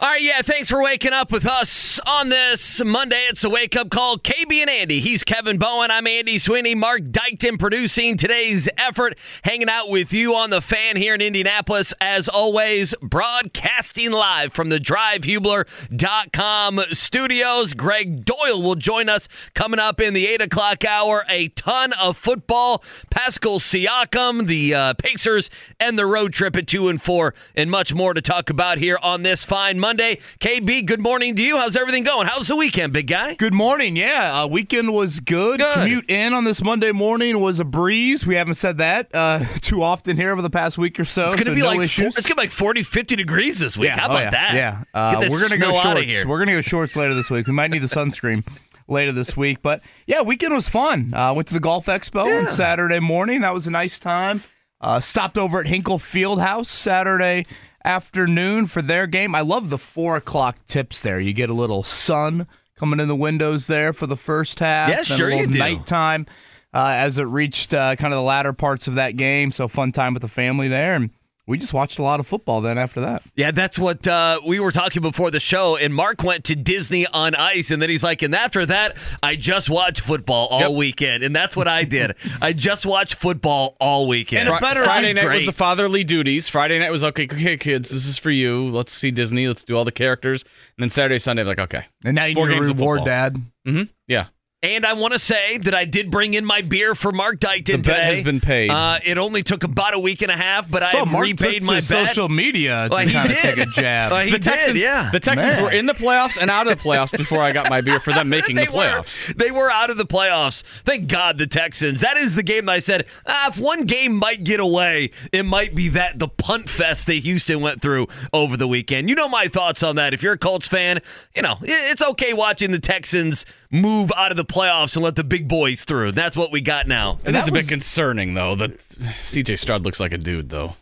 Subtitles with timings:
[0.00, 3.26] All right, yeah, thanks for waking up with us on this Monday.
[3.28, 4.18] It's a wake up call.
[4.18, 4.98] KB and Andy.
[4.98, 5.92] He's Kevin Bowen.
[5.92, 6.74] I'm Andy Sweeney.
[6.74, 11.94] Marc Dykton producing today's effort, hanging out with you on the fan here in Indianapolis.
[12.00, 17.74] As always, broadcasting live from the drivehubler.com studios.
[17.74, 21.24] Gregg Doyel will join us coming up in the 8 o'clock hour.
[21.28, 22.82] A ton of football.
[23.10, 27.94] Pascal Siakam, the uh, Pacers, and the road trip at 2 and 4, and much
[27.94, 30.16] more to talk about here on this fine Monday.
[30.40, 31.58] KB, good morning to you.
[31.58, 32.26] How's everything going?
[32.26, 33.34] How's the weekend, big guy?
[33.34, 33.96] Good morning.
[33.96, 35.60] Yeah, uh, weekend was good.
[35.60, 35.74] Good.
[35.74, 38.26] Commute in on this Monday morning was a breeze.
[38.26, 41.26] We haven't said that uh, too often here over the past week or so.
[41.26, 43.14] It's going to so be no like four, it's going to be like 40, 50
[43.14, 43.88] degrees this week.
[43.88, 44.54] yeah, How oh, about yeah, that?
[44.54, 46.24] Yeah, uh, we're gonna go snow shorts.
[46.24, 47.46] We're gonna go shorts later this week.
[47.46, 48.42] We might need the sunscreen
[48.88, 51.12] later this week, but yeah, weekend was fun.
[51.12, 53.42] Uh, went to the golf expo on Saturday morning.
[53.42, 54.44] That was a nice time.
[54.80, 57.44] Uh, stopped over at Hinkle Fieldhouse Saturday
[57.84, 59.34] afternoon for their game.
[59.34, 61.20] I love the four o'clock tips there.
[61.20, 62.46] You get a little sun
[62.76, 64.88] coming in the windows there for the first half.
[64.88, 65.58] Yeah, sure a you do.
[65.58, 66.26] Nighttime
[66.72, 69.52] uh, as it reached uh, kind of the latter parts of that game.
[69.52, 71.10] So fun time with the family there, and
[71.46, 73.22] we just watched a lot of football then after that.
[73.36, 75.76] Yeah, that's what uh, we were talking before the show.
[75.76, 79.36] And Marc went to Disney on Ice, and then he's like, and after that, I
[79.36, 80.70] just watched football all Yep.
[80.72, 82.14] weekend, and that's what I did.
[82.40, 84.48] I just watched football all weekend.
[84.48, 86.48] And a better- Friday That's night was the fatherly duties.
[86.48, 88.70] Friday night was okay, okay, kids, this is for you.
[88.70, 89.46] Let's see Disney.
[89.46, 90.42] Let's do all the characters.
[90.78, 93.36] And then Saturday, Sunday, I'm like, okay, And now you Four need to reward dad.
[93.66, 93.82] mm-hmm.
[94.08, 94.26] yeah.
[94.64, 97.66] And I want to say that I did bring in my beer for Marc Dykton
[97.66, 98.14] The bet today.
[98.16, 98.70] has been paid.
[98.70, 101.22] Uh, it only took about a week and a half, but I So have Mark
[101.22, 102.08] repaid took my to bet.
[102.08, 103.42] social media to Well, he kind of did.
[103.56, 104.12] take a jab.
[104.12, 105.10] Uh, he the did, Texans, yeah.
[105.12, 105.62] The Texans Man.
[105.64, 108.14] were in the playoffs and out of the playoffs before I got my beer for
[108.14, 109.28] them making the playoffs.
[109.28, 110.62] Were, they were out of the playoffs.
[110.62, 112.00] Thank God the Texans.
[112.00, 115.42] That is the game that I said, ah, if one game might get away, it
[115.42, 119.10] might be that the punt fest that Houston went through over the weekend.
[119.10, 120.14] You know my thoughts on that.
[120.14, 121.00] If you're a Colts fan,
[121.36, 125.24] you know, it's okay watching the Texans move out of the playoffs and let the
[125.24, 126.12] big boys through.
[126.12, 127.18] That's what we got now.
[127.24, 130.48] And it is that a bit concerning, though, that CJ Stroud looks like a dude,
[130.50, 130.76] though.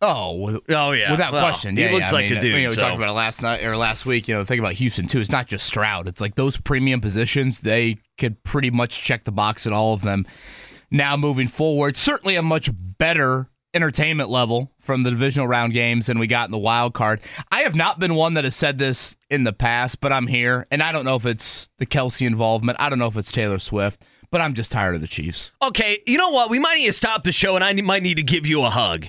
[0.00, 1.10] oh, with, Oh, yeah.
[1.12, 1.76] without Well, question.
[1.76, 2.52] he looks yeah, I like mean, a dude.
[2.56, 2.80] You know, we so.
[2.80, 4.26] talked about it last night or last week.
[4.28, 5.20] You know, the thing about Houston too.
[5.20, 6.08] It's not just Stroud.
[6.08, 7.60] It's like those premium positions.
[7.60, 10.26] They could pretty much check the box at all of them.
[10.90, 16.18] Now moving forward, certainly a much better entertainment level from the divisional round games than
[16.18, 17.20] we got in the wild card.
[17.50, 20.66] I have not been one that has said this in the past, but I'm here,
[20.70, 22.78] and I don't know if it's the Kelce involvement.
[22.80, 25.50] I don't know if it's Taylor Swift, but I'm just tired of the Chiefs.
[25.62, 26.50] Okay, you know what?
[26.50, 28.70] We might need to stop the show, and I might need to give you a
[28.70, 29.06] hug.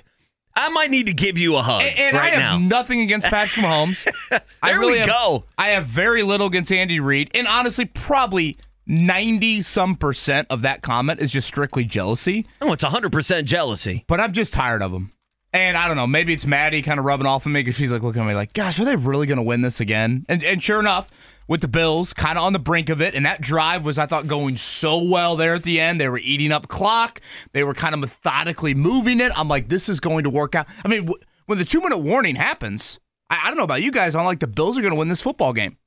[0.55, 2.67] I might need to give you a hug And, and right I have now.
[2.67, 4.07] nothing against Patrick Mahomes.
[4.61, 5.45] I There really we have- go.
[5.57, 10.81] I have very little against Andy Reid, and honestly, probably ninety some percent of that
[10.81, 12.45] comment is just strictly jealousy.
[12.61, 14.03] oh, it's 100% jealousy.
[14.07, 15.11] But I'm just tired of them.
[15.51, 17.91] And I don't know, maybe it's Maddie kind of rubbing off on me because she's
[17.91, 20.43] like looking at me like, "Gosh, are they really going to win this again?" And
[20.43, 21.09] and sure enough,
[21.47, 24.07] with the Bills kind of on the brink of it, and that drive was I
[24.07, 26.01] thought going so well there at the end.
[26.01, 27.21] They were eating up clock.
[27.51, 29.31] They were kind of methodically moving it.
[29.37, 30.65] I'm like, this is going to work out.
[30.83, 32.97] I mean, w- when the two minute warning happens,
[33.29, 34.15] I, I don't know about you guys.
[34.15, 35.77] I'm like, the Bills are going to win this football game.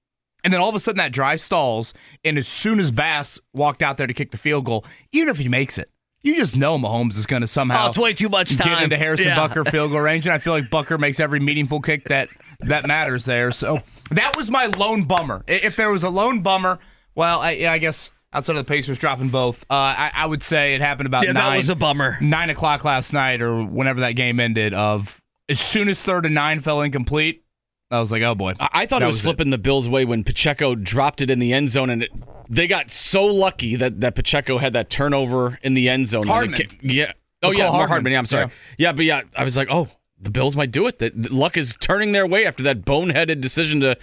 [0.45, 1.93] And then all of a sudden that drive stalls,
[2.25, 5.39] and as soon as Bass walked out there to kick the field goal, even if
[5.39, 5.91] he makes it,
[6.23, 8.69] you just know Mahomes is going to somehow Oh, it's way too much time.
[8.75, 9.37] get into Harrison Yeah.
[9.49, 12.29] Butker field goal range, and I feel like Butker makes every meaningful kick that
[12.61, 13.51] that matters there.
[13.51, 13.81] So
[14.11, 15.45] that was my lone bummer.
[15.49, 16.79] If there was a lone bummer,
[17.15, 20.43] well, I, yeah, I guess outside of the Pacers dropping both, uh, I, I would
[20.43, 22.19] say it happened about Yeah, nine, that was a bummer.
[22.21, 24.75] nine o'clock last night or whenever that game ended.
[24.75, 27.45] Of as soon as third and nine fell incomplete,
[27.91, 28.55] I was like, oh boy.
[28.59, 29.23] I, I thought That it was, was it.
[29.25, 32.11] flipping the Bills' way when Pacheco dropped it in the end zone, and it,
[32.49, 36.25] they got so lucky that, that Pacheco had that turnover in the end zone.
[36.25, 36.61] it Hardman.
[36.83, 37.13] yeah.
[37.43, 37.89] Oh, yeah, Hardman.
[37.89, 38.13] Hardman.
[38.13, 38.51] Yeah, I'm sorry.
[38.79, 38.93] Yeah.
[38.93, 39.89] but yeah, I was like, oh,
[40.21, 40.99] the Bills might do it.
[40.99, 43.97] That luck is turning their way after that boneheaded decision to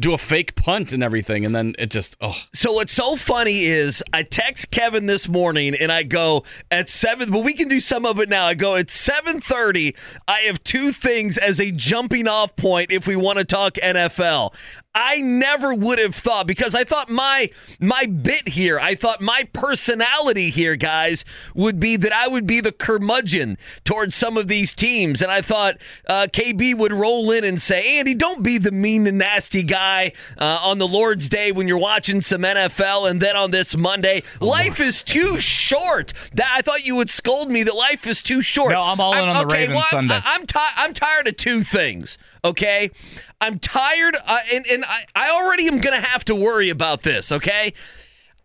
[0.00, 2.36] do a fake punt and everything, and then it just oh.
[2.52, 7.30] So what's so funny is I text Kevin this morning and I go at seven,
[7.30, 8.46] but we can do some of it now.
[8.46, 9.94] I go at seven thirty.
[10.26, 14.54] I have two things as a jumping off point if we want to talk NFL.
[15.00, 19.44] I never would have thought because I thought my my bit here, I thought my
[19.52, 21.24] personality here, guys,
[21.54, 25.40] would be that I would be the curmudgeon towards some of these teams, and I
[25.40, 25.76] thought
[26.08, 30.12] uh, KB would roll in and say, "Andy, don't be the mean and nasty guy
[30.36, 34.24] uh, on the Lord's Day when you're watching some NFL, and then on this Monday,
[34.40, 38.42] life is too short." That I thought you would scold me that life is too
[38.42, 38.72] short.
[38.72, 40.20] No, I'm all in on the okay, Ravens well, I'm- Sunday.
[40.24, 42.18] I'm ti- I'm tired of two things.
[42.44, 42.90] Okay,
[43.40, 47.30] I'm tired, uh, and and I, I already am gonna have to worry about this.
[47.30, 47.72] Okay.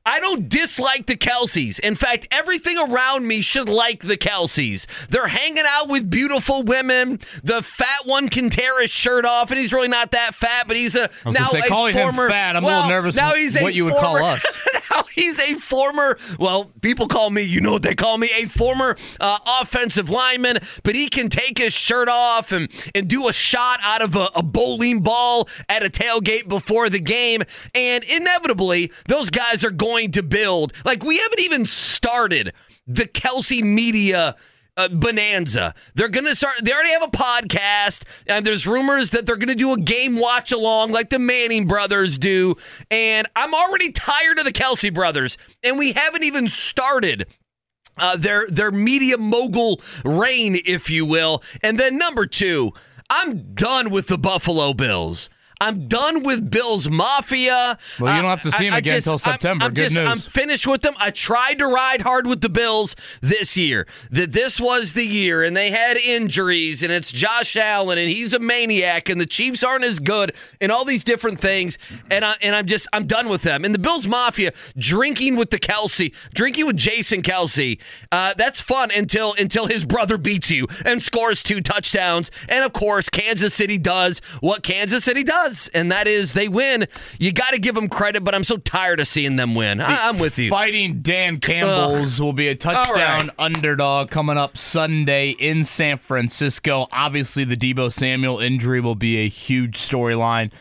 [0.05, 1.79] I don't dislike the Kelces.
[1.79, 4.85] In fact, everything around me should like the Kelces.
[5.07, 7.21] They're hanging out with beautiful women.
[7.41, 10.75] The fat one can tear his shirt off, and he's really not that fat, but
[10.75, 12.27] he's a I was now say, a calling him former.
[12.27, 14.43] fat, I'm a little nervous Now he's a what you would call us.
[14.91, 16.17] now he's a former.
[16.37, 17.43] Well, people call me.
[17.43, 18.29] You know what they call me?
[18.35, 20.59] A former uh, offensive lineman.
[20.83, 24.29] But he can take his shirt off and and do a shot out of a,
[24.35, 27.43] a bowling ball at a tailgate before the game.
[27.73, 30.73] And inevitably, those guys are going to build.
[30.83, 32.53] Like we haven't even started
[32.87, 34.35] the Kelce media
[34.75, 35.73] uh, bonanza.
[35.95, 39.49] They're going to start, they already have a podcast, and there's rumors that they're going
[39.49, 42.55] to do a game watch along like the Manning brothers do.
[42.89, 47.27] And I'm already tired of the Kelce brothers, and we haven't even started.
[47.95, 52.73] Uh, their their media mogul reign, if you will, and then number two,
[53.07, 55.29] I'm done with the Buffalo Bills.
[55.61, 57.77] I'm done with Bills Mafia.
[57.99, 59.65] Well, you don't have to see I- him I again just- I'm- September.
[59.65, 60.93] I'm Good just- I'm finished with them.
[60.99, 63.87] I tried to ride hard with the Bills this year.
[64.11, 68.33] That this was the year, and they had injuries, and it's Josh Allen, and he's
[68.33, 71.77] a maniac, and the Chiefs aren't as good, and all these different things.
[72.09, 73.63] And I and I'm just I'm done with them.
[73.65, 77.77] And the Bills Mafia drinking with the Kelce, drinking with Jason Kelce.
[78.11, 82.31] Uh, that's fun until until his brother beats you and scores two touchdowns.
[82.49, 85.42] And of course, Kansas City does what Kansas City does,
[85.73, 86.87] and that is they win.
[87.19, 89.81] You got to give them credit, but I'm so tired of seeing them win.
[89.81, 90.49] I, I'm with you.
[90.49, 93.29] Fighting Dan Campbell's will be a touchdown right.
[93.37, 96.87] underdog coming up Sunday in San Francisco.
[96.91, 100.51] Obviously, the Deebo Samuel injury will be a huge storyline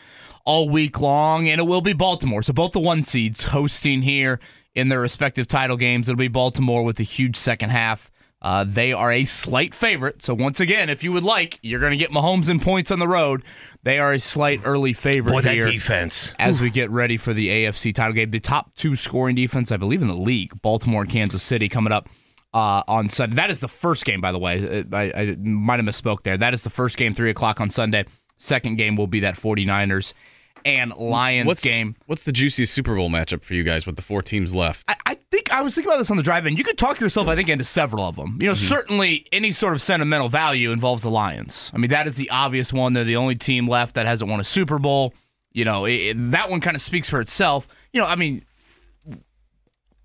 [0.45, 2.41] all week long, and it will be Baltimore.
[2.41, 4.39] So both the one seeds hosting here
[4.75, 6.09] in their respective title games.
[6.09, 8.09] It'll be Baltimore with a huge second half.
[8.41, 10.21] Uh, they are a slight favorite.
[10.21, 12.99] So once again, if you would like, you're going to get Mahomes in points on
[12.99, 13.43] the road.
[13.83, 16.33] They are a slight early favorite Boy, that here defense.
[16.39, 18.31] as we get ready for the AFC title game.
[18.31, 21.91] The top two scoring defense, I believe, in the league, Baltimore and Kansas City, coming
[21.91, 22.07] up
[22.53, 23.35] uh, on Sunday.
[23.35, 24.85] That is the first game, by the way.
[24.93, 26.37] I, I might have misspoke there.
[26.37, 28.05] That is the first game, 3 o'clock on Sunday.
[28.37, 30.13] Second game will be that 49ers
[30.65, 31.95] and Lions What's game.
[32.05, 34.83] What's the juicy Super Bowl matchup for you guys with the four teams left?
[34.87, 36.55] I, I think I was thinking about this on the drive-in.
[36.55, 38.37] You could talk yourself, I think, into several of them.
[38.39, 38.65] You know, mm-hmm.
[38.65, 41.71] certainly any sort of sentimental value involves the Lions.
[41.73, 42.93] I mean, that is the obvious one.
[42.93, 45.13] They're the only team left that hasn't won a Super Bowl.
[45.51, 47.67] You know, it, it- that one kind of speaks for itself.
[47.91, 48.45] You know, I mean,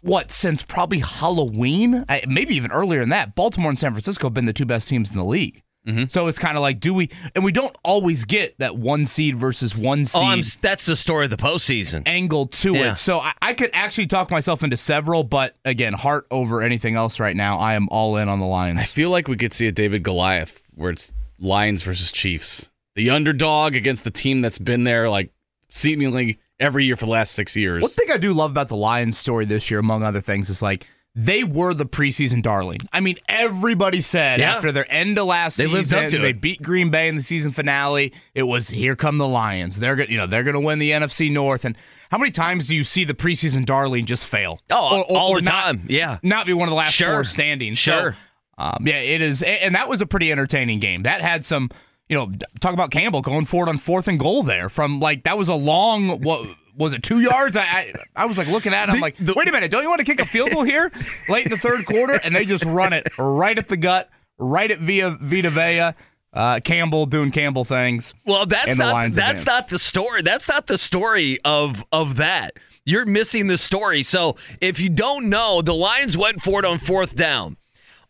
[0.01, 4.35] what since probably Halloween, I, maybe even earlier than that, Baltimore and San Francisco have
[4.35, 5.63] been the two best teams in the league.
[5.89, 6.05] Mm-hmm.
[6.11, 7.09] So it's kind of like, do we?
[7.35, 10.97] And we don't always get that one seed versus one seed Oh, I'm, that's the
[10.97, 12.03] story of the postseason.
[12.07, 12.93] angle to Yeah.
[12.93, 12.97] it.
[12.97, 17.19] So I, I could actually talk myself into several, but again, heart over anything else
[17.19, 17.59] right now.
[17.59, 18.79] I am all in on the Lions.
[18.81, 22.69] I feel like we could see a David Goliath where it's Lions versus Chiefs.
[22.95, 25.31] The underdog against the team that's been there like
[25.71, 27.83] seemingly every year for the last six years.
[27.83, 30.63] One thing I do love about the Lions story this year, among other things, is
[30.63, 32.79] like they were the preseason darling.
[32.93, 34.55] I mean, everybody said Yeah.
[34.55, 36.41] after their end of last They season, lived up to they it.
[36.41, 38.13] beat Green Bay in the season finale.
[38.35, 39.81] It was here come the Lions.
[39.81, 41.65] They're gonna, you know, they're going to win the NFC North.
[41.65, 41.77] And
[42.11, 44.61] how many times do you see the preseason darling just fail?
[44.71, 45.87] Oh, all the not- time.
[45.89, 46.19] Yeah.
[46.23, 47.15] not be one of the last Sure.
[47.15, 47.75] four standing.
[47.75, 48.13] Sure.
[48.59, 51.03] So, um, yeah, it is, and that was a pretty entertaining game.
[51.03, 51.71] That had some,
[52.09, 55.37] you know, talk about Campbell going forward on fourth and goal there from like that
[55.37, 56.47] was a long what
[56.79, 57.57] was it two yards?
[57.57, 58.93] I I, I was like looking at it.
[58.93, 60.91] I'm like, wait a minute, don't you want to kick a field goal here
[61.29, 62.19] late in the third quarter?
[62.23, 64.09] And they just run it right at the gut,
[64.39, 65.93] right at Via Vita Vea.
[66.33, 68.13] Uh, Campbell doing Campbell things.
[68.27, 70.23] Well, that's not that's not the story.
[70.23, 72.53] That's not the story of of that.
[72.85, 74.03] You're missing the story.
[74.03, 77.57] So if you don't know, the Lions went for it on fourth down.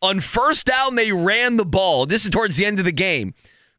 [0.00, 2.06] On first down, they ran the ball.
[2.06, 3.34] This is towards the end of the game.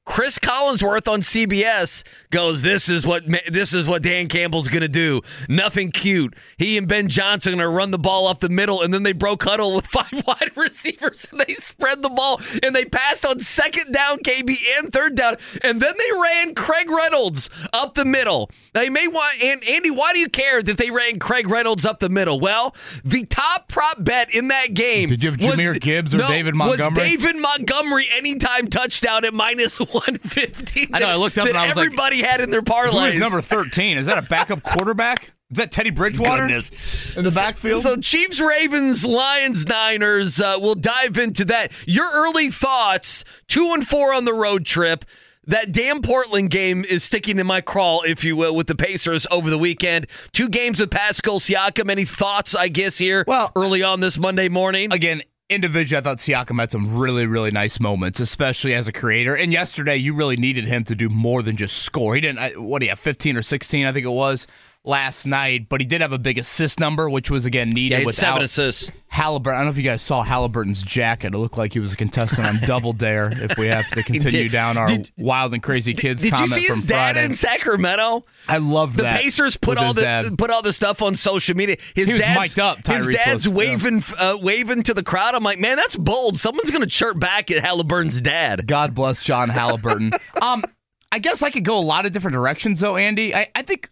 [0.09, 4.87] Chris Collinsworth on CBS goes, "This is what this is what Dan Campbell's going to
[4.87, 5.21] do.
[5.47, 6.35] Nothing cute.
[6.57, 9.03] He and Ben Johnson are going to run the ball up the middle, and then
[9.03, 13.23] they broke huddle with five wide receivers, and they spread the ball, and they passed
[13.23, 18.03] on second down, KB, and third down, and then they ran Craig Reynolds up the
[18.03, 18.49] middle.
[18.73, 21.85] Now you may want, and Andy, why do you care that they ran Craig Reynolds
[21.85, 22.39] up the middle?
[22.39, 22.75] Well,
[23.05, 26.55] the top prop bet in that game Did you have was- Gibbs or no, David
[26.55, 27.09] Was Montgomery?
[27.09, 30.89] David Montgomery anytime touchdown at minus 150.
[30.93, 32.65] I know, I looked up that and I was like, everybody had in their Who
[32.65, 33.09] parlays.
[33.13, 33.97] is number 13?
[33.97, 35.31] Is that a backup quarterback?
[35.51, 36.71] Is that Teddy Bridgewater Goodness.
[37.17, 37.81] in the backfield?
[37.81, 40.39] So Chiefs, Ravens, Lions, Niners.
[40.39, 41.71] Uh, we'll dive into that.
[41.87, 45.05] Your early thoughts: two and four on the road trip.
[45.47, 49.25] That damn Portland game is sticking in my crawl, if you will, with the Pacers
[49.31, 50.05] over the weekend.
[50.31, 51.89] Two games with Pascal Siakam.
[51.89, 54.93] Any thoughts, I guess, here Well, early on this Monday morning?
[54.93, 59.35] Again, individually, I thought Siakam had some really, really nice moments, especially as a creator.
[59.35, 62.15] And yesterday, you really needed him to do more than just score.
[62.15, 64.47] He didn't, what do you have, 15 or 16, I think it was,
[64.83, 65.67] last night.
[65.69, 68.91] But he did have a big assist number, which was, again, needed without seven assists.
[69.11, 69.53] Haliburton.
[69.53, 71.33] I don't know if you guys saw Haliburton's jacket.
[71.33, 74.47] It looked like he was a contestant on Double Dare if we have to continue
[74.49, 77.25] down our Did- wild and crazy kids Did you comment see from his dad Friday.
[77.25, 78.25] in Sacramento?
[78.47, 79.21] I love The that.
[79.21, 80.37] Pacers put all the dad.
[80.37, 81.77] put all the stuff on social media.
[81.95, 83.73] His He was dad's mic'd up, his dad's was, yeah.
[83.73, 85.33] waving uh, waving to the crowd.
[85.35, 86.39] I'm like, man, that's bold.
[86.39, 88.67] Someone's gonna chirp back at Haliburton's dad.
[88.67, 90.13] God bless John Haliburton.
[90.41, 90.63] um,
[91.11, 93.33] I guess I could go a lot of different directions, though, Andy.
[93.35, 93.89] I, I think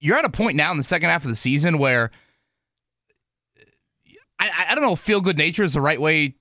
[0.00, 2.10] you're at a point now in the second half of the season where
[4.38, 6.36] I, I don't know if feel good nature is the right way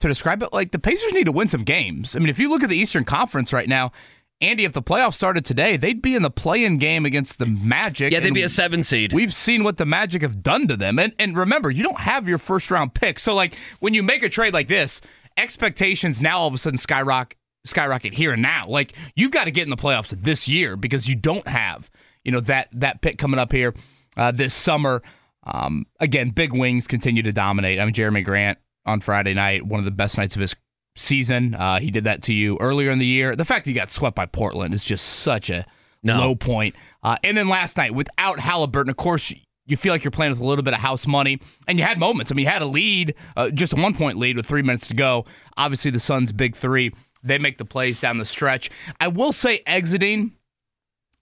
[0.00, 0.52] to describe it.
[0.52, 2.16] Like the Pacers need to win some games.
[2.16, 3.92] I mean, if you look at the Eastern Conference right now,
[4.40, 8.12] Andy, if the playoffs started today, they'd be in the play-in game against the Magic.
[8.12, 9.12] Yeah, they'd be a seven seed.
[9.12, 10.98] We've seen what the Magic have done to them.
[10.98, 13.18] And and remember, you don't have your first round pick.
[13.18, 15.00] So like when you make a trade like this,
[15.36, 18.66] expectations now all of a sudden skyrocket skyrocket here and now.
[18.66, 21.88] Like you've got to get in the playoffs this year because you don't have,
[22.24, 23.74] you know, that that pick coming up here
[24.16, 25.02] uh, this summer.
[25.44, 27.80] Um, again, big wings continue to dominate.
[27.80, 30.54] I mean, Jerami Grant on Friday night, one of the best nights of his
[30.96, 31.54] season.
[31.54, 33.34] Uh, he did that to you earlier in the year.
[33.34, 35.66] The fact he got swept by Portland is just such a
[36.02, 36.18] No.
[36.18, 36.74] low point.
[37.02, 39.32] Uh, and then last night, without Haliburton, of course,
[39.66, 41.98] you feel like you're playing with a little bit of house money, and you had
[41.98, 42.30] moments.
[42.30, 44.86] I mean, you had a lead, uh, just a one point lead with three minutes
[44.88, 45.24] to go.
[45.56, 46.92] Obviously, the Suns' big three,
[47.24, 48.70] they make the plays down the stretch.
[49.00, 50.32] I will say, exiting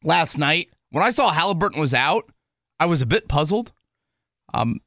[0.02, 2.30] last night, when I saw Haliburton was out,
[2.78, 3.72] I was a bit puzzled.
[4.52, 4.80] Um,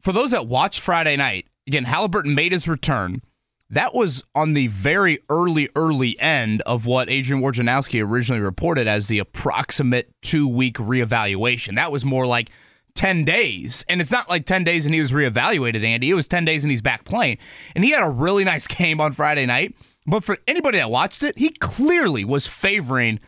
[0.00, 3.22] for those that watched Friday night, again, Haliburton made his return.
[3.68, 9.06] That was on the very early, early end of what Adrian Wojnarowski originally reported as
[9.08, 11.76] the approximate two week reevaluation.
[11.76, 12.50] That was more like
[12.94, 13.84] 10 days.
[13.88, 16.10] And it's not like 10 days and he was reevaluated, Andy.
[16.10, 17.38] It was 10 days and he's back playing.
[17.74, 19.76] And he had a really nice game on Friday night.
[20.06, 23.20] But for anybody that watched it, he clearly was favoring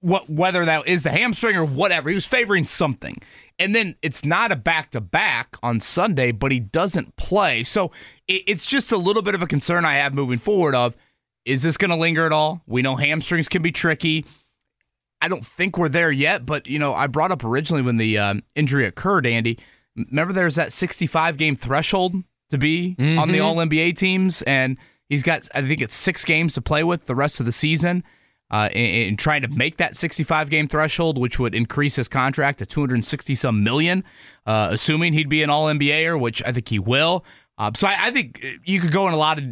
[0.00, 2.08] what whether that is the hamstring or whatever.
[2.08, 3.20] He was favoring something.
[3.58, 7.64] And then it's not a back to back on Sunday, but he doesn't play.
[7.64, 7.90] So
[8.28, 10.94] it, it's just a little bit of a concern I have moving forward of
[11.44, 12.62] is this going to linger at all?
[12.66, 14.26] We know hamstrings can be tricky.
[15.20, 18.18] I don't think we're there yet, but you know, I brought up originally when the
[18.18, 19.58] um, injury occurred, Andy.
[19.96, 22.14] Remember there's that 65 game threshold
[22.50, 24.76] to be on the All NBA teams, and
[25.08, 28.04] he's got I think it's six games to play with the rest of the season.
[28.50, 32.58] Uh, in, in trying to make that 65 game threshold, which would increase his contract
[32.60, 34.02] to 260 some million,
[34.46, 37.26] uh, assuming he'd be an All NBAer, which I think he will.
[37.58, 39.44] Uh, so I, I think you could go in a lot of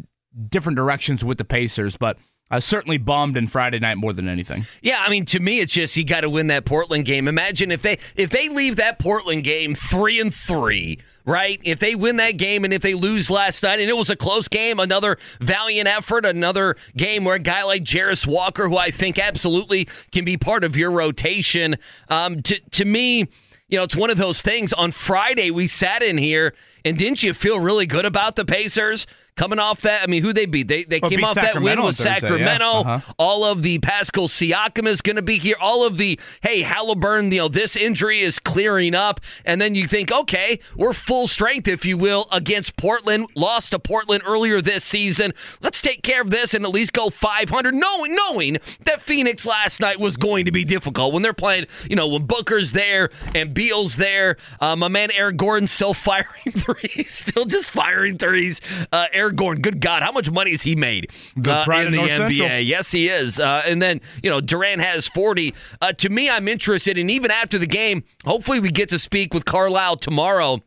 [0.48, 2.16] different directions with the Pacers, but
[2.50, 4.66] I certainly bummed in Friday night more than anything.
[4.80, 7.26] Yeah, I mean, to me, it's just you got to win that Portland game.
[7.26, 11.60] Imagine if they if they leave that Portland game three and three, right?
[11.64, 14.16] If they win that game and if they lose last night, and it was a
[14.16, 18.90] close game, another valiant effort, another game where a guy like Jarace Walker, who I
[18.90, 21.76] think absolutely can be part of your rotation,
[22.08, 23.28] um, to to me.
[23.68, 24.72] You know, it's one of those things.
[24.74, 26.54] On Friday, we sat in here,
[26.84, 30.02] and didn't you feel really good about the Pacers coming off that?
[30.02, 30.68] I mean, who they beat?
[30.68, 32.18] They they Well, came off that win with Thursday, yeah.
[32.20, 32.66] Sacramento.
[32.66, 33.12] Uh-huh.
[33.18, 35.56] All of the Pascal Siakam is going to be here.
[35.60, 39.86] All of the hey Haliburton, you know this injury is clearing up, and then you
[39.86, 43.26] think, okay, we're full strength, if you will, against Portland.
[43.34, 45.32] Lost to Portland earlier this season.
[45.60, 49.80] Let's take care of this and at least go 500, knowing knowing that Phoenix last
[49.80, 51.66] night was going to be difficult when they're playing.
[51.88, 54.36] You know when Booker's there and Beal's there.
[54.60, 58.60] Uh, my man Eric Gordon still firing threes, still just firing threes.
[58.92, 61.86] Uh, Eric Gordon, good God, how much money has he made Good uh, pride in
[61.86, 62.36] of the North NBA?
[62.36, 62.60] Central.
[62.60, 63.40] Yes, he is.
[63.40, 65.52] Uh, and then, you know, Durant has 40.
[65.80, 69.34] Uh, to me, I'm interested, and even after the game, hopefully we get to speak
[69.34, 70.62] with Carlisle tomorrow.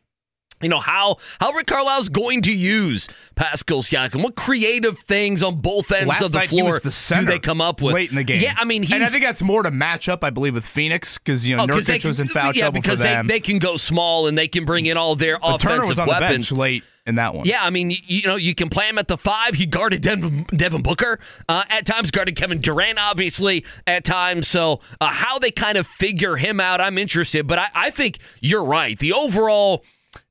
[0.62, 4.22] You know how how Rick Carlisle's going to use Pascal Siakam.
[4.22, 7.80] What creative things on both ends Last of the floor the do they come up
[7.80, 8.42] with late in the game?
[8.42, 10.66] Yeah, I mean, he's and I think that's more to match up, I believe, with
[10.66, 13.26] Phoenix because you know oh, Nurkic was in foul yeah, trouble because for them.
[13.26, 16.04] They, they can go small and they can bring in all their but offensive the
[16.04, 16.50] weapons.
[16.50, 17.46] bench late in that one.
[17.46, 19.54] Yeah, I mean, you, you know, you can play him at the five.
[19.54, 24.48] He guarded Devin, Devin Booker uh, at times, guarded Kevin Durant, obviously, at times.
[24.48, 27.46] So, uh, how they kind of figure him out, I'm interested.
[27.46, 28.98] But I, I think you're right.
[28.98, 29.84] The overall,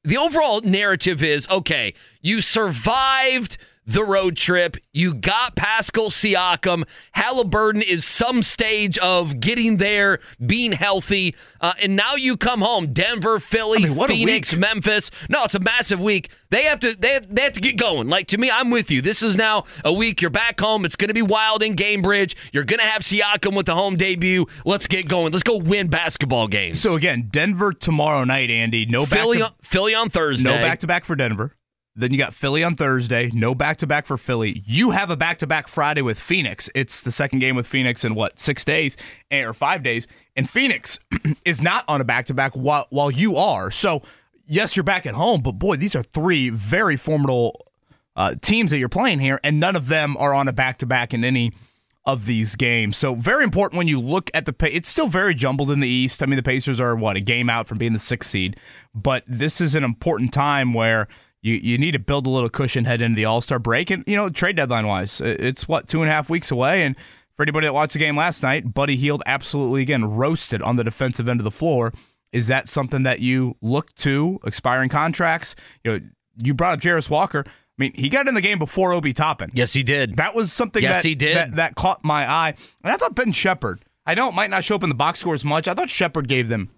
[0.04, 1.94] the overall narrative is okay.
[2.22, 3.58] You survived
[3.90, 4.78] the road trip.
[4.94, 6.84] You got Pascal Siakam.
[7.16, 12.94] Haliburton is some stage of getting there, being healthy, uh, and now you come home.
[12.94, 14.56] Denver, Philly, I mean, Phoenix.
[14.56, 15.10] Memphis.
[15.28, 16.30] No, it's a massive week.
[16.50, 16.96] They have to.
[16.96, 18.08] They have, they have to get going.
[18.10, 19.02] Like to me, I'm with you.
[19.02, 20.22] This is now a week.
[20.22, 20.86] You're back home.
[20.86, 22.36] It's going to be wild in Gainbridge.
[22.54, 24.46] You're going to have Siakam with the home debut.
[24.66, 25.32] Let's get going.
[25.32, 26.80] Let's go win basketball games.
[26.80, 28.86] So again, Denver tomorrow night, Andy.
[28.86, 30.50] No Philly, back on, Philly on Thursday.
[30.50, 31.56] No back to back for Denver.
[32.00, 33.30] Then you got Philly on Thursday.
[33.34, 34.64] No back to back for Philly.
[34.66, 36.70] You have a back to back Friday with Phoenix.
[36.74, 38.96] It's the second game with Phoenix in what six days
[39.32, 41.00] eh, or five days, and Phoenix
[41.46, 43.70] is not on a back to back while while you are.
[43.70, 44.02] So
[44.46, 47.66] yes, you're back at home, but boy, these are three very formidable
[48.16, 50.86] uh, teams that you're playing here, and none of them are on a back to
[50.86, 51.52] back in any
[52.06, 52.98] of these games.
[52.98, 55.88] So very important when you look at the pa- it's still very jumbled in the
[55.88, 56.24] East.
[56.24, 58.58] I mean, the Pacers are what a game out from being the sixth seed,
[58.96, 61.08] but this is an important time where
[61.42, 64.04] you, you need to build a little cushion head into the All Star break, and
[64.08, 66.96] you know trade deadline wise, it's what two and a half weeks away, and
[67.36, 70.84] for anybody that watched the game last night, Buddy Hield absolutely again roasted on the
[70.84, 71.94] defensive end of the floor.
[72.32, 75.56] Is that something that you look to expiring contracts?
[75.84, 76.06] You know,
[76.44, 77.44] you brought up Jarace Walker.
[77.48, 79.52] I mean, he got in the game before Obi Toppin.
[79.54, 80.18] Yes, he did.
[80.18, 81.38] That was something Yes, that, he did.
[81.38, 82.54] That, that caught my eye.
[82.84, 85.22] And I thought Ben Sheppard, I know it might not show up in the box
[85.22, 85.68] score as much.
[85.68, 86.72] I thought Sheppard gave them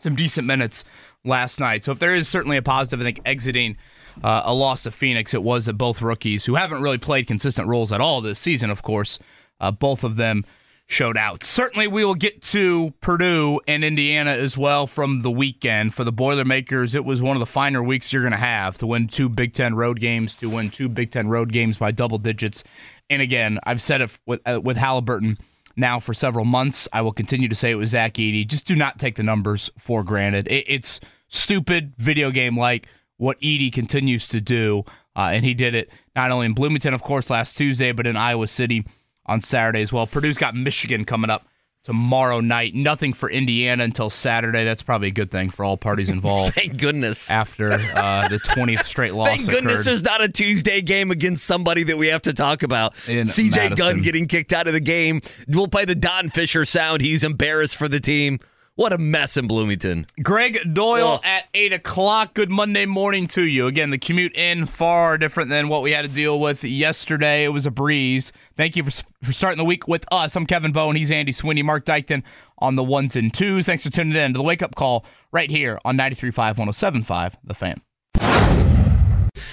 [0.00, 0.84] some decent minutes
[1.24, 1.84] last night.
[1.84, 3.76] So if there is certainly a positive, I think exiting
[4.22, 7.68] uh, a loss of Phoenix, it was that both rookies who haven't really played consistent
[7.68, 9.18] roles at all this season, of course,
[9.60, 10.44] uh, both of them
[10.86, 11.44] showed out.
[11.44, 15.94] Certainly, we will get to Purdue and Indiana as well from the weekend.
[15.94, 18.86] For the Boilermakers, it was one of the finer weeks you're going to have to
[18.86, 22.18] win two Big Ten road games, to win two Big Ten road games by double
[22.18, 22.62] digits.
[23.08, 25.38] And again, I've said it with, uh, with Haliburton
[25.76, 26.88] now for several months.
[26.92, 28.46] I will continue to say it was Zach Edey.
[28.46, 30.46] Just do not take the numbers for granted.
[30.48, 32.86] It, it's stupid video game like
[33.22, 34.82] what Edey continues to do.
[35.14, 38.16] Uh, and he did it not only in Bloomington, of course, last Tuesday, but in
[38.16, 38.84] Iowa City
[39.26, 40.08] on Saturday as well.
[40.08, 41.46] Purdue's got Michigan coming up
[41.84, 42.74] tomorrow night.
[42.74, 44.64] Nothing for Indiana until Saturday.
[44.64, 46.54] That's probably a good thing for all parties involved.
[46.54, 47.30] Thank goodness.
[47.30, 49.28] After uh, the 20th straight loss.
[49.28, 49.84] Thank goodness occurred.
[49.84, 52.92] there's not a Tuesday game against somebody that we have to talk about.
[53.06, 53.76] In CJ Madison.
[53.76, 55.22] Gunn getting kicked out of the game.
[55.46, 57.02] We'll play the Don Fischer sound.
[57.02, 58.40] He's embarrassed for the team.
[58.74, 60.06] What a mess in Bloomington.
[60.22, 61.20] Gregg Doyel Oh.
[61.22, 62.32] at 8 o'clock.
[62.32, 63.66] Good Monday morning to you.
[63.66, 67.44] Again, the commute in far different than what we had to deal with yesterday.
[67.44, 68.32] It was a breeze.
[68.56, 68.90] Thank you for,
[69.22, 70.34] for starting the week with us.
[70.36, 70.96] I'm Kevin Bowen.
[70.96, 71.62] He's Andy Sweeney.
[71.62, 72.22] Marc Dykton
[72.60, 73.66] on the ones and twos.
[73.66, 77.54] Thanks for tuning in to the wake up call right here on 93.5, 107.5, The
[77.54, 77.82] Fan.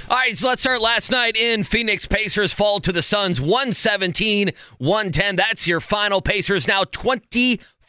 [0.09, 2.05] All right, so let's start last night in Phoenix.
[2.05, 5.35] Pacers fall to the Suns 117 110.
[5.35, 6.21] That's your final.
[6.21, 6.83] Pacers now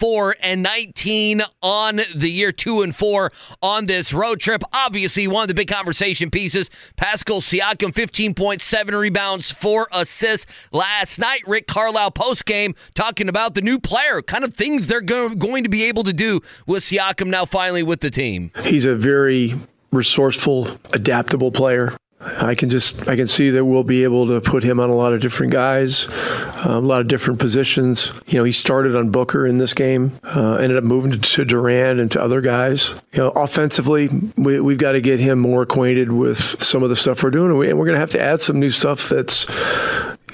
[0.00, 4.62] 24 and 19 on the year, 2 and 4 on this road trip.
[4.72, 11.42] Obviously, one of the big conversation pieces Pascal Siakam, 15.7 rebounds, 4 assists last night.
[11.46, 15.64] Rick Carlisle post game talking about the new player, kind of things they're go- going
[15.64, 18.52] to be able to do with Siakam now finally with the team.
[18.62, 19.54] He's a very
[19.92, 21.94] resourceful, adaptable player.
[22.22, 24.94] I can just I can see that we'll be able to put him on a
[24.94, 28.12] lot of different guys, uh, a lot of different positions.
[28.26, 31.98] You know, he started on Booker in this game, uh, ended up moving to Durant
[31.98, 32.90] and to other guys.
[33.12, 36.96] You know, offensively, we, we've got to get him more acquainted with some of the
[36.96, 39.46] stuff we're doing, and, we, we're going to have to add some new stuff that's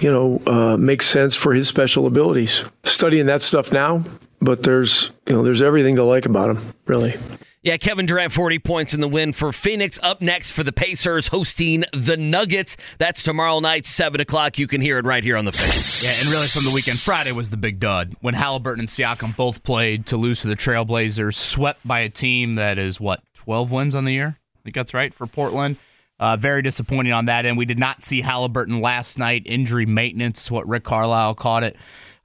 [0.00, 2.64] you know uh, makes sense for his special abilities.
[2.82, 4.02] Studying that stuff now,
[4.40, 7.14] but there's you know there's everything to like about him, really.
[7.66, 9.98] Yeah, Kevin Durant, 40 points in the win for Phoenix.
[10.00, 12.76] Up next for the Pacers hosting the Nuggets.
[12.98, 14.56] That's tomorrow night, 7 o'clock.
[14.56, 16.04] You can hear it right here on the face.
[16.04, 19.34] Yeah, and really from the weekend, Friday was the big dud when Haliburton and Siakam
[19.34, 23.72] both played to lose to the Trailblazers, swept by a team that is what 12
[23.72, 24.38] wins on the year.
[24.38, 25.76] I think that's right for Portland.
[26.20, 27.58] Uh, very disappointing on that end.
[27.58, 29.42] We did not see Haliburton last night.
[29.44, 31.76] Injury maintenance, what Rick Carlisle called it,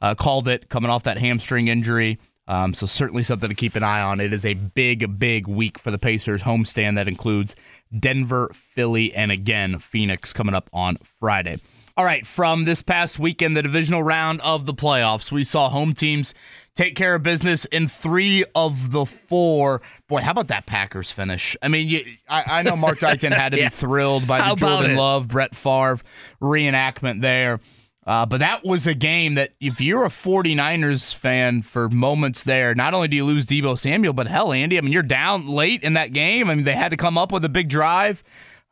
[0.04, 2.20] uh, called it, coming off that hamstring injury.
[2.48, 4.20] Um, so certainly something to keep an eye on.
[4.20, 7.56] It is a big, big week for the Pacers homestand that includes
[7.98, 11.60] Denver, Philly, and again Phoenix coming up on Friday.
[11.98, 15.94] All right, from this past weekend, the divisional round of the playoffs, we saw home
[15.94, 16.34] teams
[16.74, 19.82] take care of business in three of the four.
[20.08, 21.56] Boy, how about that Packers finish?
[21.62, 23.70] I mean, you, I, I know Marc Dykton had to Yeah.
[23.70, 24.98] be thrilled by the Jordan it?
[24.98, 26.00] Love, Brett Favre
[26.42, 27.60] reenactment there.
[28.08, 32.74] Uh, but that was a game that if you're a 49ers fan for moments there,
[32.74, 35.84] not only do you lose Deebo Samuel, but hell, Andy, I mean, you're down late
[35.84, 36.50] in that game.
[36.50, 38.24] I mean, they had to come up with a big drive.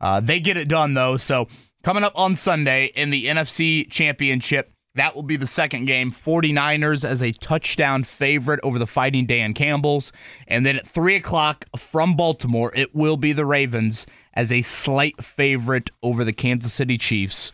[0.01, 1.17] Uh, they get it done, though.
[1.17, 1.47] So
[1.83, 6.11] coming up on Sunday in the NFC Championship, that will be the second game.
[6.11, 10.11] 49ers as a touchdown favorite over the Fighting Dan Campbells.
[10.47, 15.23] And then at 3 o'clock from Baltimore, it will be the Ravens as a slight
[15.23, 17.51] favorite over the Kansas City Chiefs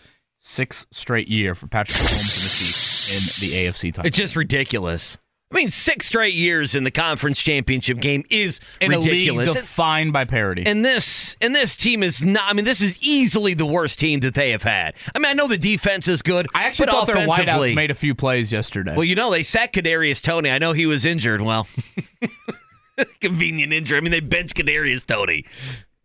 [0.47, 4.05] Sixth straight year for Patrick Mahomes and the Chiefs in the AFC title.
[4.05, 5.17] It's just ridiculous.
[5.51, 9.53] I mean, six straight years in the conference championship game is in ridiculous.
[9.53, 10.63] defined by parity.
[10.63, 12.43] And this and this team is not.
[12.47, 14.93] I mean, this is easily the worst team that they have had.
[15.15, 16.45] I mean, I know the defense is good.
[16.53, 18.93] I actually thought their wideouts made a few plays yesterday.
[18.95, 20.51] Well, you know, they sacked Kadarius Toney.
[20.51, 21.41] I know he was injured.
[21.41, 21.67] Well,
[23.19, 23.97] convenient injury.
[23.97, 25.43] I mean, they benched Kadarius Toney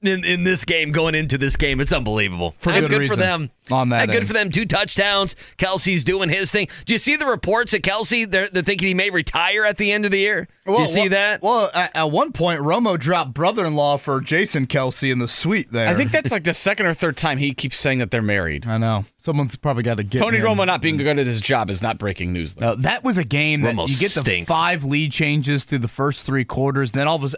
[0.02, 1.80] in, in this game going into this game.
[1.80, 2.54] It's unbelievable.
[2.58, 3.50] For Uh, good for them.
[3.70, 4.26] on that good end.
[4.26, 4.50] for them.
[4.50, 5.36] Two touchdowns.
[5.58, 6.68] Kelce's doing his thing.
[6.86, 8.28] Do you see the reports that Kelce?
[8.30, 10.48] They're, they're thinking he may retire at the end of the year.
[10.66, 11.42] Do you see that?
[11.42, 15.88] Well, at, at one point, Romo dropped brother-in-law for Jason Kelce in the suite there.
[15.88, 18.66] I think that's like the second or third time he keeps saying that they're married.
[18.66, 19.04] I know.
[19.18, 20.44] Someone's probably got to get Tony him.
[20.46, 22.54] Romo not being good at his job is not breaking news.
[22.54, 22.70] Though.
[22.70, 24.48] No, that was a game that Romo you get the stinks.
[24.48, 27.34] five lead changes through the first three quarters, then all of a, s-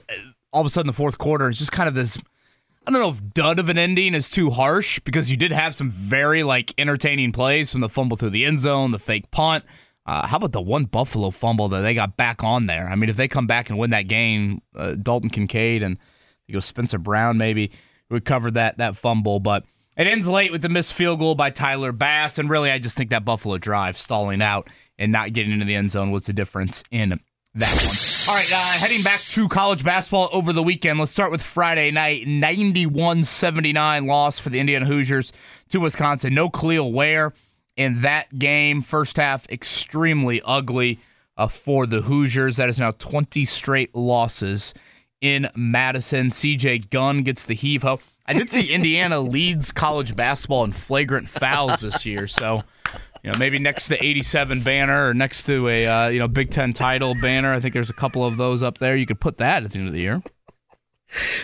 [0.53, 2.19] all of a sudden the fourth quarter is just kind of this.
[2.85, 5.75] I don't know if dud of an ending is too harsh because you did have
[5.75, 9.65] some very like entertaining plays from the fumble through the end zone, the fake punt.
[10.05, 12.89] Uh, how about the one Buffalo fumble that they got back on there?
[12.89, 15.97] I mean, if they come back and win that game, uh, Dalton Kincaid and
[16.49, 17.71] you go Spencer Brown maybe
[18.11, 19.65] recovered that that fumble, but
[19.97, 22.97] it ends late with the missed field goal by Tyler Bass, and really I just
[22.97, 24.69] think that Buffalo drive stalling out
[24.99, 27.21] and not getting into the end zone was the difference in
[27.55, 28.03] that one.
[28.29, 30.99] All right, uh, heading back to college basketball over the weekend.
[30.99, 35.33] Let's start with Friday night 91 79 loss for the Indiana Hoosiers
[35.71, 36.35] to Wisconsin.
[36.35, 37.33] No Kel'el Ware
[37.77, 38.81] in that game.
[38.83, 41.01] First half, extremely ugly
[41.37, 42.57] uh, for the Hoosiers.
[42.57, 44.73] That is now 20 straight losses
[45.21, 46.31] in Madison.
[46.31, 48.01] CJ Gunn gets the heave ho.
[48.27, 52.63] I did see Indiana leads college basketball in flagrant fouls this year, so
[53.23, 56.29] you know maybe next to the 87 banner or next to a uh, you know
[56.29, 57.53] Big Ten title banner.
[57.53, 58.97] I think there's a couple of those up there.
[58.97, 60.23] You could put that at the end of the year.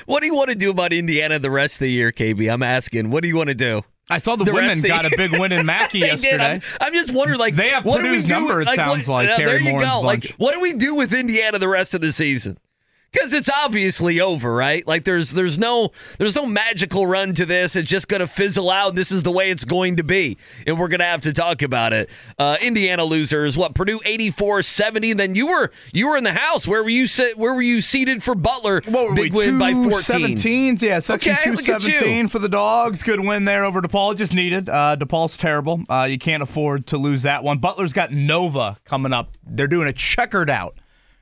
[0.07, 2.51] What do you want to do about Indiana the rest of the year, KB?
[2.51, 3.11] I'm asking.
[3.11, 3.83] What do you want to do?
[4.11, 6.43] I saw the, The women got a big win in Mackey yesterday.
[6.55, 8.29] I'm, I'm just wondering, like, They have what do we do?
[8.29, 10.03] number, it like, sounds what- like, uh, there you go.
[10.03, 10.25] bunch.
[10.31, 12.57] Like, what do we do with Indiana the rest of the season?
[13.11, 14.87] Because it's obviously over, right?
[14.87, 17.75] Like, there's there's no there's no magical run to this.
[17.75, 18.95] It's just going to fizzle out.
[18.95, 21.63] This is the way it's going to be, and we're going to have to talk
[21.63, 22.11] about it.
[22.39, 23.57] Uh, Indiana losers.
[23.57, 25.17] What Purdue 84-70.
[25.17, 26.67] Then you were you were in the house.
[26.67, 27.39] Where were you sit?
[27.39, 28.83] Where were you seated for Butler?
[28.85, 30.37] What were Big we, win by 14.
[30.37, 30.83] 17s?
[30.83, 31.57] Yeah, section Okay, you.
[31.57, 33.03] 217 for the dogs.
[33.03, 34.17] Good win there over DePaul.
[34.19, 34.69] Just needed.
[34.69, 35.83] Uh, DePaul's terrible.
[35.89, 37.59] Uh, you can't afford to lose that one.
[37.59, 39.37] Butler's got Nova coming up.
[39.47, 40.77] They're doing a checkered out.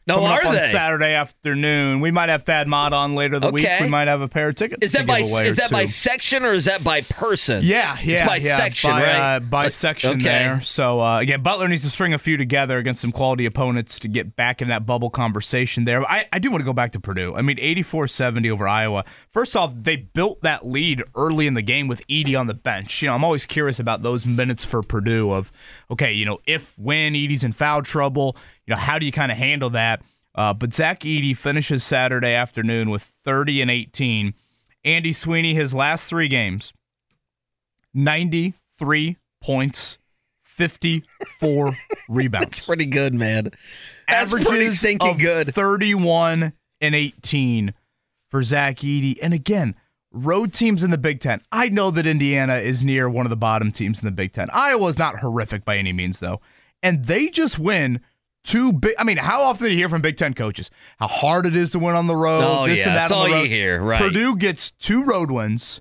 [0.08, 0.70] No, are up on they?
[0.70, 1.98] Saturday afternoon.
[1.98, 3.68] We might have Thad Matta on later the week.
[3.80, 4.78] We might have a pair of tickets.
[4.80, 7.64] Is that by is that by section or is that by person?
[7.64, 8.56] Yeah, yeah, it's by yeah.
[8.56, 9.36] section, by, right?
[9.36, 10.22] Uh, by section okay.
[10.22, 10.62] there.
[10.62, 14.08] So uh, again, Butler needs to string a few together against some quality opponents to
[14.08, 16.08] get back in that bubble conversation there.
[16.08, 17.34] I, I do want to go back to Purdue.
[17.34, 19.04] I mean, 84-70 over Iowa.
[19.30, 23.02] First off, they built that lead early in the game with Edey on the bench.
[23.02, 25.50] You know, I'm always curious about those minutes for Purdue of,
[25.90, 29.30] okay, you know, if when Edey's in foul trouble, you know, how do you kind
[29.32, 30.02] of handle that?
[30.34, 34.34] Uh, but Zach Edey finishes Saturday afternoon with 30 and 18.
[34.84, 36.72] Andy Sweeney, his last three games,
[37.94, 39.98] 93 points,
[40.44, 41.76] 54
[42.08, 42.64] rebounds.
[42.64, 43.50] Pretty good, man.
[44.08, 45.54] That's pretty Averages stinking of good.
[45.54, 47.74] 31 and 18
[48.30, 49.18] for Zach Edey.
[49.22, 49.74] And again,
[50.12, 51.40] road teams in the Big Ten.
[51.50, 54.48] I know that Indiana is near one of the bottom teams in the Big Ten.
[54.52, 56.40] Iowa's not horrific by any means, though.
[56.82, 58.00] And they just win
[58.46, 58.94] two big.
[58.98, 61.72] I mean, how often do you hear from Big Ten coaches how hard it is
[61.72, 62.42] to win on the road?
[62.42, 64.00] Oh, this yeah, and that that's on the all you hear, right.
[64.00, 65.80] Purdue gets two road wins,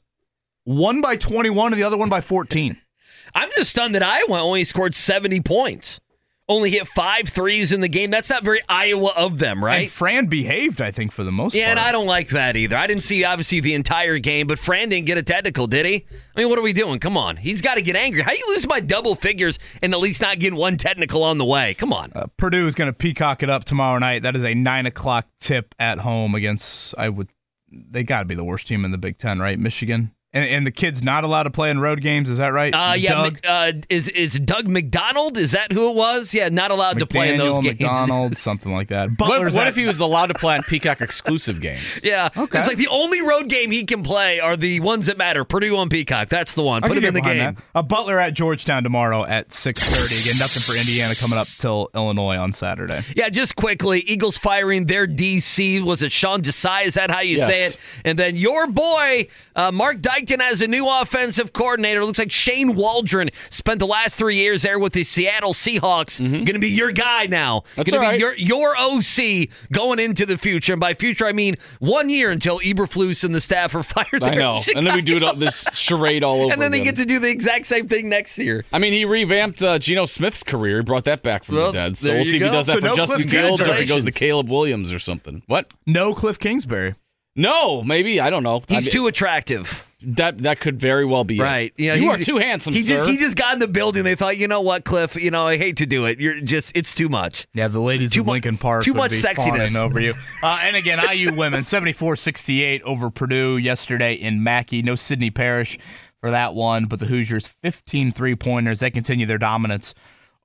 [0.63, 2.77] one by 21 and the other one by 14.
[3.35, 5.99] I'm just stunned that Iowa only scored 70 points.
[6.47, 8.11] Only hit five threes in the game.
[8.11, 9.83] That's not very Iowa of them, right?
[9.83, 11.59] And Fran behaved, I think, for the most part.
[11.59, 11.79] yeah, part.
[11.79, 12.77] and I don't like that either.
[12.77, 16.05] I didn't see obviously the entire game, but Fran didn't get a technical, did he?
[16.35, 16.99] I mean, what are we doing?
[16.99, 18.21] Come on, he's got to get angry.
[18.21, 21.45] How you lose by double figures and at least not getting one technical on the
[21.45, 21.73] way?
[21.73, 22.11] Come on.
[22.13, 24.21] Uh, Purdue is going to peacock it up tomorrow night.
[24.21, 26.93] That is a nine o'clock tip at home against.
[26.97, 27.29] I would.
[27.71, 29.57] They got to be the worst team in the Big Ten, right?
[29.59, 30.11] Michigan.
[30.35, 32.29] And, and the kid's not allowed to play in road games.
[32.29, 32.73] Is that right?
[32.73, 35.37] Uh, yeah, Doug Mc- uh, is is Doug McDonald?
[35.37, 36.33] Is that who it was?
[36.33, 37.79] Yeah, not allowed to play in those McDaniel, games.
[37.79, 39.09] McDonald, something like that.
[39.11, 41.79] What, Butler's what at- if he was allowed to play on Peacock exclusive games?
[42.03, 42.59] Yeah, Okay.
[42.59, 45.45] it's like the only road game he can play are the ones that matter.
[45.45, 46.27] Purdue on Peacock.
[46.29, 46.83] That's the one.
[46.83, 47.37] I Put him in the game.
[47.37, 47.55] that.
[47.73, 50.19] A Butler at Georgetown tomorrow at six thirty.
[50.21, 53.01] Again, nothing for Indiana coming up till Illinois on Saturday.
[53.15, 55.81] Yeah, just quickly, Eagles firing their DC.
[55.81, 56.85] Was it Sean Desai?
[56.85, 57.75] Is that how you say Yes.
[57.75, 57.77] it?
[58.03, 62.03] And then your boy, uh, Mark Dykes Dykton has a new offensive coordinator.
[62.03, 66.19] Looks like Shane Waldron spent the last three years there with the Seattle Seahawks.
[66.19, 67.59] Going to be your guy now.
[67.59, 67.69] Mm-hmm.
[67.75, 68.37] That's Going to be right.
[68.37, 70.73] your your OC going into the future.
[70.73, 74.07] And by future, I mean one year until Eberflus and the staff are fired.
[74.15, 74.61] I there in know.
[74.75, 77.05] And then we do it all, this charade all over And then they get to
[77.05, 78.65] do the exact same thing next year.
[78.73, 80.77] I mean, he revamped uh, Geno Smith's career.
[80.77, 81.97] He brought that back from Well, the dead.
[81.97, 83.73] So we'll you see if he does that So for no Justin Cliff Fields or
[83.73, 85.43] if he goes to Caleb Williams or something.
[85.47, 85.71] What?
[85.85, 86.95] No Cliff Kingsbury.
[87.35, 88.63] No, maybe I don't know.
[88.69, 89.84] I He's mean, too attractive.
[90.05, 91.41] That that could very well be it.
[91.41, 91.73] Right.
[91.77, 92.95] Yeah, you are he's- too handsome, He sir.
[92.97, 94.03] just he just got in the building.
[94.03, 95.15] They thought, you know what, Cliff?
[95.15, 96.19] You know, I hate to do it.
[96.19, 97.47] You're just it's too much.
[97.53, 99.69] Yeah, the ladies Too of Lincoln Park too would much be sexiness.
[99.69, 100.13] fawning over you.
[100.43, 104.81] Uh, and again, IU women 74-68 over Purdue yesterday in Mackey.
[104.83, 105.79] No Sydney Parrish
[106.21, 108.79] for that one, but the Hoosiers 15 three-pointers.
[108.81, 109.95] They continue their dominance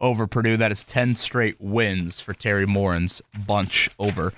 [0.01, 0.57] over Purdue.
[0.57, 4.33] That is 10 straight wins for Teri Moren's bunch over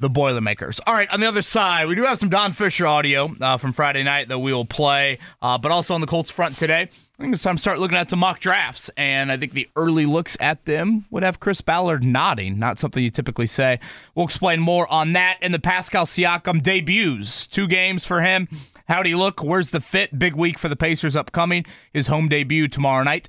[0.00, 0.80] the Boilermakers.
[0.86, 3.72] All right, on the other side, we do have some Don Fischer audio uh, from
[3.72, 6.82] Friday night that we will play, uh, but also on the Colts front today.
[6.82, 9.68] I think it's time to start looking at some mock drafts, and I think the
[9.74, 12.60] early looks at them would have Chris Ballard nodding.
[12.60, 13.80] Not something you typically say.
[14.14, 17.48] We'll explain more on that and the Pascal Siakam debuts.
[17.48, 18.46] Two games for him.
[18.86, 19.42] How'd he look?
[19.42, 20.16] Where's the fit?
[20.16, 21.66] Big week for the Pacers upcoming.
[21.92, 23.28] His home debut tomorrow night.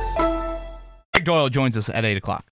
[1.21, 2.45] Gregg Doyel joins us at 8 o'clock.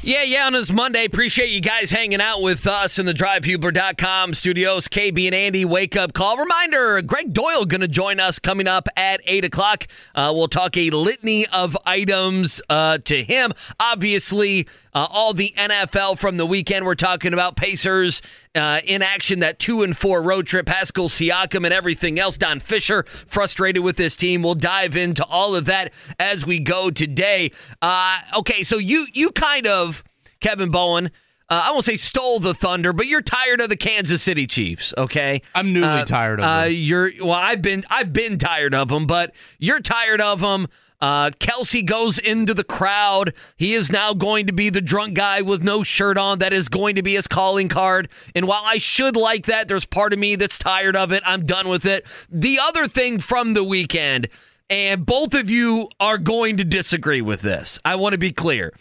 [0.00, 1.04] Yeah, yeah, on this Monday.
[1.04, 4.86] Appreciate you guys hanging out with us in the drivehubler.com studios.
[4.86, 6.36] KB and Andy wake up call.
[6.36, 9.86] Reminder Gregg Doyel going to join us coming up at 8 o'clock.
[10.14, 13.52] Uh, we'll talk a litany of items uh, to him.
[13.80, 16.84] Obviously, uh, all the NFL from the weekend.
[16.86, 18.22] We're talking about Pacers
[18.58, 22.36] uh, in action, that two and four road trip, Pascal Siakam, and everything else.
[22.36, 24.42] Don Fischer frustrated with this team.
[24.42, 27.52] We'll dive into all of that as we go today.
[27.80, 30.04] Uh, okay, so you you kind of
[30.40, 31.10] Kevin Bowen.
[31.50, 34.92] Uh, I won't say stole the thunder, but you're tired of the Kansas City Chiefs.
[34.98, 36.72] Okay, I'm newly Uh, tired of uh, them.
[36.74, 37.32] You're well.
[37.32, 40.68] I've been I've been tired of them, but you're tired of them.
[41.00, 43.32] Uh, Kelce goes into the crowd.
[43.56, 46.40] He is now going to be the drunk guy with no shirt on.
[46.40, 48.08] That is going to be his calling card.
[48.34, 51.22] And while I should like that, there's part of me that's tired of it.
[51.24, 52.06] I'm done with it.
[52.28, 54.28] The other thing from the weekend,
[54.68, 57.78] and both of you are going to disagree with this.
[57.84, 58.72] I want to be clear.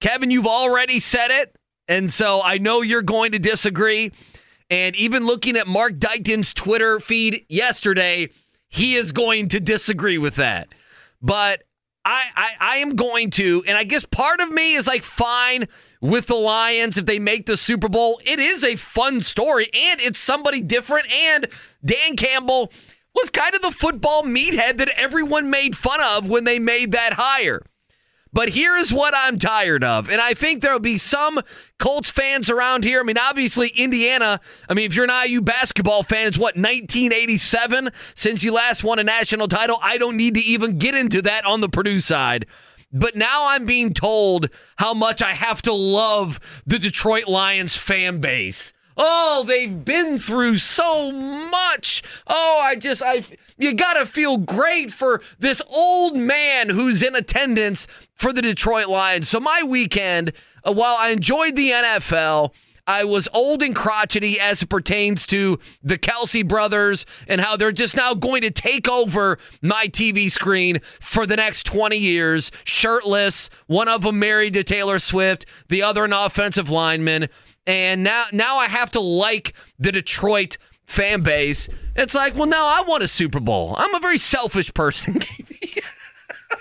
[0.00, 1.56] Kevin, you've already said it.
[1.86, 4.10] And so I know you're going to disagree.
[4.70, 8.30] And even looking at Marc Dykton's Twitter feed yesterday,
[8.68, 10.68] he is going to disagree with that.
[11.24, 11.62] But
[12.04, 15.66] I, I, I am going to, and I guess part of me is like fine
[16.02, 18.20] with the Lions if they make the Super Bowl.
[18.26, 21.10] It is a fun story, and it's somebody different.
[21.10, 21.48] And
[21.82, 22.70] Dan Campbell
[23.14, 27.14] was kind of the football meathead that everyone made fun of when they made that
[27.14, 27.62] hire.
[28.34, 30.10] But here's what I'm tired of.
[30.10, 31.40] And I think there'll be some
[31.78, 32.98] Colts fans around here.
[32.98, 34.40] I mean, obviously, Indiana.
[34.68, 38.98] I mean, if you're an IU basketball fan, it's what, 1987 since you last won
[38.98, 39.78] a national title?
[39.80, 42.46] I don't need to even get into that on the Purdue side.
[42.92, 48.18] But now I'm being told how much I have to love the Detroit Lions fan
[48.18, 48.72] base.
[48.96, 52.02] Oh, they've been through so much.
[52.26, 53.24] Oh, I just, I,
[53.56, 59.28] you gotta feel great for this old man who's in attendance for the Detroit Lions.
[59.28, 60.32] So my weekend,
[60.64, 62.52] uh, while I enjoyed the NFL,
[62.86, 67.72] I was old and crotchety as it pertains to the Kelce brothers and how they're
[67.72, 73.48] just now going to take over my TV screen for the next 20 years, shirtless.
[73.66, 77.28] One of them married to Taylor Swift, the other an offensive lineman.
[77.66, 81.68] And now, now I have to like the Detroit fan base.
[81.96, 83.74] It's like, well, no, I want a Super Bowl.
[83.78, 85.22] I'm a very selfish person.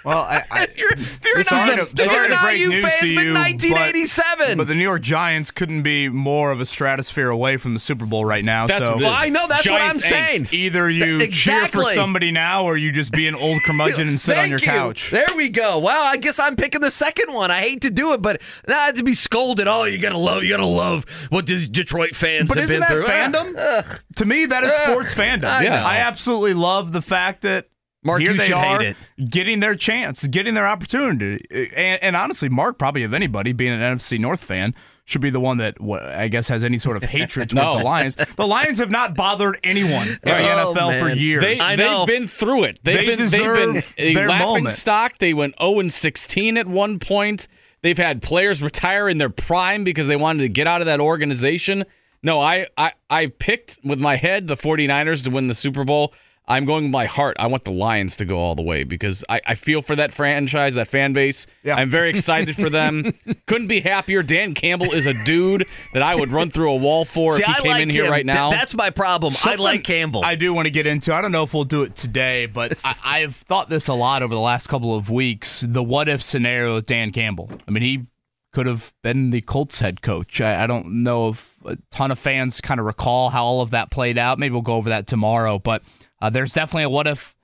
[0.04, 2.42] Well, I, I, If you're, if you're sorry not, to- if sorry you're to not
[2.44, 4.58] break you news fans, been but- 1987.
[4.58, 8.06] But the New York Giants couldn't be more of a stratosphere away from the Super
[8.06, 8.68] Bowl right now.
[8.68, 9.14] That's so what well.
[9.16, 10.42] I know that's what I'm saying.
[10.44, 10.54] angst.
[10.54, 11.96] either you cheer for Exactly.
[11.96, 14.66] somebody now, or you just be an old curmudgeon and sit on Thank your you.
[14.66, 15.10] couch.
[15.12, 15.80] There we go.
[15.80, 17.52] Well, I guess I'm picking the second one.
[17.52, 19.68] I hate to do it, but not to be scolded.
[19.68, 22.80] Oh, you gotta love, you gotta love what these Detroit fans But have isn't been
[22.82, 23.06] that through.
[23.06, 24.02] fandom?
[24.16, 25.46] to me, that is sports fandom.
[25.46, 25.72] I know.
[25.72, 27.68] I absolutely love the fact that
[28.04, 28.96] Mark, here you they should are hate
[29.30, 31.46] getting their chance, getting their opportunity.
[31.76, 35.40] And, and honestly, Mark, probably of anybody, being an NFC North fan, should be the
[35.40, 37.78] one that I guess has any sort of hatred towards No.
[37.80, 38.16] the Lions.
[38.16, 41.42] The Lions have not bothered anyone in the Oh, NFL for years.
[41.42, 42.06] They, I they've know.
[42.06, 42.80] been through it.
[42.84, 44.76] They've They been, they've deserve been a their laughing moment.
[44.76, 45.18] stock.
[45.20, 47.48] They went 0 and 16 at one point.
[47.82, 51.02] They've had players retire in their prime because they wanted to get out of that
[51.02, 51.84] organization.
[52.26, 56.14] No, I, I, I picked with my head the 49ers to win the Super Bowl.
[56.46, 57.38] I'm going with my heart.
[57.40, 60.14] I want the Lions to go all the way because I, I feel for that
[60.14, 61.48] franchise, that fan base.
[61.64, 61.76] Yeah.
[61.76, 63.14] I'm very excited for them.
[63.48, 64.24] Couldn't be happier.
[64.24, 67.48] Dan Campbell is a dude that I would run through a wall for See, if
[67.48, 68.12] he I came like in here him.
[68.12, 68.50] right Th- now.
[68.50, 69.34] that's my problem.
[69.44, 70.24] I like Campbell.
[70.26, 71.14] I do want to get into.
[71.14, 74.22] I don't know if we'll do it today, but I, I've thought this a lot
[74.22, 75.64] over the last couple of weeks.
[75.66, 77.50] The what if scenario with Dan Campbell.
[77.68, 78.06] I mean, he
[78.52, 80.42] could have been the Colts head coach.
[80.42, 83.72] I, I don't know if a ton of fans kind of recall how all of
[83.72, 84.38] that played out.
[84.40, 85.82] Maybe we'll go over that tomorrow, but
[86.24, 87.36] uh, there's definitely a what if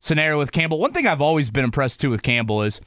[0.00, 0.78] scenario with Campbell.
[0.78, 2.80] One thing I've always been impressed too with Campbell is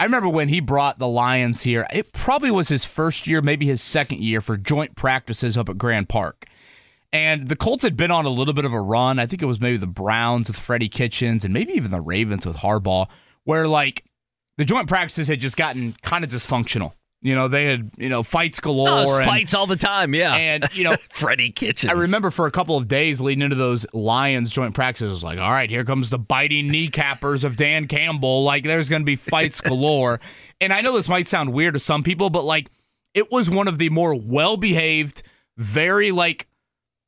[0.00, 3.66] I remember when he brought the Lions here, it probably was his first year, maybe
[3.66, 6.46] his second year for joint practices up at Grand Park.
[7.12, 9.20] And the Colts had been on a little bit of a run.
[9.20, 12.44] I think it was maybe the Browns with Freddie Kitchens and maybe even the Ravens
[12.44, 13.06] with Harbaugh,
[13.44, 14.04] where like
[14.56, 16.94] the joint practices had just gotten kind of dysfunctional.
[17.22, 18.88] You know, they had, you know, fights galore.
[18.88, 20.14] Oh, and, fights all the time.
[20.14, 20.34] Yeah.
[20.34, 21.90] and, you know, Freddie Kitchens.
[21.90, 25.24] I remember for a couple of days leading into those Lions joint practices, it was
[25.24, 28.42] like, all right, here comes the biting kneecappers of Dan Campbell.
[28.42, 30.18] Like, there's going to be fights galore.
[30.62, 32.70] And I know this might sound weird to some people, but like,
[33.12, 35.22] it was one of the more well behaved,
[35.58, 36.46] very like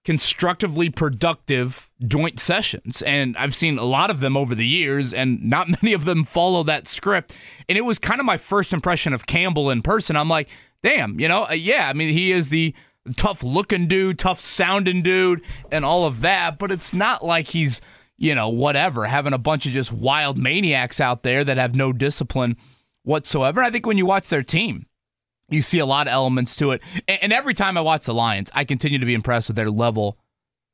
[0.04, 3.02] constructively productive joint sessions.
[3.02, 6.24] And I've seen a lot of them over the years, and not many of them
[6.24, 7.36] follow that script.
[7.68, 10.16] And it was kind of my first impression of Campbell in person.
[10.16, 10.48] I'm like,
[10.82, 12.74] damn, you know, uh, yeah, I mean, he is the
[13.16, 17.80] tough looking dude, tough sounding dude, and all of that, but it's not like he's,
[18.16, 21.92] you know, whatever, having a bunch of just wild maniacs out there that have no
[21.92, 22.56] discipline
[23.02, 23.62] whatsoever.
[23.62, 24.86] I think when you watch their team,
[25.54, 26.82] you see a lot of elements to it.
[27.08, 29.70] And, and every time I watch the Lions, I continue to be impressed with their
[29.70, 30.18] level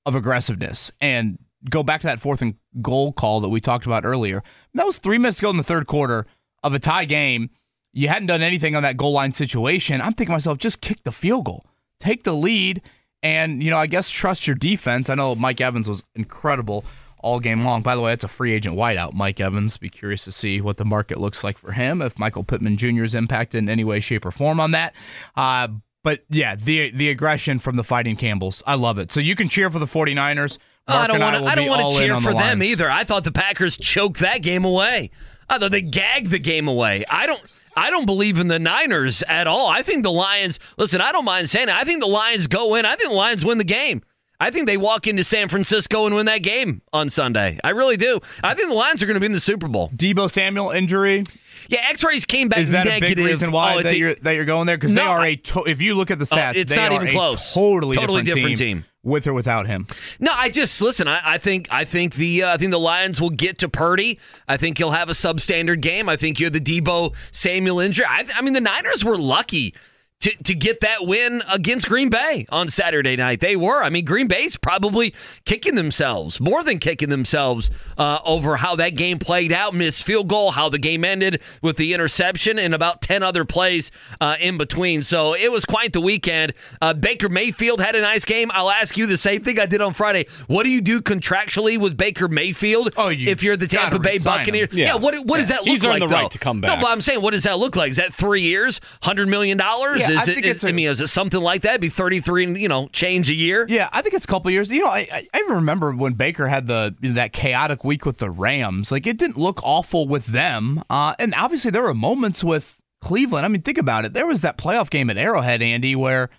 [0.07, 0.91] of aggressiveness.
[1.01, 1.39] And
[1.69, 4.43] go back to that fourth and goal call that we talked about earlier.
[4.75, 6.27] That was three minutes ago in the third quarter
[6.63, 7.51] of a tie game.
[7.93, 10.01] You hadn't done anything on that goal line situation.
[10.01, 11.67] I'm thinking to myself, just kick the field goal,
[11.99, 12.83] take the lead,
[13.23, 15.11] and you know, I guess trust your defense.
[15.11, 16.85] I know Mike Evans was incredible
[17.21, 17.83] all game long.
[17.83, 19.15] By the way, that's a free agent wideout.
[19.15, 19.77] Mike Evans.
[19.77, 22.03] Be curious to see what the market looks like for him.
[22.03, 23.05] If Michael Pittman Jr.
[23.05, 24.95] is impacted in any way, shape, or form on that.
[25.37, 25.69] Uh,
[26.03, 29.13] but yeah, the the aggression from the Fighting Campbells, I love it.
[29.13, 30.59] So you can cheer for the 49ers.
[30.87, 31.43] Oh, I don't want to.
[31.43, 32.91] will I don't want to cheer for the them either.
[32.91, 35.11] I thought the Packers choked that game away.
[35.51, 37.05] I thought they gagged the game away.
[37.11, 37.41] I don't.
[37.77, 39.67] I don't believe in the Niners at all.
[39.67, 40.59] I think the Lions.
[40.77, 41.75] Listen, I don't mind saying it.
[41.75, 42.85] I think the Lions go in.
[42.85, 44.03] I think the Lions win the game.
[44.41, 47.59] I think they walk into San Francisco and win that game on Sunday.
[47.65, 48.21] I really do.
[48.43, 49.91] I think the Lions are going to be in the Super Bowl.
[49.97, 51.25] Deebo Samuel injury.
[51.69, 53.13] Yeah, X-rays came back Is that negative.
[53.13, 54.79] a big reason why Oh, it's that a- you're that you're going there?
[54.79, 55.35] Because they are a.
[55.37, 57.53] to- if you look at the stats, it's they not are even a close.
[57.53, 58.85] totally, Totally different, different team, team.
[59.03, 59.87] with or without him.
[60.21, 61.09] No, I just listen.
[61.09, 64.19] I, I think I think the uh, I think the Lions will get to Purdy.
[64.47, 66.09] I think he'll have a substandard game.
[66.09, 68.07] I think you're the Deebo Samuel injury.
[68.09, 69.75] I, I mean, the Niners were lucky.
[70.23, 73.39] To, to get that win against Green Bay on Saturday night.
[73.39, 73.85] They were.
[73.85, 78.97] I mean, Green Bay's probably kicking themselves, more than kicking themselves, uh, over how that
[78.97, 79.77] game played out.
[79.77, 83.93] Missed field goal, how the game ended with the interception, and about 10 other plays
[84.21, 85.05] uh, in between.
[85.05, 86.53] So it was quite the weekend.
[86.83, 88.51] Uh, Baker Mayfield had a nice game.
[88.53, 90.27] I'll ask you the same thing I did on Friday.
[90.49, 94.19] What do you do contractually with Baker Mayfield Oh, you if you're the Tampa Bay.
[94.19, 94.71] Buccaneers?
[94.73, 94.97] Yeah.
[94.97, 96.09] what, what does that look He's earned like?
[96.09, 96.29] the right though?
[96.31, 96.77] to come back.
[96.77, 97.93] No, but I'm saying, what does that look like?
[97.93, 99.57] Is that three years, $100 million?
[99.59, 100.35] Yeah, Yeah, is I it?
[100.35, 101.81] think is- it's a- I mean, is it something like that?
[101.81, 103.67] Be 33 and you know change a year?
[103.69, 104.71] Yeah, I think it's a couple years.
[104.73, 108.91] You know, I, I remember when Baker had the that chaotic week with the Rams.
[108.93, 113.45] Like it didn't look awful with them, uh, and obviously there were moments with Cleveland.
[113.45, 114.13] I mean, think about it.
[114.13, 116.31] There was that playoff game at Arrowhead, Andy, where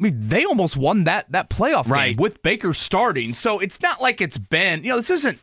[0.00, 2.16] I mean they almost won that that playoff Right.
[2.16, 3.34] game with Baker starting.
[3.34, 4.82] So it's not like it's been.
[4.82, 5.38] You know, this isn't.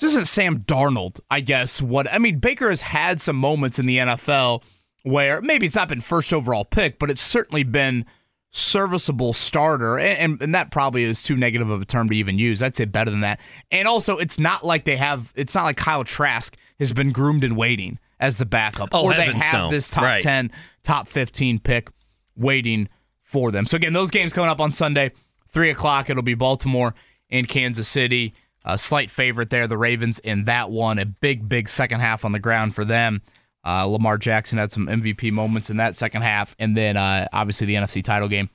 [0.00, 1.82] This isn't Sam Darnold, I guess.
[1.82, 4.62] What I mean, Baker has had some moments in the NFL
[5.10, 8.04] where maybe it's not been first overall pick, but it's certainly been
[8.50, 12.38] serviceable starter, and, and, and that probably is too negative of a term to even
[12.38, 12.62] use.
[12.62, 13.38] I'd say better than that.
[13.70, 15.32] And also, it's not like they have.
[15.36, 19.14] It's not like Kyle Trask has been groomed and waiting as the backup, Oh, or
[19.14, 19.70] they have no.
[19.70, 20.22] this top Right.
[20.22, 20.50] ten,
[20.82, 21.88] top fifteen pick
[22.36, 22.88] waiting
[23.22, 23.66] for them.
[23.66, 25.12] So again, those games coming up on Sunday,
[25.48, 26.08] three o'clock.
[26.08, 26.94] It'll be Baltimore
[27.30, 28.32] and Kansas City.
[28.64, 30.98] A slight favorite there, the Ravens in that one.
[30.98, 33.22] A big, big second half on the ground for them.
[33.66, 36.54] Uh, Lamar Jackson had some MVP moments in that second half.
[36.58, 38.48] And then uh, obviously the NFC title game,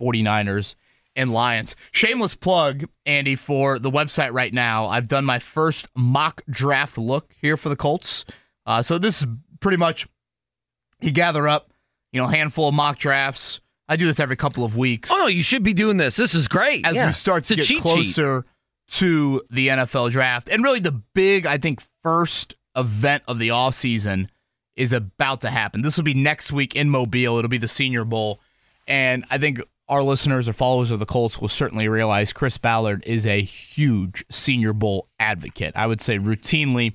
[0.00, 0.74] 49ers
[1.16, 1.74] and Lions.
[1.92, 4.86] Shameless plug, Andy, for the website right now.
[4.86, 8.24] I've done my first mock draft look here for the Colts.
[8.66, 9.26] Uh, so this is
[9.60, 10.06] pretty much
[11.00, 11.72] you gather up,
[12.12, 13.60] you know, a handful of mock drafts.
[13.88, 16.16] I do this every couple of weeks Oh no, you should be doing this.
[16.16, 16.84] This is great.
[16.86, 17.06] as Yeah.
[17.06, 18.14] we start to It's get cheat sheet.
[18.14, 18.44] closer
[18.90, 20.48] to the NFL draft.
[20.50, 24.28] And really the big, I think, first event of the offseason
[24.78, 25.82] is about to happen.
[25.82, 27.36] This will be next week in Mobile.
[27.36, 28.40] It'll be the Senior Bowl.
[28.86, 33.02] And I think our listeners or followers of the Colts will certainly realize Chris Ballard
[33.04, 35.72] is a huge Senior Bowl advocate.
[35.74, 36.94] I would say routinely,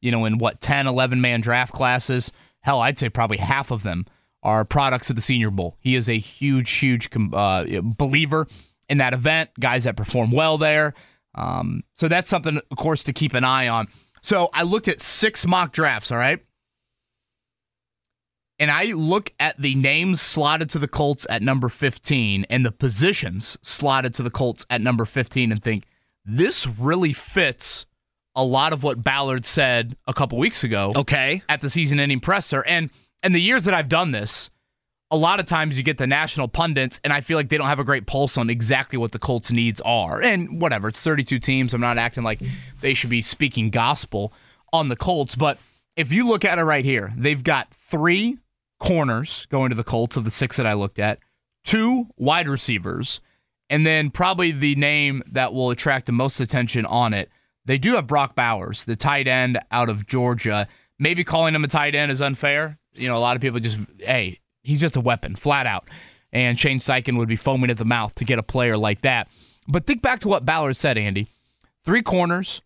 [0.00, 3.82] you know, in what, 10, 11 man draft classes, hell, I'd say probably half of
[3.82, 4.06] them
[4.42, 5.76] are products of the Senior Bowl.
[5.80, 8.46] He is a huge, huge uh, believer
[8.88, 10.94] in that event, guys that perform well there.
[11.34, 13.88] Um, so that's something, of course, to keep an eye on.
[14.22, 16.40] So I looked at six mock drafts, all right?
[18.60, 22.72] And I look at the names slotted to the Colts at number 15 and the
[22.72, 25.84] positions slotted to the Colts at number 15 and think
[26.24, 27.86] this really fits
[28.34, 31.42] a lot of what Ballard said a couple weeks ago Okay.
[31.48, 32.64] at the season ending presser.
[32.64, 32.90] And
[33.22, 34.48] and the years that I've done this,
[35.10, 37.66] a lot of times you get the national pundits, and I feel like they don't
[37.66, 40.22] have a great pulse on exactly what the Colts' needs are.
[40.22, 41.74] And whatever, it's 32 teams.
[41.74, 42.40] I'm not acting like
[42.80, 44.32] they should be speaking gospel
[44.72, 45.34] on the Colts.
[45.34, 45.58] But
[45.96, 48.38] if you look at it right here, they've got three
[48.78, 51.18] corners going to the Colts of the six that I looked at,
[51.64, 53.20] two wide receivers,
[53.70, 57.30] and then probably the name that will attract the most attention on it.
[57.64, 60.68] They do have Brock Bowers, the tight end out of Georgia.
[60.98, 62.78] Maybe calling him a tight end is unfair.
[62.94, 65.88] You know, a lot of people just, hey, he's just a weapon, flat out.
[66.32, 69.28] And Shane Steichen would be foaming at the mouth to get a player like that.
[69.66, 71.28] But think back to what Ballard said, Andy.
[71.84, 72.62] Three corners,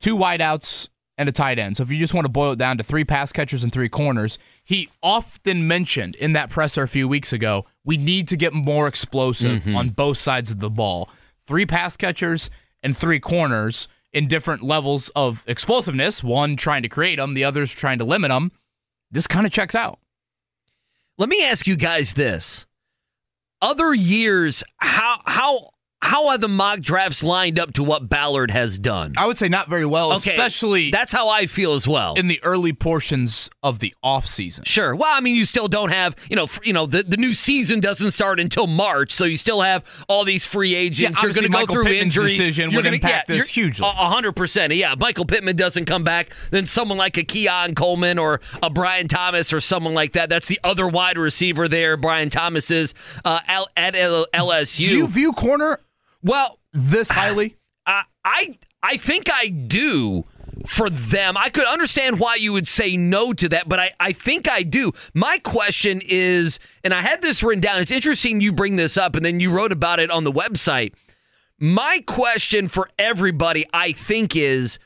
[0.00, 0.88] two wideouts,
[1.22, 1.78] and a tight end.
[1.78, 3.88] So if you just want to boil it down to three pass catchers and three
[3.88, 8.52] corners, he often mentioned in that presser a few weeks ago, we need to get
[8.52, 9.74] more explosive mm-hmm.
[9.74, 11.08] on both sides of the ball.
[11.46, 12.50] Three pass catchers
[12.82, 16.22] and three corners in different levels of explosiveness.
[16.22, 18.52] One trying to create them, the other's trying to limit them.
[19.10, 19.98] This kind of checks out.
[21.18, 22.66] Let me ask you guys this.
[23.60, 25.70] Other years, how how
[26.04, 29.14] how are the mock drafts lined up to what Ballard has done?
[29.16, 32.14] I would say not very well, Okay, especially that's how I feel as well.
[32.14, 34.66] in the early portions of the offseason.
[34.66, 34.94] Sure.
[34.96, 37.78] Well, I mean, you still don't have, you know, you know, the, the new season
[37.80, 41.18] doesn't start until March, so you still have all these free agents.
[41.18, 42.36] Yeah, you're going to go Michael through Pittman's injuries.
[42.36, 43.86] decision You're would gonna- impact yeah, this hugely.
[43.86, 44.74] A hundred percent.
[44.74, 49.06] Yeah, Michael Pittman doesn't come back, then someone like a Keon Coleman or a Brian
[49.08, 50.28] Thomas or someone like that.
[50.28, 51.96] That's the other wide receiver there.
[51.96, 52.92] Brian Thomas is
[53.24, 53.38] uh,
[53.76, 54.88] at LSU.
[54.88, 55.78] Do you view corner
[56.22, 57.56] well, this highly?
[57.86, 60.24] I I I think I do
[60.66, 61.36] for them.
[61.36, 64.62] I could understand why you would say no to that, but I, I think I
[64.62, 64.92] do.
[65.14, 67.80] My question is, and I had this written down.
[67.80, 70.94] It's interesting you bring this up, and then you wrote about it on the website.
[71.58, 74.78] My question for everybody, I think, is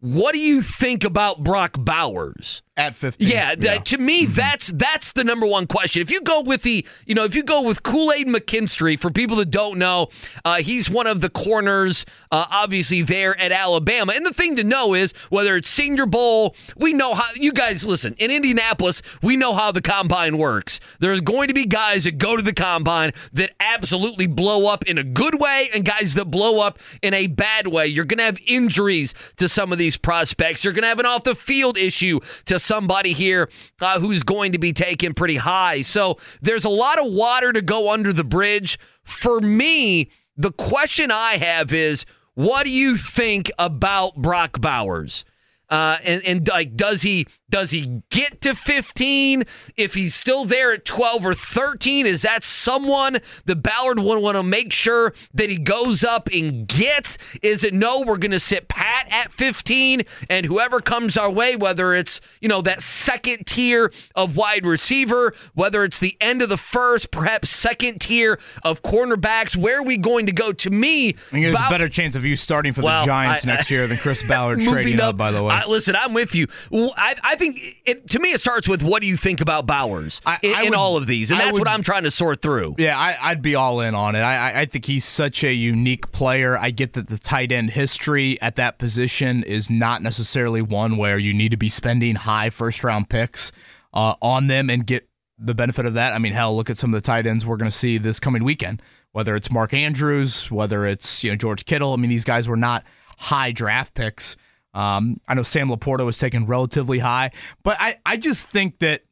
[0.00, 2.62] what do you think about Brock Bowers?
[2.78, 3.28] At 15.
[3.28, 6.00] Yeah, that- to me, that's that's the number one question.
[6.00, 9.10] If you go with the, you know, if you go with Kool Aid McKinstry, for
[9.10, 10.08] people that don't know,
[10.44, 14.12] uh, he's one of the corners, uh, obviously there at Alabama.
[14.14, 17.24] And the thing to know is whether it's Senior Bowl, we know how.
[17.34, 20.78] You guys listen in Indianapolis, we know how the combine works.
[21.00, 24.98] There's going to be guys that go to the combine that absolutely blow up in
[24.98, 27.86] a good way, and guys that blow up in a bad way.
[27.88, 30.62] You're going to have injuries to some of these prospects.
[30.62, 33.48] You're going to have an off the field issue to somebody here
[33.80, 35.80] uh, who's going to be taken pretty high.
[35.80, 38.78] So there's a lot of water to go under the bridge.
[39.02, 42.04] For me, the question I have is
[42.34, 45.24] what do you think about Brock Bowers?
[45.68, 49.44] Uh, and and like, does he Does he get to 15?
[49.76, 54.36] If he's still there at 12 or 13, is that someone the Ballard would want
[54.36, 57.16] to make sure that he goes up and gets?
[57.42, 61.56] Is it no, we're going to sit pat at 15 and whoever comes our way,
[61.56, 66.50] whether it's, you know, that second tier of wide receiver, whether it's the end of
[66.50, 70.52] the first, perhaps second tier of cornerbacks, where are we going to go?
[70.52, 73.46] To me, I think there's a better chance of you starting for Well, the Giants
[73.46, 75.54] I- next year than Chris Ballard trading up, by the way.
[75.54, 76.46] I, listen, I'm with you.
[76.72, 80.20] I, I think it, to me it starts with what do you think about Bowers
[80.26, 82.74] I- in, I in all of these, and that's what I'm trying to sort through.
[82.78, 84.20] Yeah, I, I'd be all in on it.
[84.20, 86.56] I, I- I think he's such a unique player.
[86.58, 91.18] I get that the tight end history at that position is not necessarily one where
[91.18, 93.52] you need to be spending high first round picks
[93.94, 95.08] uh, on them and get
[95.38, 96.12] the benefit of that.
[96.12, 98.18] I mean, hell, look at some of the tight ends we're going to see this
[98.20, 98.82] coming weekend.
[99.12, 101.92] Whether it's Mark Andrews, whether it's you know George Kittle.
[101.92, 102.84] I mean, these guys were not
[103.16, 104.36] high draft picks.
[104.78, 107.32] Um, I know Sam LaPorta was taken relatively high,
[107.64, 109.02] but I, I just think that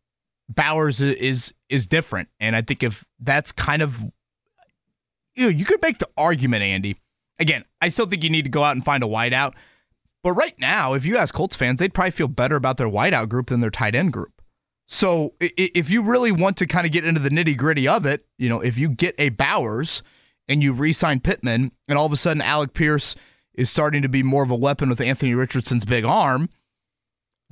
[0.49, 4.01] Bowers is is different, and I think if that's kind of
[5.35, 7.01] you know, you could make the argument, Andy.
[7.41, 9.55] Again, I still think you need to go out and find a wideout,
[10.23, 13.29] but right now, if you ask Colts fans, they'd probably feel better about their wideout
[13.29, 14.41] group than their tight end group.
[14.87, 18.25] So if you really want to kind of get into the nitty gritty of it,
[18.39, 20.05] you know, if you get a Bowers
[20.49, 23.17] and you re-sign Pittman, and all of a sudden Alec Pierce
[23.57, 26.49] is starting to be more of a weapon with Anthony Richardson's big arm,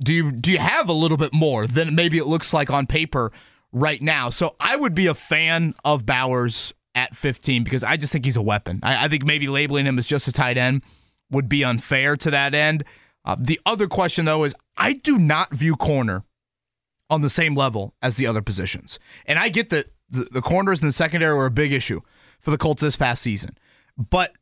[0.01, 2.87] do you do you have a little bit more than maybe it looks like on
[2.87, 3.31] paper
[3.71, 4.29] right now?
[4.29, 8.37] So I would be a fan of Bowers at 15 because I just think he's
[8.37, 8.79] a weapon.
[8.83, 10.81] I, I think maybe labeling him as just a tight end
[11.29, 12.83] would be unfair to that end.
[13.23, 16.23] Uh, the other question though is I do not view corner
[17.09, 20.81] on the same level as the other positions, and I get that the, the corners
[20.81, 22.01] in the secondary were a big issue
[22.39, 23.57] for the Colts this past season,
[23.97, 24.33] but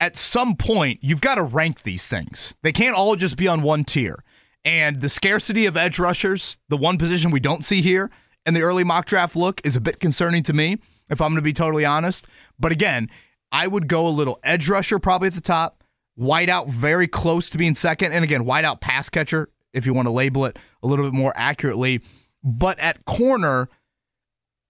[0.00, 2.54] at some point you've got to rank these things.
[2.62, 4.22] They can't all just be on one tier.
[4.64, 8.10] And the scarcity of edge rushers, the one position we don't see here
[8.44, 10.78] in the early mock draft look, is a bit concerning to me,
[11.08, 12.26] if I'm going to be totally honest.
[12.58, 13.08] But again,
[13.52, 15.84] I would go a little edge rusher probably at the top,
[16.18, 20.12] wideout very close to being second, and again, wideout pass catcher, if you want to
[20.12, 22.00] label it a little bit more accurately.
[22.42, 23.68] But at corner,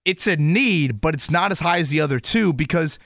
[0.05, 2.99] it's a need, but it's not as high as the other two because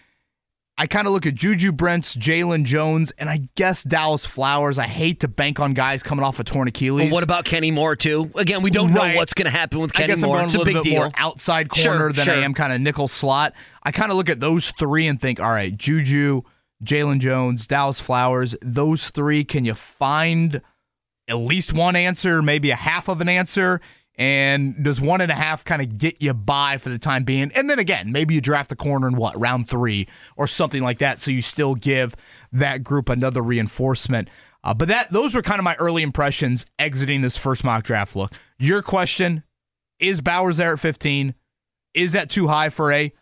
[0.78, 4.80] I kind of look at Juju Brents, Jaylon Jones, and I guess Dallas Flowers.
[4.80, 7.05] I hate to bank on guys coming off a torn Achilles.
[7.05, 8.32] Well, what about Kenny Moore too?
[8.36, 9.13] Again, we don't Right.
[9.13, 10.41] know what's going to happen with Kenny Moore.
[10.41, 11.01] It's a a big little bit deal.
[11.03, 12.34] more outside Sure, corner than sure.
[12.34, 13.53] I am kind of nickel slot.
[13.84, 16.41] I kind of look at those three and think, all right, Juju,
[16.84, 19.43] Jaylon Jones, Dallas Flowers, those three.
[19.43, 20.61] Can you find
[21.28, 23.82] at least one answer, maybe a half of an answer?
[24.16, 27.51] And does one and a half kind of get you by for the time being?
[27.55, 30.99] And then again, maybe you draft a corner in what, round three or something like
[30.99, 31.22] that.
[31.22, 32.16] So you still give
[32.51, 34.30] that group another reinforcement.
[34.64, 38.16] Uh, but that those were kind of my early impressions exiting this first mock draft
[38.16, 38.34] look.
[38.59, 39.43] Your question
[39.99, 41.34] is Bowers there at 15?
[41.93, 43.14] Is that too high for a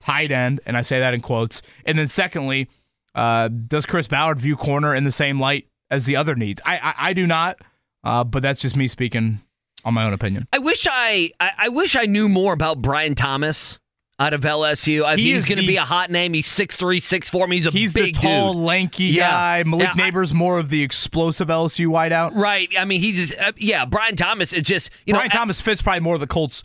[0.00, 0.60] tight end?
[0.66, 1.62] And I say that in quotes.
[1.84, 2.68] And then secondly,
[3.14, 6.60] uh, does Chris Ballard view corner in the same light as the other needs?
[6.64, 7.60] I I, I do not,
[8.02, 9.40] uh, but that's just me speaking
[9.84, 10.46] on my own opinion.
[10.52, 13.78] I wish I, I I wish I knew more about Brian Thomas
[14.20, 15.04] out of LSU.
[15.04, 16.32] I, He he's is going to be a hot name.
[16.34, 17.52] He's 6'3", 6'4".
[17.52, 18.62] He's a He's big the tall, dude.
[18.64, 19.30] lanky Yeah.
[19.30, 19.62] guy.
[19.64, 22.32] Malik Yeah, I- Nabers more of the explosive LSU wideout.
[22.34, 22.68] Right.
[22.76, 23.84] I mean, he just uh, yeah.
[23.84, 24.52] Brian Thomas.
[24.52, 25.28] It just you Brian know.
[25.30, 26.64] Brian Thomas fits probably more of the Colts'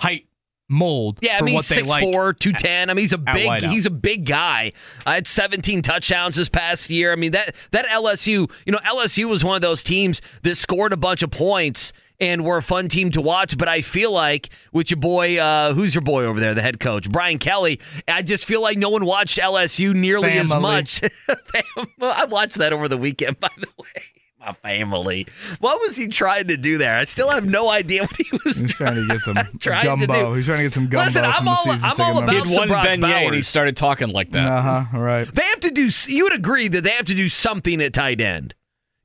[0.00, 0.26] height
[0.68, 1.18] mold.
[1.22, 2.04] Yeah, I mean, what they like.
[2.04, 2.90] 6'4", 210.
[2.90, 4.72] I mean, he's a big he's a big guy.
[5.06, 7.10] I had 17 touchdowns this past year.
[7.12, 10.92] I mean, that that LSU, you know, LSU was one of those teams that scored
[10.92, 13.58] a bunch of points and were a fun team to watch.
[13.58, 16.80] But I feel like with your boy, uh, who's your boy over there, the head
[16.80, 21.02] coach, Brian Kelly, I just feel like no one watched LSU nearly as much.
[22.00, 24.02] I watched that over the weekend, by the way.
[24.44, 25.28] My family.
[25.60, 26.96] What was he trying to do there?
[26.96, 30.06] I still have no idea what he was He's trying to get some trying to
[30.08, 30.30] gumbo.
[30.30, 30.34] do.
[30.34, 32.14] He's trying to get some gumbo Listen, I'm from the all- season I'm ticket all
[32.22, 32.34] members.
[32.34, 34.44] about He had one Brock beignet and he started talking like that.
[34.46, 34.98] Uh huh.
[34.98, 35.28] Right.
[35.32, 35.88] They have to do.
[36.08, 38.56] You would agree that they have to do something at tight end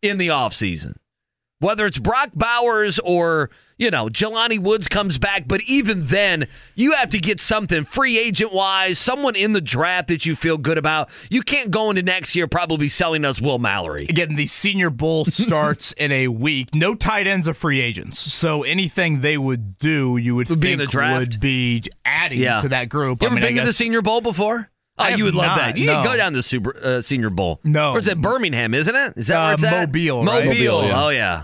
[0.01, 0.95] in the offseason.
[1.59, 3.49] Whether it's Brock Bowers or,
[3.79, 8.19] you know, Jelani Woods comes back, but even then, you have to get something free
[8.19, 11.09] agent wise, someone in the draft that you feel good about.
[11.31, 14.05] You can't go into next year probably selling us Will Mallory.
[14.07, 16.75] Again, the Senior Bowl starts in a week.
[16.75, 20.67] No tight ends are free agents, so anything they would do, you would, Would be
[20.67, 21.19] think in the draft?
[21.19, 22.59] would be adding Yeah.
[22.59, 23.23] to that group.
[23.23, 24.69] You ever I mean, been to the Senior Bowl before?
[24.99, 25.77] Oh, I you would love not, that.
[25.77, 26.09] You can no.
[26.11, 27.59] go down to the Super uh, Senior Bowl.
[27.63, 27.91] No.
[27.93, 28.19] Where's that?
[28.19, 29.13] Birmingham, isn't it?
[29.15, 29.71] Is that Uh, where it's at?
[29.93, 30.45] Mobile, right?
[30.45, 30.81] Mobile.
[30.81, 31.03] Mobile, yeah.
[31.05, 31.43] Oh yeah.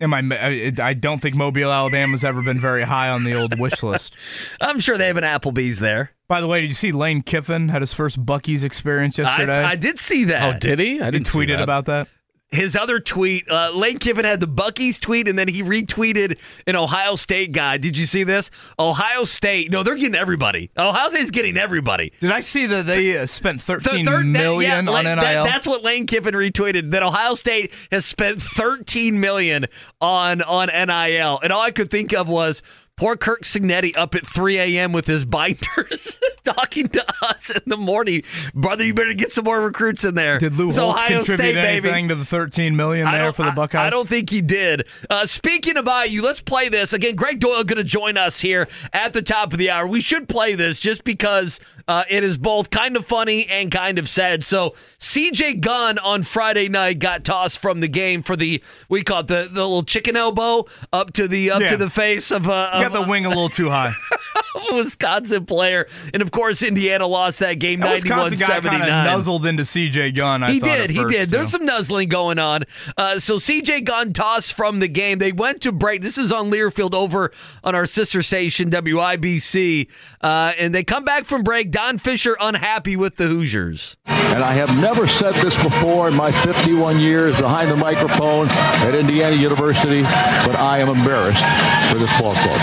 [0.00, 0.22] Am I?
[0.32, 4.14] I I don't think Mobile, Alabama's ever been very high on the old wish list.
[4.60, 6.10] I'm sure they have an Applebee's there.
[6.26, 9.62] By the way, did you see Lane Kiffin had his first Buc-ee's experience yesterday?
[9.62, 10.56] I did see that.
[10.56, 11.00] Oh, did he?
[11.00, 11.62] I didn't see tweeted that.
[11.62, 12.08] about that.
[12.52, 16.76] His other tweet, uh, Lane Kiffin had the Buc-ee's tweet, and then he retweeted an
[16.76, 17.78] Ohio State guy.
[17.78, 18.50] Did you see this?
[18.78, 19.70] Ohio State.
[19.70, 20.70] No, they're getting everybody.
[20.78, 22.12] Ohio State's getting everybody.
[22.20, 25.16] Did I see that they uh, spent Th- thirteen thir- that- million yeah, on NIL?
[25.16, 26.90] that- that's what Lane Kiffin retweeted.
[26.92, 29.66] That Ohio State has spent 13 million
[30.00, 32.62] on on NIL, and all I could think of was.
[32.98, 34.92] Poor Curt Cignetti up at 3 a.m.
[34.92, 38.22] with his binders talking to us in the morning.
[38.54, 40.38] Brother, you better get some more recruits in there.
[40.38, 41.88] Did Lou Holtz Ohio contribute State, baby.
[41.88, 43.80] anything to the thirteen million there for the Buckeyes?
[43.80, 44.86] I, don't think he did.
[45.10, 47.16] Uh, speaking of IU, let's play this again.
[47.16, 49.86] Gregg Doyel going to join us here at the top of the hour.
[49.86, 53.98] We should play this just because uh, it is both kind of funny and kind
[53.98, 54.44] of sad.
[54.44, 59.20] So CJ Gunn on Friday night got tossed from the game for the we call
[59.20, 61.70] it the, the little chicken elbow up to the up Yeah.
[61.70, 63.94] to the face of, uh, of got the wing a little too high.
[64.72, 69.04] Wisconsin player, and of course Indiana lost that game That Wisconsin guy kind of 91-79
[69.04, 70.42] nuzzled into CJ Gunn.
[70.42, 70.90] I he thought, did.
[70.90, 71.30] He first, did.
[71.30, 71.58] There's too.
[71.58, 72.64] some nuzzling going on.
[72.96, 75.18] Uh, so CJ Gunn tossed from the game.
[75.18, 76.02] They went to break.
[76.02, 77.32] This is on Learfield over
[77.64, 79.88] on our sister station WIBC,
[80.20, 81.70] uh, and they come back from break.
[81.70, 83.96] Don Fischer unhappy with the Hoosiers.
[84.06, 88.94] And I have never said this before in my 51 years behind the microphone at
[88.94, 91.44] Indiana University, but I am embarrassed
[91.90, 92.60] for this ball club.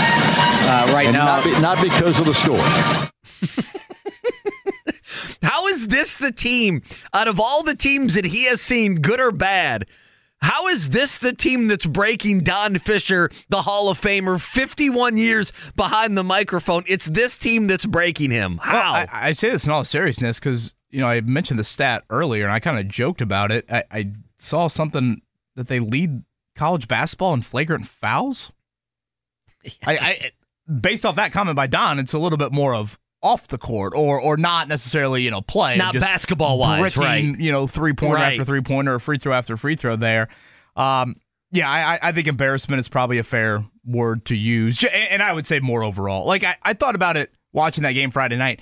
[0.72, 2.56] Uh, right and now, not, be- not because of the score.
[5.42, 9.18] How is this the team out of all the teams that he has seen, good
[9.18, 9.86] or bad?
[10.42, 15.52] How is this the team that's breaking Don Fischer, the Hall of Famer, 51 years
[15.74, 16.84] behind the microphone?
[16.86, 18.60] It's this team that's breaking him.
[18.62, 18.72] How?
[18.72, 22.04] Well, I, I say this in all seriousness because you know I mentioned the stat
[22.10, 23.64] earlier and I kind of joked about it.
[23.68, 25.22] I, I saw something
[25.56, 26.22] that they lead
[26.54, 28.52] college basketball in flagrant fouls.
[29.84, 30.30] I, I
[30.80, 33.92] based off that comment by Don, it's a little bit more of off the court
[33.94, 37.40] or or not necessarily you know play Not just basketball-wise, bricking, right.
[37.40, 38.32] You know three pointer Right.
[38.32, 40.28] after three pointer or free throw after free throw there.
[40.76, 41.16] Um,
[41.52, 45.32] yeah, I, I- I think embarrassment is probably a fair word to use, and I
[45.32, 46.26] would say more overall.
[46.26, 48.60] Like I, I thought about it watching that game Friday night.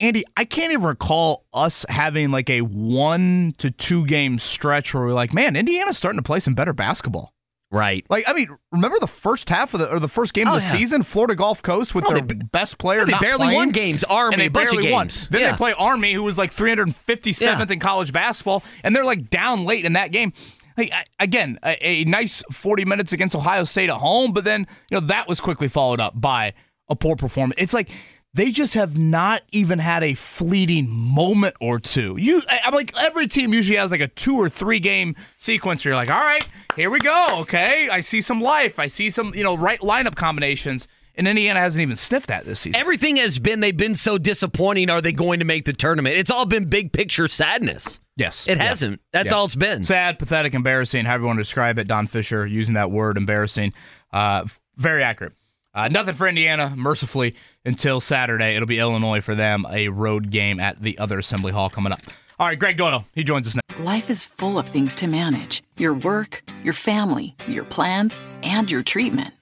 [0.00, 5.04] Andy, I can't even recall us having like a one to two game stretch where
[5.04, 7.32] we're like, man, Indiana's starting to play some better basketball.
[7.70, 8.04] Right.
[8.08, 10.62] Like, I mean, remember the first half of the or the first game Oh, of
[10.62, 10.72] the yeah.
[10.72, 13.04] season, Florida Gulf Coast with their they best player.
[13.04, 14.04] They barely playing, won games.
[14.04, 15.08] Army, and they a bunch of barely won.
[15.30, 15.50] Then Yeah.
[15.52, 17.72] they play Army, who was like 357th Yeah.
[17.72, 20.32] in college basketball, and they're like down late in that game.
[20.78, 25.00] Like, again, a, a nice 40 minutes against Ohio State at home, but then you
[25.00, 26.52] know that was quickly followed up by
[26.88, 27.58] a poor performance.
[27.60, 27.90] It's like
[28.36, 32.16] they just have not even had a fleeting moment or two.
[32.18, 35.90] You, I'm like every team usually has like a two or three game sequence where
[35.92, 37.26] you're like, all right, here we go.
[37.40, 38.78] Okay, I see some life.
[38.78, 40.86] I see some you know right lineup combinations.
[41.18, 42.78] And Indiana hasn't even sniffed that this season.
[42.78, 44.90] Everything has been, they've been so disappointing.
[44.90, 46.14] Are they going to make the tournament?
[46.16, 48.00] It's all been big picture sadness.
[48.16, 48.46] Yes.
[48.46, 48.64] It Yeah.
[48.64, 49.00] hasn't.
[49.14, 49.34] That's Yeah.
[49.36, 49.82] all it's been.
[49.82, 51.88] Sad, pathetic, embarrassing, however you want to describe it.
[51.88, 53.72] Don Fischer using that word, embarrassing.
[54.12, 54.44] Uh,
[54.76, 55.32] very accurate.
[55.76, 57.34] Uh, nothing for Indiana, mercifully,
[57.66, 58.56] until Saturday.
[58.56, 62.00] It'll be Illinois for them, a road game at the other Assembly Hall coming up.
[62.38, 63.60] All right, Gregg Doyel, he joins us now.
[63.84, 68.82] Life is full of things to manage your work, your family, your plans, and your
[68.82, 69.34] treatment.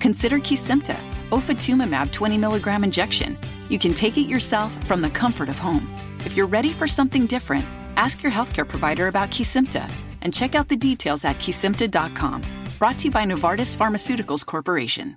[0.00, 0.98] Consider Kesimpta,
[1.30, 3.38] ofatumumab 20 milligram injection.
[3.70, 5.88] You can take it yourself from the comfort of home.
[6.26, 7.64] If you're ready for something different,
[7.96, 12.42] ask your healthcare provider about Kesimpta and check out the details at kesimpta.com.
[12.78, 15.16] Brought to you by Novartis Pharmaceuticals Corporation.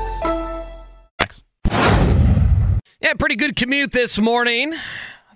[3.01, 4.75] Yeah, pretty good commute this morning.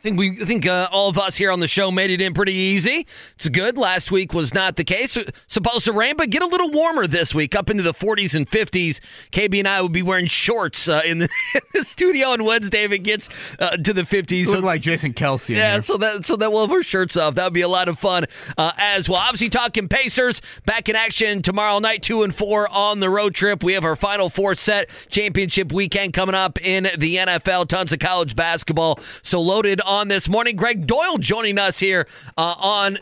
[0.05, 2.21] I think we I think uh, all of us here on the show made it
[2.21, 3.07] in pretty easy.
[3.37, 3.75] It's good.
[3.75, 5.17] Last week was not the case.
[5.47, 8.47] Supposed to rain, but get a little warmer this week, up into the 40s and
[8.47, 8.99] 50s.
[9.31, 12.83] KB and I will be wearing shorts uh, in, the, in the studio on Wednesday
[12.83, 14.45] if it gets uh, to the 50s.
[14.45, 15.55] You look like Jason Kelce.
[15.55, 17.33] Yeah, so that so that we'll have our shirts off.
[17.33, 18.25] That would be a lot of fun
[18.59, 19.21] uh, as well.
[19.21, 23.63] Obviously, talking Pacers back in action tomorrow night, two and four on the road trip.
[23.63, 27.69] We have our final four set championship weekend coming up in the NFL.
[27.69, 28.99] Tons of college basketball.
[29.23, 30.55] So loaded on on this morning.
[30.55, 32.99] Gregg Doyel joining us here uh, on.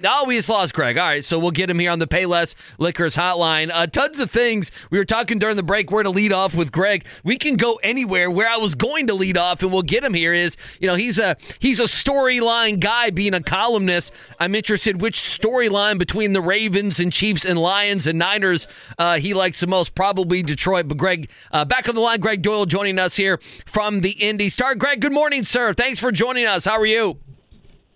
[0.00, 0.98] No, we just lost Greg.
[0.98, 3.70] All right, so we'll get him here on the Payless Liquors hotline.
[3.72, 4.70] Uh, tons of things.
[4.90, 7.06] We were talking during the break where to lead off with Greg.
[7.24, 8.30] We can go anywhere.
[8.30, 10.32] Where I was going to lead off, and we'll get him here.
[10.32, 14.12] Is you know he's a he's a storyline guy, being a columnist.
[14.38, 18.66] I'm interested which storyline between the Ravens and Chiefs and Lions and Niners
[18.98, 19.94] uh, he likes the most.
[19.94, 20.88] Probably Detroit.
[20.88, 22.20] But Greg, uh, back on the line.
[22.20, 24.74] Gregg Doyel joining us here from the Indy Star.
[24.74, 25.72] Greg, good morning, sir.
[25.72, 26.64] Thanks for joining us.
[26.64, 27.18] How are you?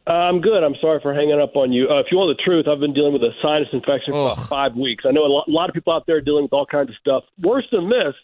[0.07, 0.63] Uh, I'm good.
[0.63, 1.89] I'm sorry for hanging up on you.
[1.89, 4.49] Uh, if you want the truth, I've been dealing with a sinus infection for about
[4.49, 5.05] five weeks.
[5.07, 6.91] I know a lot, a lot of people out there are dealing with all kinds
[6.91, 7.25] of stuff.
[7.41, 8.15] Worse than this,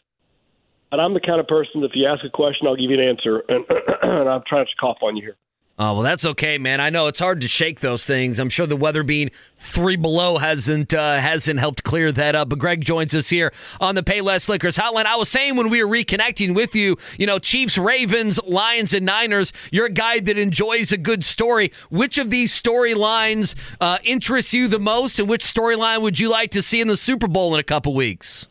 [0.92, 3.00] and I'm the kind of person that if you ask a question, I'll give you
[3.00, 3.42] an answer.
[3.48, 3.64] And,
[4.02, 5.36] and I'm trying to cough on you here.
[5.82, 6.78] Oh, well, that's okay, man.
[6.78, 8.38] I know it's hard to shake those things.
[8.38, 12.50] I'm sure the weather being three below hasn't uh, hasn't helped clear that up.
[12.50, 13.50] But Greg joins us here
[13.80, 15.06] on the Payless Liquors hotline.
[15.06, 19.06] I was saying when we were reconnecting with you, you know, Chiefs, Ravens, Lions, and
[19.06, 19.54] Niners.
[19.72, 21.72] You're a guy that enjoys a good story.
[21.88, 26.50] Which of these storylines uh, interests you the most, and which storyline would you like
[26.50, 28.48] to see in the Super Bowl in a couple weeks?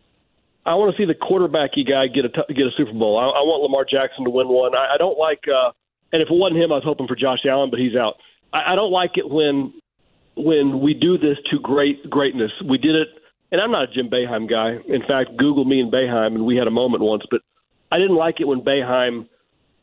[0.65, 3.19] I want to see the quarterbacky guy get a t- get a Super Bowl.
[3.19, 4.75] I, I want Lamar Jackson to win one.
[4.75, 5.43] I, I don't like.
[5.47, 5.73] Uh,
[6.11, 8.17] and if it wasn't him, I was hoping for Josh Allen, but he's out.
[8.53, 9.73] I, I don't like it when
[10.35, 12.51] when we do this to great greatness.
[12.63, 13.09] We did it,
[13.51, 14.77] and I'm not a Jim Boeheim guy.
[14.87, 17.23] In fact, Google me and Boeheim, and we had a moment once.
[17.29, 17.41] But
[17.91, 19.27] I didn't like it when Boeheim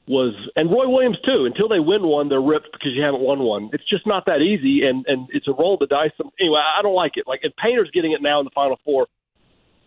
[0.09, 1.45] was, and Roy Williams too.
[1.45, 3.71] Until they win one, they're ripped because you haven't won one.
[3.73, 6.13] It's just not that easy, and and it's a roll of the dice.
[6.41, 7.27] Anyway, I don't like it.
[7.27, 9.07] Like, and Painter's getting it now in the Final Four.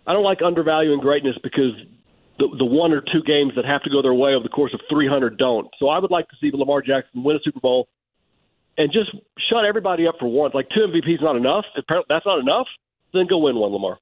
[0.07, 1.73] I don't like undervaluing greatness because
[2.39, 4.73] the, the one or two games that have to go their way over the course
[4.73, 5.67] of 300 don't.
[5.77, 7.87] So I would like to see Lamar Jackson win a Super Bowl
[8.77, 9.11] and just
[9.49, 10.53] shut everybody up for once.
[10.53, 11.65] Like two MVPs not enough.
[11.75, 12.67] If that's not enough,
[13.13, 13.99] then go win one, Lamar.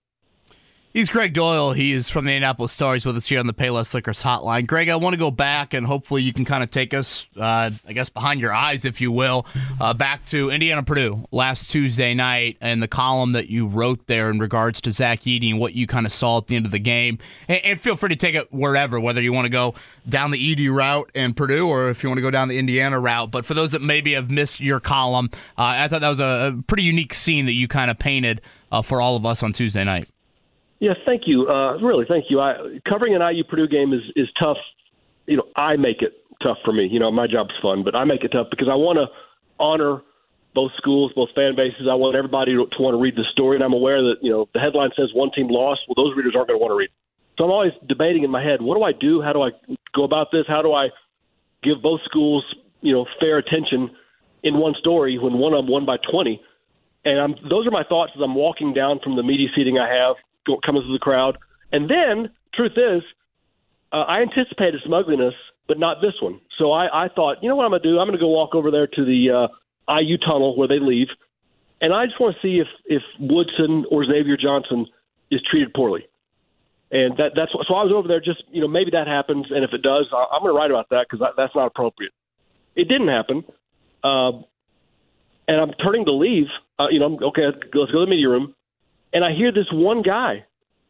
[0.97, 1.75] He's Gregg Doyel.
[1.75, 4.65] He's from the Indianapolis Stars with us here on the Payless Liquors hotline.
[4.65, 7.69] Greg, I want to go back and hopefully you can kind of take us, uh,
[7.87, 9.45] I guess, behind your eyes, if you will,
[9.79, 14.31] uh, back to Indiana Purdue last Tuesday night and the column that you wrote there
[14.31, 16.71] in regards to Zach Edey and what you kind of saw at the end of
[16.71, 17.19] the game.
[17.47, 19.75] And, and feel free to take it wherever, whether you want to go
[20.09, 22.99] down the Edey route and Purdue or if you want to go down the Indiana
[22.99, 23.29] route.
[23.29, 25.29] But for those that maybe have missed your column,
[25.59, 28.41] uh, I thought that was a, a, pretty unique scene that you kind of painted
[28.71, 30.09] uh, for all of us on Tuesday night.
[30.79, 31.49] Yes, thank you.
[31.49, 32.39] Uh, really, thank you.
[32.39, 34.57] I, covering an IU Purdue game is is tough.
[35.25, 36.87] You know, I make it tough for me.
[36.87, 39.07] You know, my job's fun, but I make it tough because I want to
[39.59, 40.01] honor
[40.53, 41.87] both schools, both fan bases.
[41.89, 44.31] I want everybody to, to want to read the story, and I'm aware that you
[44.31, 45.81] know the headline says one team lost.
[45.87, 46.89] Well, those readers aren't going to want to read.
[47.37, 49.21] So I'm always debating in my head, what do I do?
[49.21, 49.51] How do I
[49.95, 50.45] go about this?
[50.47, 50.89] How do I
[51.63, 52.43] give both schools
[52.81, 53.91] you know fair attention
[54.43, 56.41] in one story when one of them won by 20?
[57.05, 59.87] And I'm, those are my thoughts as I'm walking down from the media seating I
[59.87, 60.15] have
[60.65, 61.37] comes to the crowd.
[61.71, 63.03] And then, truth is,
[63.91, 65.33] uh, I anticipated some ugliness,
[65.67, 66.39] but not this one.
[66.57, 67.99] So I, I thought, you know what I'm going to do?
[67.99, 71.07] I'm going to go walk over there to the uh, IU tunnel where they leave,
[71.81, 74.87] and I just want to see if if Woodson or Xavier Johnson
[75.29, 76.07] is treated poorly.
[76.89, 79.63] And that that's so I was over there just you know maybe that happens, and
[79.63, 82.13] if it does, I, I'm going to write about that because that's not appropriate.
[82.75, 83.43] It didn't happen,
[84.03, 84.31] uh,
[85.47, 86.47] and I'm turning to leave.
[86.79, 88.53] Uh, you know, okay, let's go to the media room
[89.13, 90.45] and I hear this one guy,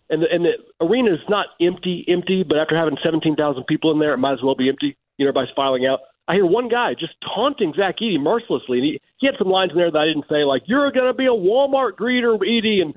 [0.09, 3.99] and the, and the arena is not empty, empty, but after having 17,000 people in
[3.99, 4.97] there, it might as well be empty.
[5.17, 5.99] You know, everybody's filing out.
[6.27, 9.71] I hear one guy just taunting Zach Edey mercilessly, and he, he had some lines
[9.71, 12.81] in there that I didn't say, like "You're going to be a Walmart greeter, Edey,
[12.81, 12.93] and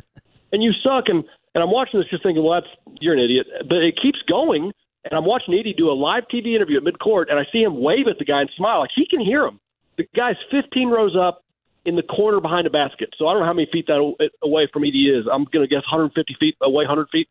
[0.52, 3.46] and you suck." And and I'm watching this, just thinking, "Well, that's you're an idiot."
[3.68, 4.72] But it keeps going,
[5.04, 7.80] and I'm watching Edey do a live TV interview at midcourt, and I see him
[7.80, 9.60] wave at the guy and smile, like he can hear him.
[9.96, 11.44] The guy's 15 rows up
[11.84, 13.14] in the corner behind a basket.
[13.16, 15.26] So I don't know how many feet that away from Edey is.
[15.30, 17.28] I'm going to guess 150 feet away, 100 feet.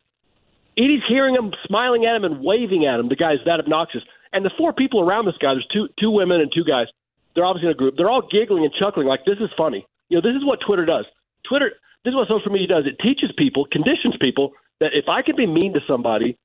[0.76, 3.08] Edey's hearing him, smiling at him, and waving at him.
[3.08, 4.02] The guy's that obnoxious.
[4.32, 6.86] And the four people around this guy, there's two two women and two guys.
[7.34, 7.96] They're obviously in a group.
[7.96, 9.86] They're all giggling and chuckling like this is funny.
[10.08, 11.04] You know, this is what Twitter does.
[11.44, 11.72] Twitter,
[12.04, 12.86] this is what social media does.
[12.86, 16.36] It teaches people, conditions people that if I can be mean to somebody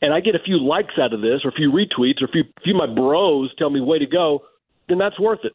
[0.00, 2.28] and I get a few likes out of this, or a few retweets, or a
[2.28, 4.42] few, a few of my bros tell me way to go,
[4.88, 5.52] then that's worth it.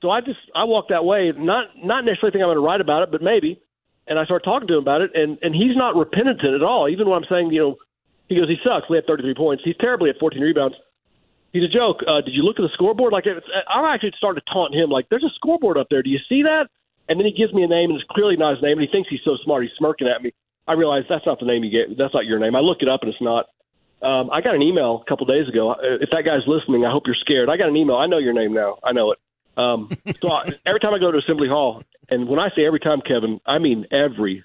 [0.00, 2.80] So I just I walked that way, not not necessarily think I'm going to write
[2.80, 3.60] about it, but maybe.
[4.06, 6.88] And I start talking to him about it, and and he's not repentant at all.
[6.88, 7.76] Even when I'm saying, you know,
[8.28, 8.88] he goes, he sucks.
[8.88, 9.64] We had 33 points.
[9.64, 10.76] He's terribly at 14 rebounds.
[11.52, 12.02] He's a joke.
[12.06, 13.12] Uh, did you look at the scoreboard?
[13.12, 14.90] Like I'm actually started to taunt him.
[14.90, 16.02] Like, there's a scoreboard up there.
[16.02, 16.68] Do you see that?
[17.08, 18.72] And then he gives me a name, and it's clearly not his name.
[18.78, 19.62] And he thinks he's so smart.
[19.62, 20.32] He's smirking at me.
[20.66, 21.96] I realize that's not the name you gave.
[21.96, 22.54] That's not your name.
[22.54, 23.46] I look it up, and it's not.
[24.02, 25.74] Um, I got an email a couple days ago.
[25.80, 27.48] If that guy's listening, I hope you're scared.
[27.48, 27.96] I got an email.
[27.96, 28.78] I know your name now.
[28.84, 29.18] I know it.
[29.58, 29.90] Um,
[30.22, 33.00] so I, every time I go to Assembly Hall, and when I say every time,
[33.00, 34.44] Kevin, I mean every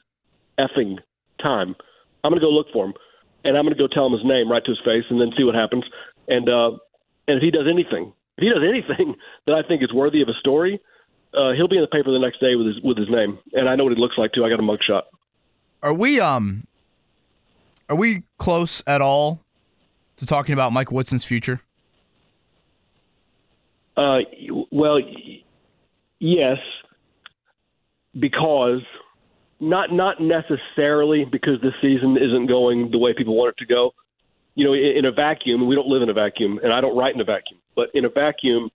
[0.58, 0.98] effing
[1.40, 1.76] time.
[2.24, 2.94] I'm going to go look for him,
[3.44, 5.32] and I'm going to go tell him his name right to his face, and then
[5.38, 5.84] see what happens.
[6.28, 6.72] And uh,
[7.28, 10.30] and if he does anything, if he does anything that I think is worthy of
[10.30, 10.80] a story,
[11.34, 13.70] uh, he'll be in the paper the next day with his with his name, and
[13.70, 14.46] I know what he looks like too.
[14.46, 15.04] I got a mugshot.
[15.82, 16.66] Are we um
[17.90, 19.42] are we close at all
[20.18, 21.62] to talking about Mike Woodson's future?
[23.96, 24.20] Uh,
[24.72, 25.00] well,
[26.20, 26.58] yes,
[28.20, 28.82] because
[29.60, 33.94] not not necessarily because this season isn't going the way people want it to go.
[34.56, 36.98] You know, in, in a vacuum, we don't live in a vacuum, and I don't
[36.98, 37.60] write in a vacuum.
[37.76, 38.70] But in a vacuum,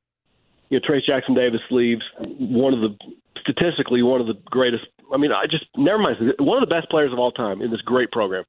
[0.71, 2.97] you know, Trayce Jackson-Davis leaves one of the
[3.41, 4.87] statistically one of the greatest.
[5.13, 6.35] I mean, I just never mind.
[6.39, 8.45] One of the best players of all time in this great program.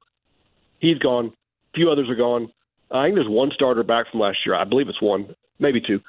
[0.78, 1.26] He's gone.
[1.26, 2.50] A few others are gone.
[2.90, 4.54] I think there's one starter back from last year.
[4.54, 6.00] I believe it's one, maybe two.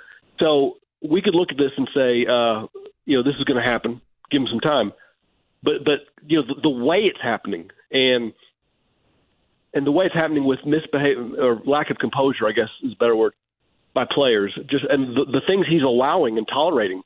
[0.41, 2.67] So we could look at this and say, uh,
[3.05, 4.01] you know, this is going to happen.
[4.29, 4.91] Give him some time.
[5.63, 8.33] But but you know, the, the way it's happening and
[9.73, 12.95] and the way it's happening with misbehavior or lack of composure, I guess is a
[12.95, 13.33] better word,
[13.93, 14.57] by players.
[14.67, 17.03] Just and the, the things he's allowing and tolerating,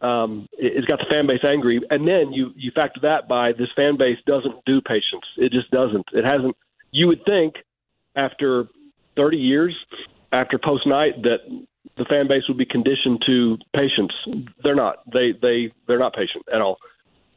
[0.00, 1.80] um, it, it's got the fan base angry.
[1.90, 5.24] And then you you factor that by this fan base doesn't do patience.
[5.36, 6.06] It just doesn't.
[6.12, 6.56] It hasn't.
[6.90, 7.54] You would think
[8.16, 8.66] after
[9.16, 9.76] 30 years,
[10.32, 11.40] after post night, that
[11.96, 14.12] the fan base would be conditioned to patience.
[14.62, 14.98] They're not.
[15.12, 16.78] They they they're not patient at all.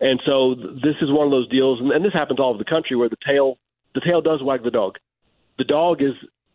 [0.01, 2.69] And so this is one of those deals, and, and this happens all over the
[2.69, 3.57] country where the tail
[3.95, 4.97] the tail does wag the dog.
[5.57, 6.13] The dog is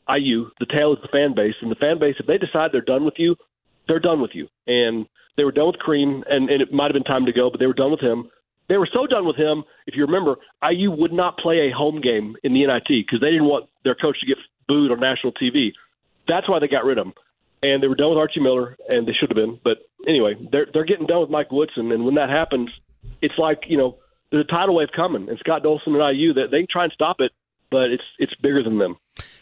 [0.09, 0.51] IU.
[0.61, 3.05] The tail is the fan base, and the fan base, if they decide they're done
[3.05, 3.37] with you,
[3.89, 4.49] they're done with you.
[4.67, 7.51] And they were done with Crean, and, and it might have been time to go,
[7.51, 8.31] but they were done with him.
[8.69, 9.65] They were so done with him.
[9.87, 10.37] If you remember,
[10.67, 13.95] IU would not play a home game in the NIT because they didn't want their
[13.95, 14.39] coach to get
[14.69, 15.73] booed on national TV.
[16.27, 17.15] That's why they got rid of him.
[17.65, 19.59] And they were done with Archie Miller, and they should have been.
[19.65, 22.69] But anyway, they're they're getting done with Mike Woodson, and when that happens,
[23.23, 23.97] it's like you know
[24.31, 26.93] there's a tidal wave coming, and Scott Dolson and IU that they can try and
[26.93, 27.33] stop it,
[27.75, 28.97] but it's it's bigger than them.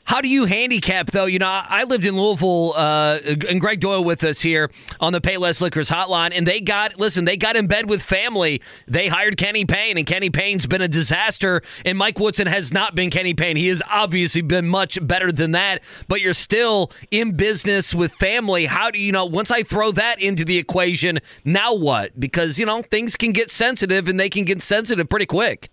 [0.04, 1.26] How do you handicap though?
[1.26, 4.70] You know, I lived in Louisville, uh, and Gregg Doyel with us here
[5.00, 8.62] on the Payless Liquors hotline, and they got listen, they got in bed with family.
[8.88, 12.94] They hired Kenny Payne, and Kenny Payne's been a disaster, and Mike Woodson has not
[12.94, 13.56] been Kenny Payne.
[13.56, 18.64] He has obviously been much better than that, but you're still in business with family.
[18.64, 19.26] How do you know?
[19.26, 22.18] Once I throw that into the equation, now what?
[22.18, 25.70] Because you know things can get sensitive, and they can get sensitive pretty quick.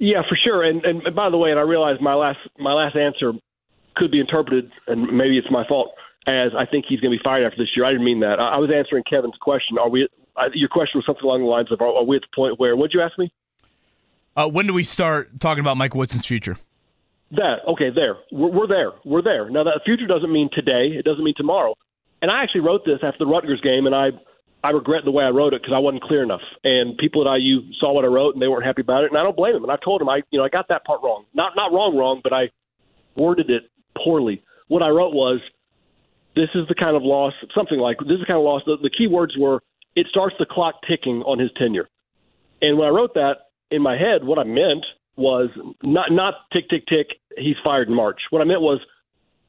[0.00, 0.62] Yeah, for sure.
[0.64, 3.32] And and by the way, and I realize my last my last answer
[3.96, 5.92] could be interpreted, and maybe it's my fault,
[6.26, 7.84] as I think he's going to be fired after this year.
[7.84, 8.40] I didn't mean that.
[8.40, 9.76] I, I was answering Kevin's question.
[9.78, 10.08] Are we?
[10.36, 12.58] Uh, your question was something along the lines of, are, are we at the point
[12.58, 12.74] where?
[12.76, 13.30] What'd you ask me?
[14.34, 16.56] Uh, when do we start talking about Mike Woodson's future?
[17.32, 18.16] That okay, there.
[18.32, 18.92] We're, we're there.
[19.04, 19.50] We're there.
[19.50, 20.88] Now that future doesn't mean today.
[20.88, 21.76] It doesn't mean tomorrow.
[22.22, 24.12] And I actually wrote this after the Rutgers game, and I
[24.62, 26.42] I regret the way I wrote it because I wasn't clear enough.
[26.64, 29.10] And people at IU saw what I wrote, and they weren't happy about it.
[29.10, 29.62] And I don't blame them.
[29.62, 31.24] And I told them I you know I got that part wrong.
[31.34, 32.50] Not not wrong wrong, but I
[33.16, 34.42] worded it poorly.
[34.68, 35.40] What I wrote was,
[36.34, 38.62] "This is the kind of loss." Something like this is the kind of loss.
[38.66, 39.62] The, the key words were,
[39.94, 41.88] "It starts the clock ticking on his tenure."
[42.62, 44.84] And when I wrote that in my head, what I meant
[45.16, 45.50] was
[45.82, 47.20] not not tick tick tick.
[47.38, 48.20] He's fired in March.
[48.30, 48.80] What I meant was,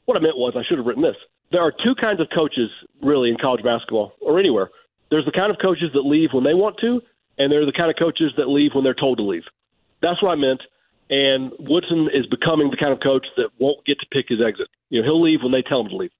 [0.05, 1.17] what I meant was, I should have written this.
[1.51, 2.69] There are two kinds of coaches
[3.01, 4.69] really in college basketball or anywhere.
[5.11, 7.03] There's the kind of coaches that leave when they want to,
[7.37, 9.43] and there are the kind of coaches that leave when they're told to leave.
[9.99, 10.63] That's what I meant.
[11.09, 14.69] And Woodson is becoming the kind of coach that won't get to pick his exit.
[14.89, 16.11] You know, he'll leave when they tell him to leave,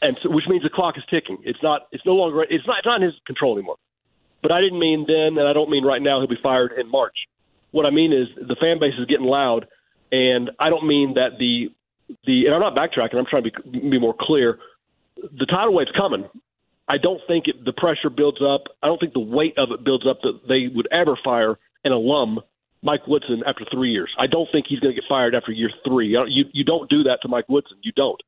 [0.00, 1.38] and so, which means the clock is ticking.
[1.42, 1.88] It's not.
[1.90, 2.42] It's no longer.
[2.42, 2.78] It's not.
[2.78, 3.76] It's not in his control anymore.
[4.42, 6.20] But I didn't mean then, and I don't mean right now.
[6.20, 7.26] He'll be fired in March.
[7.72, 9.66] What I mean is the fan base is getting loud,
[10.12, 11.72] and I don't mean that the
[12.24, 12.46] the.
[12.46, 13.16] And I'm not backtracking.
[13.16, 14.60] I'm trying to be, be more clear.
[15.16, 16.28] The tidal wave's coming.
[16.90, 18.64] I don't think it, the pressure builds up.
[18.82, 21.92] I don't think the weight of it builds up that they would ever fire an
[21.92, 22.40] alum
[22.82, 24.12] Mike Woodson after three years.
[24.18, 26.08] I don't think he's going to get fired after year three.
[26.08, 27.76] You, you don't do that to Mike Woodson.
[27.82, 28.20] You don't.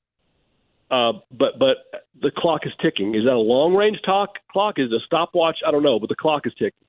[0.92, 1.78] Uh, but but
[2.20, 3.16] the clock is ticking.
[3.16, 4.78] Is that a long range talk clock?
[4.78, 5.58] Is it a stopwatch?
[5.66, 6.86] I don't know, but the clock is ticking.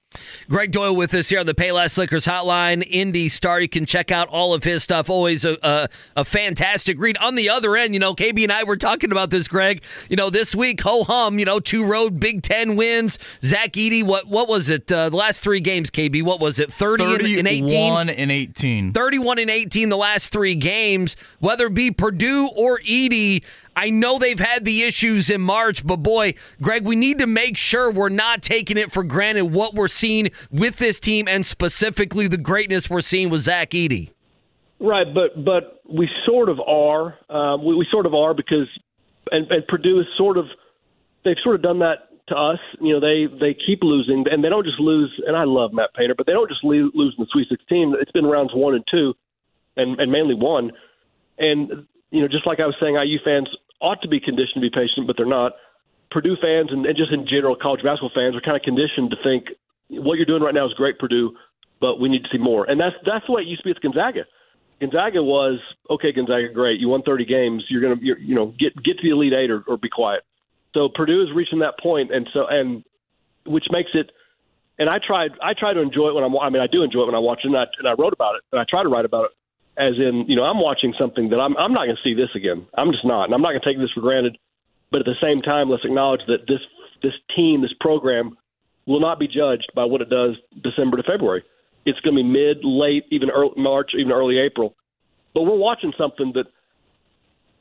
[0.49, 2.86] Gregg Doyel with us here on the Payless Liquors Hotline.
[2.89, 3.59] Indy Star.
[3.59, 5.09] You can check out all of his stuff.
[5.09, 7.18] Always a, a, a, fantastic read.
[7.18, 9.84] On the other end, you know, KB and I were talking about this, Greg.
[10.09, 13.18] You know, this week, ho hum, you know, two road Big Ten wins.
[13.41, 14.91] Zach Edey, what what was it?
[14.91, 16.72] Uh, the last three games, KB, what was it?
[16.72, 17.70] 30 and 18?
[17.70, 18.93] 31 and 18.
[18.93, 21.16] 31 and 18 the last three games.
[21.39, 23.43] Whether it be Purdue or Edey,
[23.76, 27.57] I know they've had the issues in March, but boy, Greg, we need to make
[27.57, 30.02] sure we're not taking it for granted what we're seeing
[30.51, 34.11] with this team and specifically the greatness we're seeing with Zach Edey.
[34.79, 37.17] Right, but but we sort of are.
[37.29, 38.67] Uh, we, we sort of are because
[39.31, 40.47] and, and Purdue is sort of
[41.23, 42.59] they've sort of done that to us.
[42.81, 45.11] You know, they they keep losing and they don't just lose.
[45.25, 47.95] And I love Matt Painter, but they don't just lose, lose in the Sweet 16.
[47.99, 49.13] It's been rounds one and two,
[49.77, 50.71] and and mainly one.
[51.37, 53.49] And you know, just like I was saying, IU fans
[53.81, 55.53] ought to be conditioned to be patient, but they're not.
[56.11, 59.17] Purdue fans and, and just in general college basketball fans are kind of conditioned to
[59.23, 59.47] think
[59.99, 61.35] what you're doing right now is great, Purdue,
[61.79, 62.65] but we need to see more.
[62.65, 64.25] And that's that's the way it used to be with Gonzaga.
[64.79, 66.11] Gonzaga was okay.
[66.11, 66.79] Gonzaga, great.
[66.79, 67.63] You won 30 games.
[67.69, 70.23] You're gonna, you're, you know, get get to the Elite Eight or, or be quiet.
[70.73, 72.83] So Purdue is reaching that point, and so and
[73.45, 74.11] which makes it.
[74.79, 76.35] And I tried, I try to enjoy it when I'm.
[76.37, 78.13] I mean, I do enjoy it when I watch it, and I, and I wrote
[78.13, 79.31] about it, and I try to write about it,
[79.77, 81.55] as in, you know, I'm watching something that I'm.
[81.57, 82.65] I'm not going to see this again.
[82.73, 84.37] I'm just not, and I'm not going to take this for granted.
[84.91, 86.61] But at the same time, let's acknowledge that this
[87.03, 88.35] this team, this program,
[88.86, 91.43] will not be judged by what it does December to February.
[91.86, 94.75] It's going to be mid, late, even early March, even early April.
[95.34, 96.47] But we're watching something that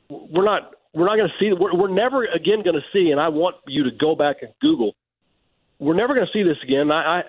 [0.09, 1.53] we're not we're not going to see.
[1.53, 3.11] We're, we're never again going to see.
[3.11, 4.95] And I want you to go back and Google.
[5.79, 6.91] We're never going to see this again.
[6.91, 7.23] I,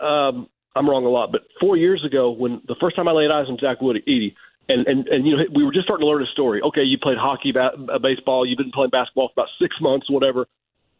[0.00, 3.12] I um, I'm wrong a lot, but four years ago, when the first time I
[3.12, 4.34] laid eyes on Zach Wood, Edey,
[4.68, 6.62] and and and you know we were just starting to learn his story.
[6.62, 10.46] Okay, you played hockey, ba- baseball, you've been playing basketball for about six months, whatever,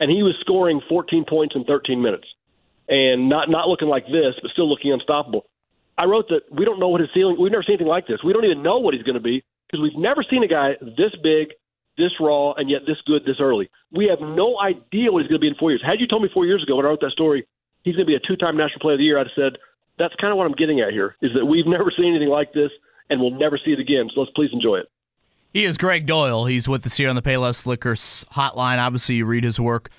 [0.00, 2.26] and he was scoring 14 points in 13 minutes,
[2.90, 5.46] and not not looking like this, but still looking unstoppable.
[5.96, 7.36] I wrote that we don't know what his ceiling.
[7.38, 8.22] We've never seen anything like this.
[8.24, 10.76] We don't even know what he's going to be because we've never seen a guy
[10.80, 11.52] this big,
[11.96, 13.70] this raw, and yet this good this early.
[13.92, 15.82] We have no idea what he's going to be in four years.
[15.84, 17.46] Had you told me four years ago when I wrote that story,
[17.84, 19.58] he's going to be a two-time National Player of the Year, I'd have said
[19.98, 21.16] that's kind of what I'm getting at here.
[21.22, 22.72] Is that we've never seen anything like this,
[23.08, 24.10] and we'll never see it again.
[24.14, 24.90] So let's please enjoy it.
[25.52, 26.48] He is Gregg Doyel.
[26.48, 28.78] He's with the Sierra on the Payless Liquors hotline.
[28.78, 29.90] Obviously, you read his work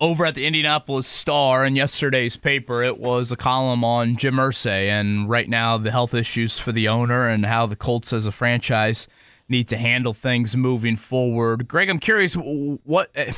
[0.00, 2.82] over at the Indianapolis Star in yesterday's paper.
[2.82, 6.86] It was a column on Jim Irsay and right now the health issues for the
[6.88, 9.08] owner and how the Colts as a franchise
[9.48, 11.66] need to handle things moving forward.
[11.66, 13.10] Gregg, I'm curious what.
[13.14, 13.32] Eh,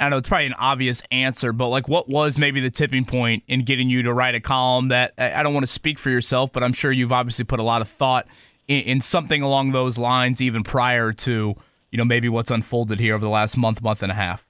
[0.00, 3.04] I don't know it's probably an obvious answer, but like, what was maybe the tipping
[3.04, 5.96] point in getting you to write a column that eh, I don't want to speak
[5.96, 8.26] for yourself, but I'm sure you've obviously put a lot of thought
[8.66, 11.54] in, in something along those lines, even prior to
[11.92, 14.44] you know maybe what's unfolded here over the last month, month and a half.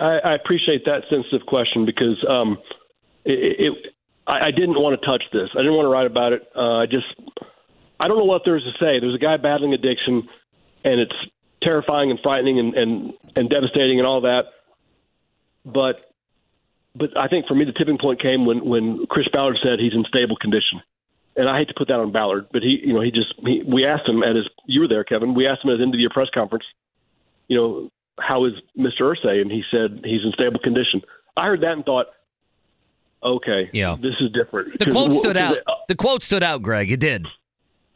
[0.00, 2.58] I, I appreciate that sensitive question because um,
[3.24, 3.94] it, it
[4.26, 5.48] I, I didn't want to touch this.
[5.54, 6.48] I didn't want to write about it.
[6.54, 7.06] Uh, I just
[8.00, 9.00] I don't know what there's to say.
[9.00, 10.28] There's a guy battling addiction,
[10.84, 11.14] and it's
[11.62, 14.46] terrifying and frightening and, and, and devastating and all that.
[15.64, 16.04] But
[16.94, 19.94] but I think for me the tipping point came when when Chris Ballard said he's
[19.94, 20.80] in stable condition.
[21.36, 23.62] And I hate to put that on Ballard, but he you know he just he,
[23.66, 25.34] we asked him at his you were there Kevin.
[25.34, 26.64] We asked him at his end of the press conference.
[27.48, 27.90] You know
[28.20, 29.00] how is Mr.
[29.00, 29.40] Irsay?
[29.40, 31.02] And he said he's in stable condition.
[31.36, 32.06] I heard that and thought,
[33.22, 34.78] okay, yeah, this is different.
[34.78, 35.58] The quote stood out.
[35.88, 36.90] The quote stood out, Gregg.
[36.90, 37.26] It did.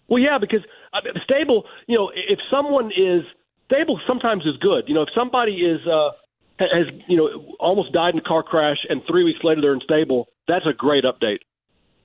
[0.09, 0.63] Well, yeah, because
[0.93, 1.67] uh, stable.
[1.87, 3.25] You know, if someone is
[3.67, 4.85] stable, sometimes is good.
[4.89, 6.11] You know, if somebody is uh,
[6.59, 10.29] has you know almost died in a car crash and three weeks later they're unstable,
[10.49, 11.41] that's a great update.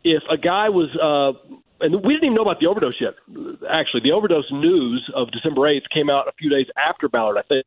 [0.04, 1.34] If a guy was uh,
[1.80, 3.14] and we didn't even know about the overdose yet.
[3.70, 7.44] Actually, the overdose news of December 8th came out a few days after Ballard, I
[7.44, 7.66] think.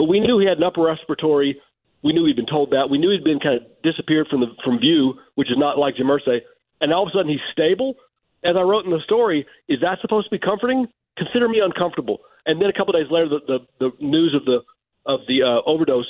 [0.00, 1.60] But we knew he had an upper respiratory.
[2.00, 2.88] We knew he'd been told that.
[2.88, 5.96] We knew he'd been kind of disappeared from the from view, which is not like
[5.96, 6.40] Jim Irsay.
[6.80, 7.96] And all of a sudden he's stable.
[8.42, 10.88] As I wrote in the story, is that supposed to be comforting?
[11.18, 12.22] Consider me uncomfortable.
[12.46, 13.40] And then a couple of days later, the,
[13.78, 14.62] the, the news of the
[15.04, 16.06] of the uh, overdose,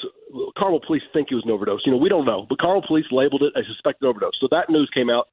[0.57, 1.81] Carmel police think it was an overdose.
[1.85, 4.39] You know, we don't know, but Carmel police labeled it a suspected overdose.
[4.41, 5.27] So that news came out,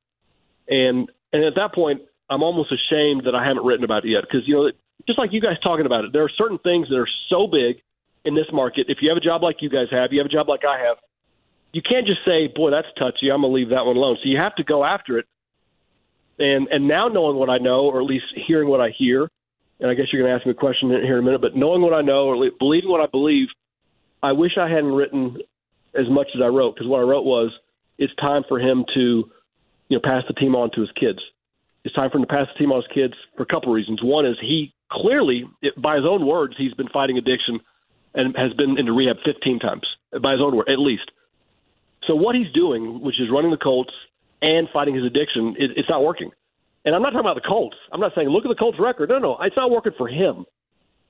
[0.67, 4.21] and and at that point, I'm almost ashamed that I haven't written about it yet
[4.21, 4.71] because you know,
[5.05, 7.83] just like you guys talking about it, there are certain things that are so big
[8.27, 8.87] in this market.
[8.89, 10.77] If you have a job like you guys have, you have a job like I
[10.79, 10.97] have,
[11.71, 13.31] you can't just say, "Boy, that's touchy.
[13.31, 15.25] I'm gonna leave that one alone." So you have to go after it.
[16.39, 19.29] And and now knowing what I know, or at least hearing what I hear,
[19.79, 21.81] and I guess you're to ask me a question here in a minute, but knowing
[21.81, 23.47] what I know, or believing what I believe,
[24.21, 25.37] I wish I hadn't written
[25.93, 27.51] as much as I wrote because what I wrote was
[27.97, 29.31] it's time for him to,
[29.89, 31.19] you know, pass the team on to his kids.
[31.83, 33.75] It's time for him to pass the team on his kids for a couple of
[33.75, 34.03] reasons.
[34.03, 35.45] One is he clearly,
[35.77, 37.59] by his own words, he's been fighting addiction
[38.17, 39.83] and has been into rehab 15 times,
[40.19, 41.11] by his own word, at least.
[42.05, 43.93] So what he's doing, which is running the Colts
[44.41, 46.31] and fighting his addiction, it, it's not working.
[46.83, 47.77] And I'm not talking about the Colts.
[47.91, 49.09] I'm not saying look at the Colts record.
[49.09, 50.45] No, no, it's not working for him.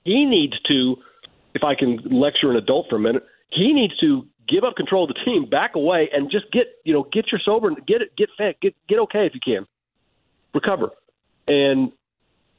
[0.03, 0.97] He needs to,
[1.53, 5.03] if I can lecture an adult for a minute, he needs to give up control
[5.03, 8.16] of the team, back away, and just get you know get your sober, get it,
[8.18, 9.66] get fit, get get okay if you can,
[10.53, 10.89] recover.
[11.47, 11.91] And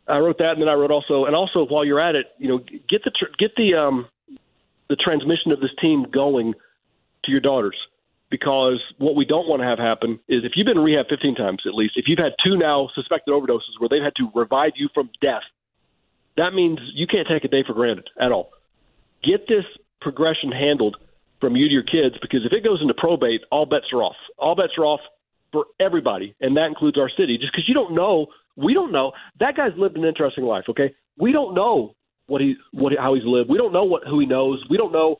[0.06, 2.48] I wrote that, and then I wrote also, and also while you're at it, you
[2.48, 4.08] know, get the get the um,
[4.88, 6.54] the transmission of this team going
[7.24, 7.76] to your daughters.
[8.30, 11.34] Because what we don't want to have happen is if you've been in rehab 15
[11.34, 14.72] times at least, if you've had two now suspected overdoses where they've had to revive
[14.76, 15.44] you from death,
[16.36, 18.50] that means you can't take a day for granted at all.
[19.24, 19.64] Get this
[20.00, 20.96] progression handled
[21.40, 24.16] from you to your kids because if it goes into probate, all bets are off.
[24.38, 25.00] All bets are off
[25.52, 27.38] for everybody, and that includes our city.
[27.38, 28.26] Just because you don't know,
[28.56, 29.12] we don't know.
[29.40, 30.64] That guy's lived an interesting life.
[30.68, 31.94] Okay, we don't know
[32.28, 33.50] what he what how he's lived.
[33.50, 34.64] We don't know what who he knows.
[34.70, 35.18] We don't know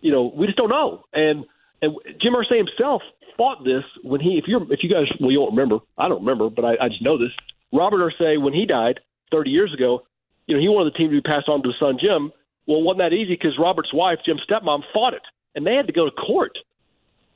[0.00, 1.04] you know, we just don't know.
[1.12, 1.44] And
[1.82, 3.02] and Jim Irsay himself
[3.36, 6.20] fought this when he, if you're, if you guys, well, you don't remember, I don't
[6.20, 7.30] remember, but I, I just know this.
[7.72, 10.02] Robert Irsay, when he died 30 years ago,
[10.46, 12.32] you know, he wanted the team to be passed on to his son Jim.
[12.66, 15.22] Well, wasn't that easy because Robert's wife, Jim's stepmom, fought it,
[15.54, 16.58] and they had to go to court.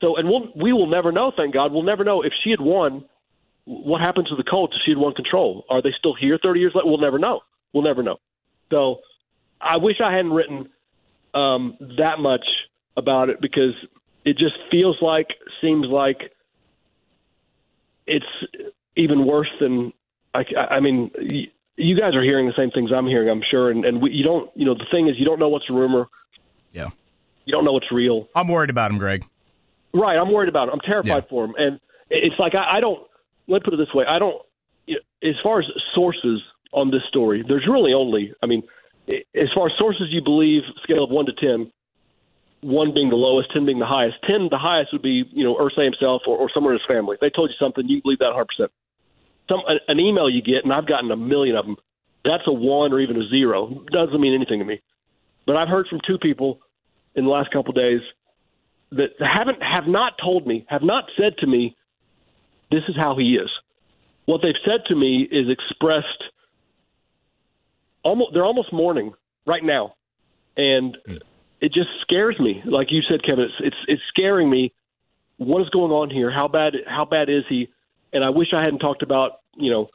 [0.01, 1.33] So, and we'll, we will never know.
[1.35, 3.05] Thank God, we'll never know if she had won.
[3.65, 5.65] What happens to the Colts if she had won control?
[5.71, 6.87] Are they still here 30 years later?
[6.87, 7.41] We'll never know.
[7.73, 8.19] We'll never know.
[8.71, 9.01] So,
[9.61, 10.69] I wish I hadn't written
[11.33, 12.47] um, that much
[12.97, 13.75] about it because
[14.25, 15.29] it just feels like,
[15.61, 16.33] seems like
[18.07, 18.27] it's
[18.97, 19.93] even worse than
[20.35, 21.11] I, I mean.
[21.77, 24.23] You guys are hearing the same things I'm hearing, I'm sure, and, and we, you
[24.23, 24.49] don't.
[24.55, 26.07] You know, the thing is, you don't know what's a rumor.
[26.73, 26.91] Yeah.
[27.47, 28.29] You don't know what's real.
[28.37, 29.25] I'm worried about him, Gregg.
[29.93, 30.75] Right, I'm worried about him.
[30.75, 31.29] I'm terrified Yeah.
[31.29, 33.05] for him, and it's like I, I don't.
[33.49, 34.41] let's put it this way: I don't.
[35.21, 35.65] As far as
[35.97, 36.41] sources
[36.75, 38.35] on this story, there's really only.
[38.43, 38.63] I mean,
[39.09, 41.71] as far as sources you believe, scale of one to ten,
[42.61, 44.17] one being the lowest, ten being the highest.
[44.29, 47.15] Ten, the highest would be you know Irsay himself or, or someone in his family.
[47.15, 48.47] If they told you something, you believe that 100.
[48.47, 48.73] percent
[49.49, 51.77] Some an, email you get, and I've gotten a million of them.
[52.25, 53.85] That's a one or even a zero.
[53.93, 54.81] Doesn't mean anything to me.
[55.47, 56.61] But I've heard from two people
[57.15, 58.01] in the last couple of days
[58.93, 61.77] that haven't have not told me, have not said to me,
[62.71, 63.51] this is how he is.
[64.25, 66.25] What they've said to me is expressed
[68.05, 69.13] almost they're almost mourning
[69.47, 69.95] right now.
[70.57, 70.97] And
[71.61, 72.63] it just scares me.
[72.65, 74.73] Like you said, Kevin, it's it's it's scaring me.
[75.39, 76.31] What is going on here?
[76.31, 77.69] How bad how bad is he?
[78.13, 79.89] And I wish I hadn't talked about, you know,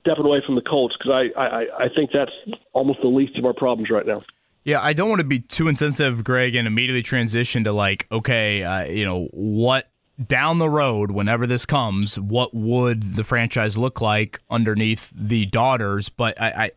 [0.00, 2.32] stepping away from the Colts because I, I, I think that's
[2.72, 4.22] almost the least of our problems right now.
[4.64, 8.64] Yeah, I don't want to be too insensitive, Gregg, and immediately transition to like, okay,
[8.64, 9.90] uh, you know, what
[10.24, 16.08] down the road, whenever this comes, what would the franchise look like underneath the daughters?
[16.08, 16.70] But I,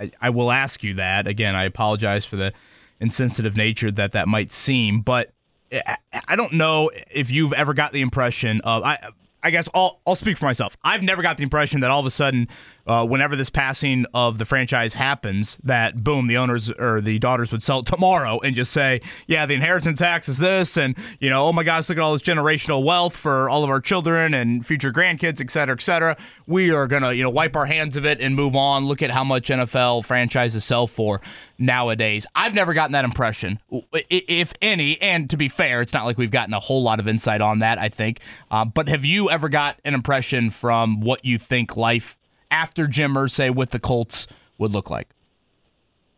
[0.00, 1.54] I, I, will ask you that again.
[1.54, 2.52] I apologize for the
[3.00, 5.30] insensitive nature that that might seem, but
[5.72, 5.96] I,
[6.26, 8.98] I don't know if you've ever got the impression of I.
[9.42, 10.76] I guess I'll I'll speak for myself.
[10.84, 12.46] I've never got the impression that all of a sudden,
[12.86, 17.52] uh, whenever this passing of the franchise happens, that boom, the owners or the daughters
[17.52, 21.44] would sell tomorrow and just say, yeah, the inheritance tax is this, and you know,
[21.44, 24.66] oh my gosh, look at all this generational wealth for all of our children and
[24.66, 26.16] future grandkids, et cetera, et cetera.
[26.46, 28.86] We are gonna you know wipe our hands of it and move on.
[28.86, 31.20] Look at how much NFL franchises sell for
[31.58, 32.26] nowadays.
[32.34, 33.60] I've never gotten that impression,
[33.92, 35.00] if any.
[35.00, 37.60] And to be fair, it's not like we've gotten a whole lot of insight on
[37.60, 37.78] that.
[37.78, 38.20] I think,
[38.50, 42.16] uh, but have you ever got an impression from what you think life
[42.50, 44.26] after Jim Irsay with the Colts
[44.58, 45.08] would look like?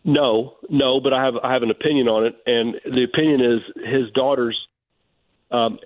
[0.04, 3.60] No, no, but I have I have an opinion on it, and the opinion is
[3.84, 4.58] his daughters,
[5.52, 5.78] um,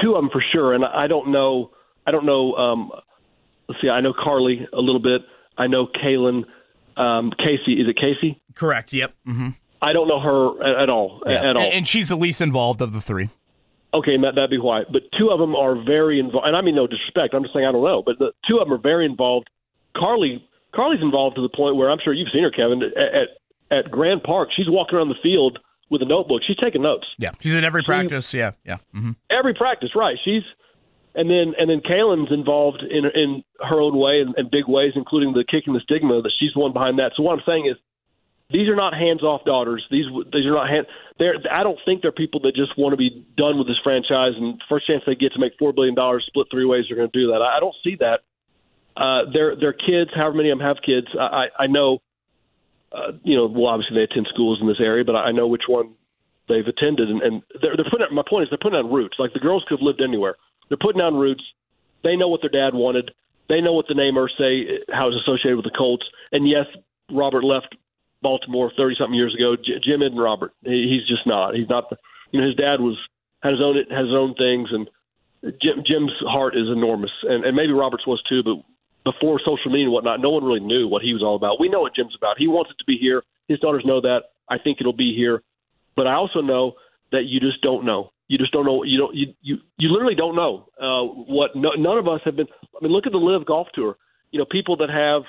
[0.00, 1.72] two of them for sure, and I don't know,
[2.06, 2.54] I don't know.
[2.54, 2.92] Um,
[3.68, 5.22] let's see, I know Carlie a little bit.
[5.58, 6.44] I know Kalen,
[6.96, 7.80] um, Casey.
[7.80, 8.40] Is it Casey?
[8.54, 8.92] Correct.
[8.92, 9.12] Yep.
[9.26, 9.48] Mm-hmm.
[9.82, 11.22] I don't know her at, at all.
[11.26, 11.62] At all.
[11.62, 13.28] And she's the least involved of the three.
[13.94, 14.84] Okay, that, that'd be why.
[14.90, 17.34] But two of them are very involved, and I mean no disrespect.
[17.34, 19.48] I'm just saying I don't know, but the two of them are very involved.
[19.96, 23.28] Carlie, Carlie's involved to the point where I'm sure you've seen her, Kevin, at at,
[23.70, 24.50] at Grand Park.
[24.54, 25.58] She's walking around the field
[25.88, 26.42] with a notebook.
[26.46, 27.06] She's taking notes.
[27.18, 28.34] Yeah, she's in every practice.
[28.34, 28.78] Yeah, yeah.
[28.94, 29.12] Mm-hmm.
[29.30, 30.18] Every practice, right?
[30.24, 30.42] She's
[31.14, 34.92] and then and then Kalen's involved in in her own way and, and big ways,
[34.94, 37.12] including the kicking the stigma that she's the one behind that.
[37.16, 37.76] So what I'm saying is,
[38.50, 39.84] these are not hands off daughters.
[39.90, 40.86] These these are not hand.
[41.18, 44.34] They're I don't think they're people that just want to be done with this franchise
[44.36, 47.10] and first chance they get to make four billion dollars split three ways they're going
[47.10, 47.42] to do that.
[47.42, 48.22] I, I don't see that.
[48.96, 50.10] Uh, they're they're kids.
[50.14, 51.08] However many of them have kids.
[51.18, 52.02] I I, I know.
[52.92, 55.64] Uh, you know, well, obviously they attend schools in this area, but I know which
[55.66, 55.94] one
[56.48, 58.14] they've attended, and, and they're, they're putting.
[58.14, 59.16] My point is, they're putting down roots.
[59.18, 60.36] Like the girls could have lived anywhere.
[60.68, 61.42] They're putting down roots.
[62.04, 63.10] They know what their dad wanted.
[63.48, 66.06] They know what the name Irsay, how it's associated with the Colts.
[66.32, 66.66] And yes,
[67.10, 67.76] Robert left
[68.26, 69.54] Baltimore thirty something years ago.
[69.54, 70.52] J- Jim isn't Robert.
[70.64, 71.54] He, he's just not.
[71.54, 71.88] He's not.
[71.90, 71.96] The,
[72.32, 72.98] you know, his dad was
[73.40, 74.90] had his own it has his own things, and
[75.62, 78.42] Jim, Jim's heart is enormous, and, and maybe Robert's was too.
[78.42, 78.56] But
[79.04, 81.60] before social media and whatnot, no one really knew what he was all about.
[81.60, 82.36] We know what Jim's about.
[82.36, 83.22] He wants it to be here.
[83.46, 84.24] His daughters know that.
[84.48, 85.44] I think it'll be here.
[85.94, 86.74] But I also know
[87.12, 88.10] that you just don't know.
[88.26, 88.82] You just don't know.
[88.82, 89.14] You don't.
[89.14, 91.54] You you, you literally don't know uh, what.
[91.54, 92.48] No, none of us have been.
[92.74, 93.96] I mean, look at the LIV Golf Tour.
[94.32, 95.22] You know, people that have.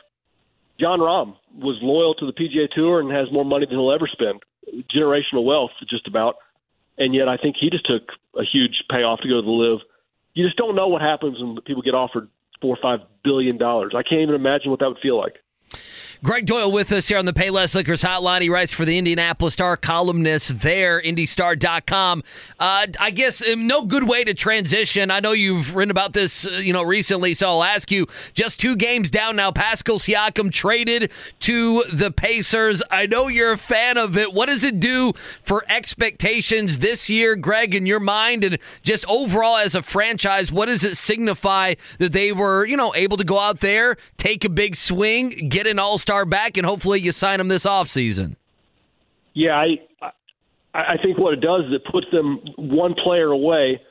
[0.79, 4.07] Jon Rahm was loyal to the PGA Tour and has more money than he'll ever
[4.07, 4.43] spend.
[4.93, 6.35] Generational wealth, just about.
[6.97, 9.81] And yet, I think he just took a huge payoff to go to the LIV.
[10.33, 12.29] You just don't know what happens when people get offered
[12.61, 13.93] four or five billion dollars.
[13.95, 15.37] I can't even imagine what that would feel like.
[16.23, 18.41] Gregg Doyel with us here on the Payless Liquors Hotline.
[18.41, 22.23] He writes for the Indianapolis Star, columnist there, indystar.com.
[22.59, 25.11] Uh, I guess um, no good way to transition.
[25.11, 28.07] I know you've written about this, uh, you know, recently, so I'll ask you.
[28.33, 29.51] Just two games down now.
[29.51, 31.11] Pascal Siakam traded
[31.41, 32.81] to the Pacers.
[32.89, 34.33] I know you're a fan of it.
[34.33, 35.13] What does it do
[35.43, 40.51] for expectations this year, Gregg, in your mind, and just overall as a franchise?
[40.51, 44.43] What does it signify that they were, you know, able to go out there, take
[44.43, 48.37] a big swing, get an All Star back, and hopefully you sign him this offseason?
[49.33, 49.77] Yeah, I
[50.73, 53.81] I think what it does is it puts them one player away,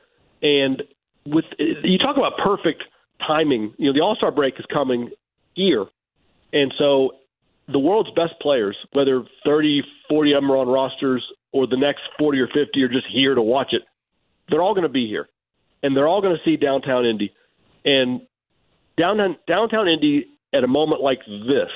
[0.40, 0.82] and
[1.26, 2.84] with you talk about perfect
[3.26, 3.74] timing.
[3.76, 5.10] You know, the All Star break is coming
[5.52, 5.84] here,
[6.55, 7.16] and so
[7.68, 11.22] the world's best players, whether 30, 40 of them are on rosters
[11.52, 13.82] or the next 40 or 50 are just here to watch it,
[14.48, 15.28] they're all going to be here,
[15.82, 17.34] and they're all going to see downtown Indy,
[17.84, 18.22] and
[18.97, 21.70] downtown downtown Indy at a moment like this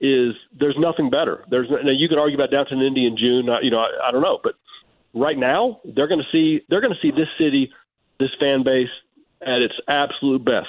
[0.00, 1.44] is there's nothing better.
[1.50, 3.48] There's now you can argue about downtown Indy in June.
[3.62, 4.54] You know, I, I don't know, but
[5.14, 7.72] right now they're going to see they're going to see this city,
[8.18, 8.88] this fan base
[9.42, 10.68] at its absolute best,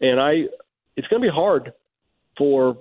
[0.00, 0.48] and I
[0.96, 1.72] it's going to be hard
[2.36, 2.76] for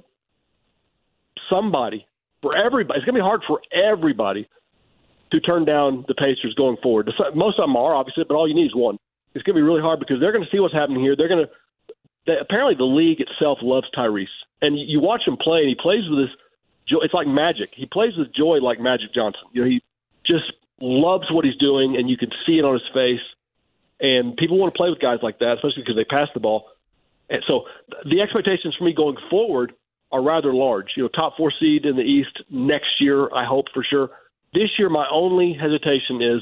[1.50, 2.06] somebody
[2.42, 2.98] for everybody.
[2.98, 4.50] It's going to be hard for everybody
[5.32, 7.12] to turn down the Pacers going forward.
[7.36, 8.98] Most of them are obviously, but all you need is one.
[9.34, 11.16] It's going to be really hard because they're going to see what's happening here.
[11.16, 11.52] They're going to
[12.26, 14.28] they, apparently the league itself loves Tyrese,
[14.62, 16.36] and you watch him play, and he plays with this.
[16.88, 17.00] joy.
[17.02, 17.72] It's like magic.
[17.74, 19.44] He plays with joy like Magic Johnson.
[19.52, 19.84] You know, he
[20.26, 23.22] just loves what he's doing, and you can see it on his face.
[24.00, 26.70] And people want to play with guys like that, especially because they pass the ball.
[27.30, 27.66] And so
[28.06, 29.74] the expectations for me going forward
[30.12, 30.94] are rather large.
[30.96, 34.12] You know, top four seed in the East next year, I hope for sure.
[34.54, 36.42] This year, my only hesitation is,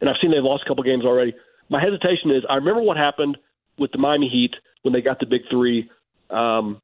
[0.00, 1.34] and I've seen they've lost a couple games already.
[1.68, 3.36] My hesitation is, I remember what happened
[3.78, 5.90] with the Miami Heat when they got the big three
[6.30, 6.80] um,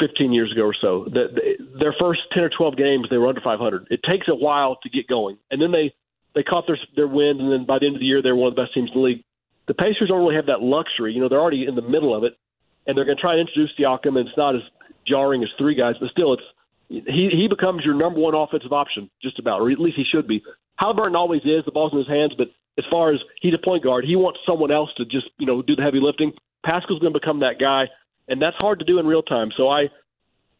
[0.00, 1.04] 15 years ago or so.
[1.04, 3.88] The, their first 10 or 12 games, they were under 500.
[3.90, 5.94] It takes a while to get going, and then they
[6.34, 8.48] they caught their their wind, and then by the end of the year, they're one
[8.48, 9.24] of the best teams in the league.
[9.66, 11.12] The Pacers don't really have that luxury.
[11.12, 12.38] You know, they're already in the middle of it,
[12.86, 14.62] and they're going to try and introduce Siakam, and it's not as
[15.06, 16.42] jarring as three guys, but still, it's
[16.88, 20.26] he he becomes your number one offensive option, just about, or at least he should
[20.26, 20.42] be.
[20.80, 21.64] Haliburton always is.
[21.64, 22.48] The ball's in his hands, but
[22.78, 25.60] as far as he's a point guard, he wants someone else to just you know
[25.62, 26.32] do the heavy lifting.
[26.64, 27.88] Pascal's going to become that guy,
[28.28, 29.50] and that's hard to do in real time.
[29.56, 29.90] So I,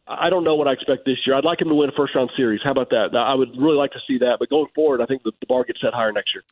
[0.07, 1.35] I don't know what I expect this year.
[1.35, 2.61] I'd like him to win a first round series.
[2.63, 3.15] How about that?
[3.15, 4.39] I would really like to see that.
[4.39, 6.43] But going forward, I think the, the bar gets set higher next year.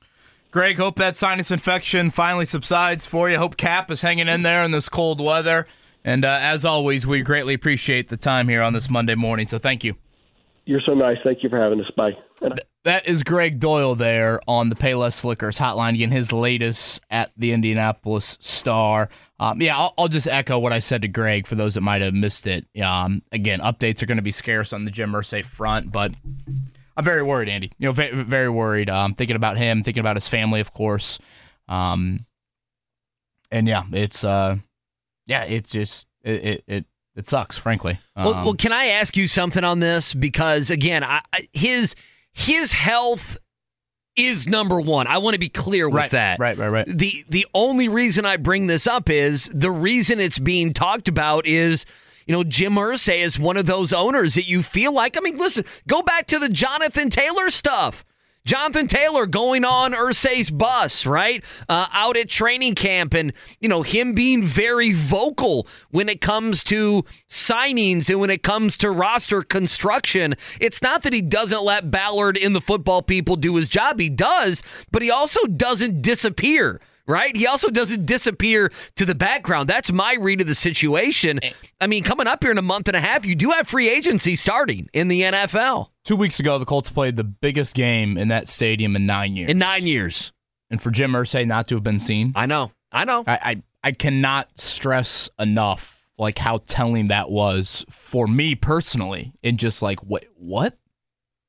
[0.51, 3.37] Gregg, hope that sinus infection finally subsides for you.
[3.37, 5.67] Hope Cap is hanging in there in this cold weather.
[6.05, 9.47] And uh, as always, we greatly appreciate the time here on this Monday morning.
[9.47, 9.95] So thank you.
[10.65, 11.17] You're so nice.
[11.23, 11.89] Thank you for having us.
[11.95, 12.13] Bye.
[12.87, 15.95] That is Gregg Doyel there on the Payless Liquors hotline.
[15.95, 19.09] Again, his latest at the Indianapolis Star.
[19.41, 22.01] Um, yeah, I'll, I'll, just echo what I said to Gregg for those that might
[22.01, 22.65] have missed it.
[22.81, 26.15] Um, again, updates are going to be scarce on the Jim Irsay front, but
[26.95, 27.73] I'm very worried, Andy.
[27.77, 28.89] You know, very, very worried.
[28.89, 31.19] Um, thinking about him, thinking about his family, of course.
[31.67, 32.25] Um,
[33.51, 34.55] and yeah, it's uh,
[35.25, 36.85] yeah, it's just it it it,
[37.17, 37.99] it sucks, frankly.
[38.15, 40.13] well, well, can I ask you something on this?
[40.13, 41.19] Because again, I,
[41.51, 41.93] his
[42.37, 43.39] his health
[44.15, 45.07] is number one.
[45.07, 46.39] I want to be clear with right, that.
[46.39, 46.85] Right, right, right.
[46.87, 51.47] The the only reason I bring this up is the reason it's being talked about
[51.47, 51.83] is
[52.27, 55.17] you know, Jim Irsay is one of those owners that you feel like.
[55.17, 58.05] I mean, listen, go back to the Jonathan Taylor stuff.
[58.47, 61.43] Jonathan Taylor going on Irsay's bus, right?
[61.67, 66.63] Uh, out at training camp, and you know him being very vocal when it comes
[66.63, 70.33] to signings and when it comes to roster construction.
[70.61, 74.09] It's not that he doesn't let Ballard and the football people do his job; he
[74.09, 76.79] does, but he also doesn't disappear
[77.09, 77.37] right?
[77.37, 79.69] He also doesn't disappear to the background.
[79.69, 81.39] That's my read of the situation.
[81.79, 83.87] I mean, coming up here in a month and a half, you do have free
[83.89, 85.87] agency starting in the NFL.
[86.07, 89.49] Two weeks ago, the Colts played the biggest game in that stadium in nine years.
[89.49, 90.31] In nine years.
[90.69, 92.31] And for Jim Irsay not to have been seen.
[92.33, 92.71] I know.
[92.93, 93.25] I know.
[93.27, 99.33] I, I, I cannot stress enough like how telling that was for me personally.
[99.43, 100.23] And just like, what?
[100.37, 100.77] What?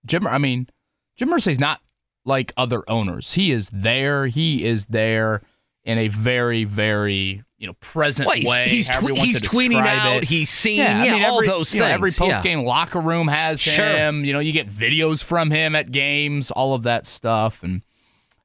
[0.05, 0.69] Jim, I mean,
[1.17, 1.81] Jim Irsay's not
[2.25, 3.35] like other owners.
[3.35, 4.27] He is there.
[4.27, 5.41] He is there
[5.85, 8.69] in a very, very you know present well, he's, way.
[8.69, 10.19] He's, tw- he's tweeting out.
[10.19, 10.25] It.
[10.25, 10.79] He's seeing.
[10.79, 11.95] Yeah, yeah I mean, all every, those you know, things.
[11.95, 12.67] every post game yeah.
[12.67, 13.85] locker room has sure.
[13.85, 14.25] him.
[14.25, 17.83] You know, you get videos from him at games, all of that stuff, and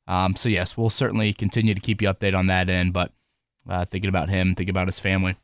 [0.08, 2.94] um, so yes, we'll certainly continue to keep you updated on that end.
[2.94, 3.12] But
[3.70, 5.38] uh, thinking about him, thinking about his family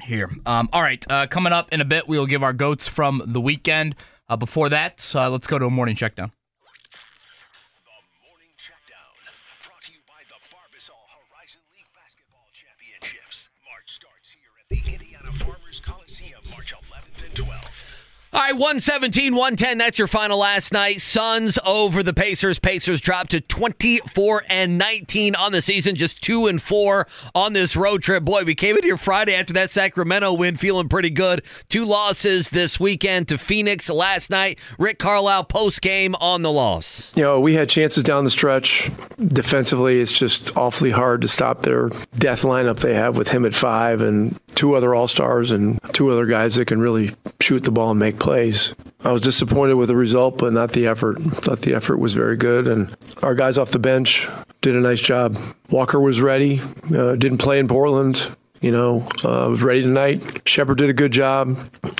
[0.00, 0.30] here.
[0.46, 3.40] Um, all right, uh, coming up in a bit, we'll give our goats from the
[3.40, 3.96] weekend.
[4.28, 5.96] Uh, before that, uh, let's go to a morning
[14.76, 15.01] checkdown.
[18.34, 19.76] All right, 117, 110.
[19.76, 21.02] That's your final last night.
[21.02, 22.58] Suns over the Pacers.
[22.58, 27.76] Pacers dropped to 24 and 19 on the season, just 2 and 4 on this
[27.76, 28.24] road trip.
[28.24, 31.42] Boy, we came in here Friday after that Sacramento win feeling pretty good.
[31.68, 34.58] Two losses this weekend to Phoenix last night.
[34.78, 37.12] Rick Carlisle post game on the loss.
[37.14, 38.90] You know, we had chances down the stretch.
[39.28, 43.52] Defensively, it's just awfully hard to stop their death lineup they have with him at
[43.52, 47.10] five and two other All Stars and two other guys that can really
[47.42, 48.74] shoot the ball and make plays.
[49.04, 51.20] I was disappointed with the result, but not the effort.
[51.20, 54.28] Thought the effort was very good, and our guys off the bench
[54.62, 55.36] did a nice job.
[55.70, 56.60] Walker was ready.
[56.94, 58.34] Uh, didn't play in Portland.
[58.60, 60.42] You know, uh, was ready tonight.
[60.46, 61.58] Sheppard did a good job.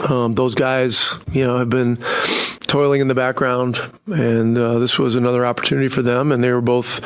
[0.09, 1.97] Um, those guys, you know, have been
[2.69, 6.61] toiling in the background, and uh, this was another opportunity for them, and they were
[6.61, 7.01] both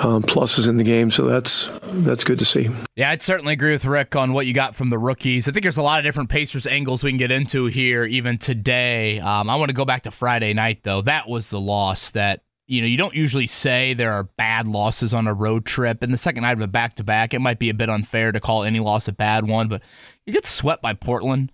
[0.00, 1.10] um, pluses in the game.
[1.10, 2.68] So that's that's good to see.
[2.96, 5.48] Yeah, I'd certainly agree with Rick on what you got from the rookies.
[5.48, 8.38] I think there's a lot of different Pacers angles we can get into here, even
[8.38, 9.20] today.
[9.20, 11.02] Um, I want to go back to Friday night, though.
[11.02, 15.14] That was the loss that, you know, you don't usually say there are bad losses
[15.14, 16.02] on a road trip.
[16.02, 18.32] In the second night of a back to back, it might be a bit unfair
[18.32, 19.82] to call any loss a bad one, but
[20.26, 21.52] you get swept by Portland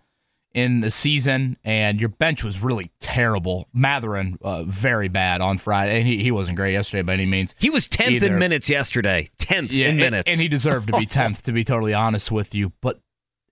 [0.55, 3.69] in the season, and your bench was really terrible.
[3.75, 5.99] Mathurin, uh, very bad on Friday.
[5.99, 7.55] And he, he wasn't great yesterday by any means.
[7.59, 8.27] He was 10th either.
[8.29, 9.29] in minutes yesterday.
[9.39, 10.31] 10th Yeah, in and- minutes.
[10.31, 12.73] And he deserved to be 10th, to be totally honest with you.
[12.81, 13.01] But,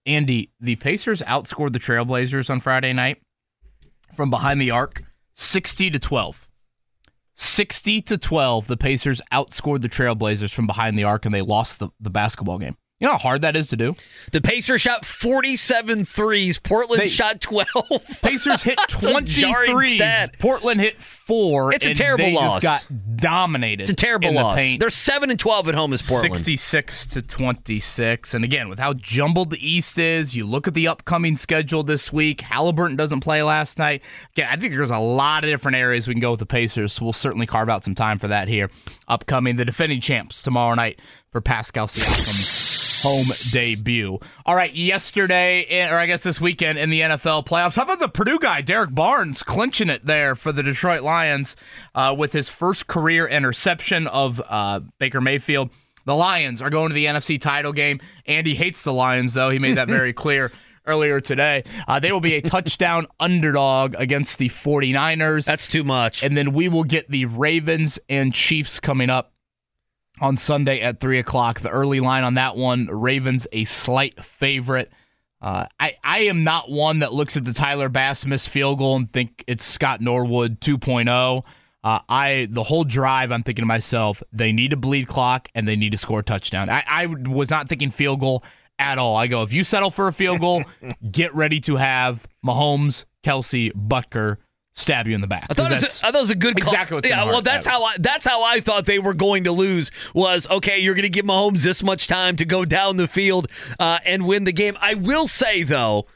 [0.06, 3.20] Andy, the Pacers outscored the Trailblazers on Friday night
[4.14, 5.02] from behind the arc
[5.34, 6.48] 60 to 12.
[7.34, 11.78] 60 to 12, the Pacers outscored the Trailblazers from behind the arc, and they lost
[11.78, 12.76] the, the basketball game.
[13.02, 13.96] You know how hard that is to do?
[14.30, 16.60] The Pacers shot 47 threes.
[16.60, 17.66] Portland They- shot 12.
[18.22, 20.30] Pacers hit That's 23.
[20.38, 21.72] Portland hit four.
[21.74, 22.62] It's a terrible they loss.
[22.62, 23.82] Just got dominated.
[23.82, 24.56] It's a terrible loss.
[24.56, 24.76] The.
[24.76, 26.36] They're 7 and 12 at home as Portland.
[26.36, 28.34] 66 to 26.
[28.34, 32.12] And again, with how jumbled the East is, you look at the upcoming schedule this
[32.12, 32.38] week.
[32.38, 34.02] Haliburton doesn't play last night.
[34.36, 36.92] Again, I think there's a lot of different areas we can go with the Pacers.
[36.92, 38.70] So we'll certainly carve out some time for that here.
[39.08, 41.00] Upcoming, the defending champs tomorrow night
[41.32, 42.61] for Pascal Siakam's
[43.02, 44.18] home debut.
[44.46, 47.98] All right, yesterday, eh, or I guess this weekend in the NFL playoffs, how about
[47.98, 51.56] the Purdue guy, Derrick Barnes, clinching it there for the Detroit Lions
[51.94, 55.70] uh, with his first career interception of uh, Baker Mayfield.
[56.04, 58.00] The Lions are going to the NFC title game.
[58.26, 59.50] Andy hates the Lions, though.
[59.50, 60.52] He made that very clear
[60.86, 61.64] earlier today.
[61.86, 65.44] Uh, they will be a touchdown underdog against the 49ers.
[65.44, 66.22] That's too much.
[66.22, 69.32] And then we will get the Ravens and Chiefs coming up
[70.23, 71.61] on Sunday at 3 o'clock.
[71.61, 74.90] The early line on that one Ravens a slight favorite.
[75.43, 78.94] Uh, I, I am not one that looks at the Tyler Bass missed field goal
[78.97, 81.43] and think it's Scott Norwood 2.0.
[81.85, 85.66] Uh, I the whole drive, I'm thinking to myself, they need to bleed clock and
[85.66, 86.70] they need to score a touchdown.
[86.70, 88.44] I, I was not thinking field goal
[88.78, 89.16] at all.
[89.16, 90.62] I go, if you settle for a field goal,
[91.11, 94.36] get ready to have Mahomes, Kelce, Butker
[94.73, 95.47] stab you in the back.
[95.51, 96.73] I thought, it was a, I thought it was a good call.
[96.73, 99.53] Exactly what's yeah, well, that's how I that's how I thought they were going to
[99.53, 99.90] lose.
[100.15, 100.78] Was okay.
[100.78, 104.27] You're going to give Mahomes this much time to go down the field uh, and
[104.27, 104.77] win the game.
[104.81, 106.07] I will say though,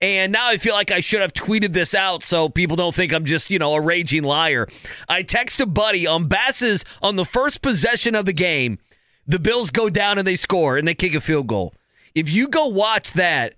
[0.00, 3.12] and now I feel like I should have tweeted this out so people don't think
[3.12, 4.68] I'm just you know a raging liar.
[5.08, 8.78] I text a buddy on Bass's on the first possession of the game.
[9.26, 11.74] The Bills go down and they score and they kick a field goal.
[12.14, 13.54] If you go watch that,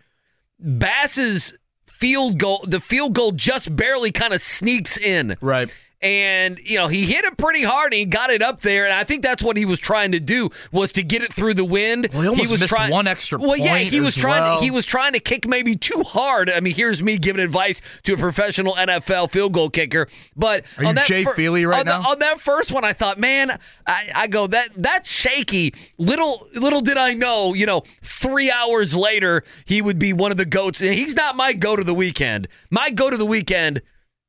[0.58, 1.54] Bass's
[1.98, 5.36] field goal, the field goal just barely kind of sneaks in.
[5.40, 5.74] Right.
[6.00, 8.94] And you know he hit it pretty hard and he got it up there and
[8.94, 11.64] I think that's what he was trying to do was to get it through the
[11.64, 12.08] wind.
[12.12, 14.42] Well, he almost was missed trying, one extra Well, yeah, he was trying.
[14.44, 14.58] well.
[14.58, 16.50] To, he was trying to kick maybe too hard.
[16.50, 20.06] I mean, here's me giving advice to a professional NFL field goal kicker.
[20.36, 22.10] But Are on you that Jay fir- Feely right on the- now?
[22.12, 25.74] on that first one, I thought, man, I, I go that that's shaky.
[25.98, 30.36] Little little did I know, you know, three hours later he would be one of
[30.36, 30.80] the goats.
[30.80, 32.46] And he's not my go to the weekend.
[32.70, 33.82] My go to the weekend,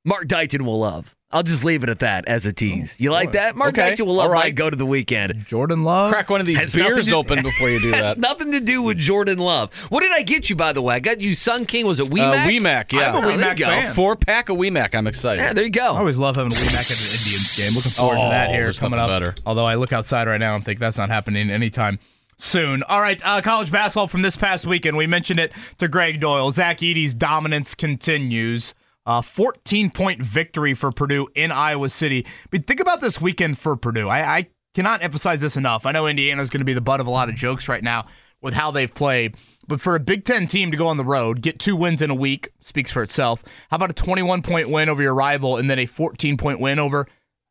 [0.04, 1.16] Marc Dykton will love.
[1.32, 3.00] I'll just leave it at that as a tease.
[3.00, 3.56] You like that?
[3.56, 3.90] Mark Okay.
[3.92, 5.46] Dighton will love All my go to the weekend.
[5.46, 6.12] Jordan Love.
[6.12, 8.18] Crack one of these Has beers to- open before you do Has that.
[8.18, 9.72] nothing to do with Jordan Love.
[9.92, 10.96] What did I get you, by the way?
[10.96, 11.86] I got you Sun King.
[11.86, 12.90] Was it Uh, Wee Mac?
[12.90, 13.10] Weemac, yeah.
[13.10, 13.66] I'm a Oh, there you Wee Mac go.
[13.68, 13.94] fan.
[13.94, 14.96] Four pack of Wee Mac.
[14.96, 15.42] I'm excited.
[15.44, 15.94] Yeah, there you go.
[15.94, 17.74] I always love having a Wee Mac at an Indians game.
[17.76, 19.22] Looking forward to Oh, that here there's coming nothing up.
[19.22, 19.36] better.
[19.46, 22.00] Although I look outside right now and think that's not happening anytime
[22.40, 22.82] soon.
[22.84, 24.98] All right, uh, college basketball from this past weekend.
[24.98, 26.52] We mentioned it to Gregg Doyel.
[26.54, 28.74] Zach Edey's dominance continues.
[29.10, 32.27] Uh, 14 point victory for Purdue in Iowa City.
[32.52, 34.07] But think about this weekend for Purdue.
[34.07, 35.88] I, I cannot emphasize this enough.
[35.88, 38.06] I know Indiana's going to be the butt of a lot of jokes right now
[38.40, 39.36] with how they've played.
[39.68, 42.11] But for a Big Ten team to go on the road, get two wins in
[42.11, 43.44] a week, speaks for itself.
[43.72, 46.77] How about a 21 point win over your rival and then a 14 point win
[46.77, 47.07] over?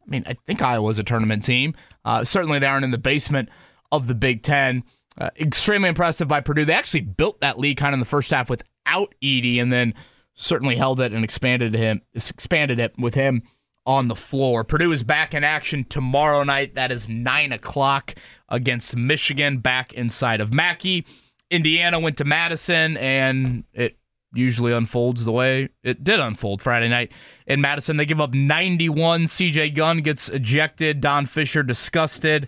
[0.06, 1.74] I mean, I think Iowa's a tournament team.
[2.04, 3.48] Uh, certainly, they aren't in the basement
[3.90, 4.84] of the Big Ten.
[5.20, 6.64] uh, extremely impressive by Purdue.
[6.64, 9.92] They actually built that lead kind of in the first half without Edey, and then
[10.38, 13.42] certainly held it and expanded him expanded it with him
[13.84, 14.64] on the floor.
[14.64, 16.74] Purdue is back in action tomorrow night.
[16.74, 18.14] That is nine o'clock
[18.48, 21.06] against Michigan, back inside of Mackey.
[21.50, 23.96] Indiana went to Madison, and it
[24.34, 27.12] usually unfolds the way it did unfold Friday night
[27.46, 27.96] in Madison.
[27.96, 29.22] They give up 91.
[29.22, 31.00] CJ Gunn gets ejected.
[31.00, 32.46] Don Fischer disgusted.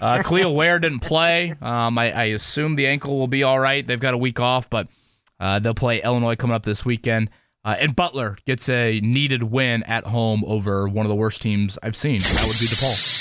[0.00, 1.54] Uh, Kel'el Ware didn't play.
[1.60, 3.86] Um, I, I, assume the ankle will be all right.
[3.86, 4.88] They've got a week off, but
[5.40, 7.30] uh, they'll play Illinois coming up this weekend.
[7.64, 11.76] Uh, and Butler gets a needed win at home over one of the worst teams
[11.82, 12.20] I've seen.
[12.20, 13.16] That would be DePaul.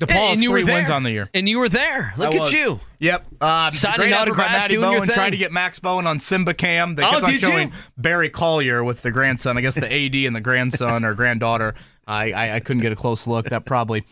[0.00, 1.30] DePaul and you three wins on the year.
[1.34, 2.14] And you were there.
[2.16, 2.80] Look at you.
[2.98, 3.24] Yep.
[3.40, 5.14] Uh, Signing great effort by autographs, Matty doing your Bowen thing.
[5.14, 6.96] trying to get Max Bowen on Simba Cam.
[6.96, 7.48] They Oh, kept on did you?
[7.48, 9.56] showing Barry Collier with the grandson.
[9.56, 11.74] I guess the AD and the grandson or granddaughter.
[12.06, 13.50] I, I I couldn't get a close look.
[13.50, 14.04] That probably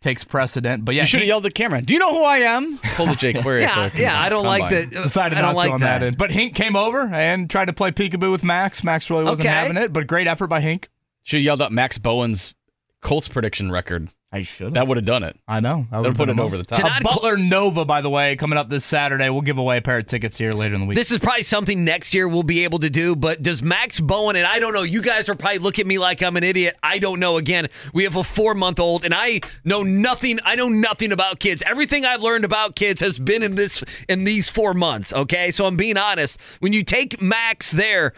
[0.00, 0.84] takes precedent.
[0.84, 1.82] But yeah, you should have yelled at camera.
[1.82, 2.78] Do you know who I am?
[2.94, 3.60] Pull the Jake Query.
[3.70, 4.20] Yeah, at yeah.
[4.20, 4.90] I don't like combine.
[4.90, 5.02] the.
[5.02, 5.98] decided I not don't like to on that.
[6.00, 6.18] that end.
[6.18, 8.82] But Hink came over and tried to play peekaboo with Max.
[8.82, 9.54] Max really wasn't Okay.
[9.54, 10.88] having it, but great effort by Hink.
[11.22, 12.54] Should have yelled out Max Bowen's
[13.02, 14.08] Colts prediction record.
[14.32, 14.74] I should.
[14.74, 15.36] That would have done it.
[15.48, 15.88] I know.
[15.90, 16.78] That would have put it over the top.
[16.78, 19.28] Tonight- A Butler Nova, by the way, coming up this Saturday.
[19.28, 20.94] We'll give away a pair of tickets here later in the week.
[20.94, 24.36] This is probably something next year we'll be able to do, but does Max Bowen,
[24.36, 26.76] and I don't know, you guys are probably looking at me like I'm an idiot.
[26.80, 27.38] I don't know.
[27.38, 30.38] Again, we have a four month old, and I know nothing.
[30.44, 31.60] I know nothing about kids.
[31.66, 35.12] Everything I've learned about kids has been in this in these four months.
[35.12, 36.40] Okay, so I'm being honest.
[36.60, 38.12] When you take Max there,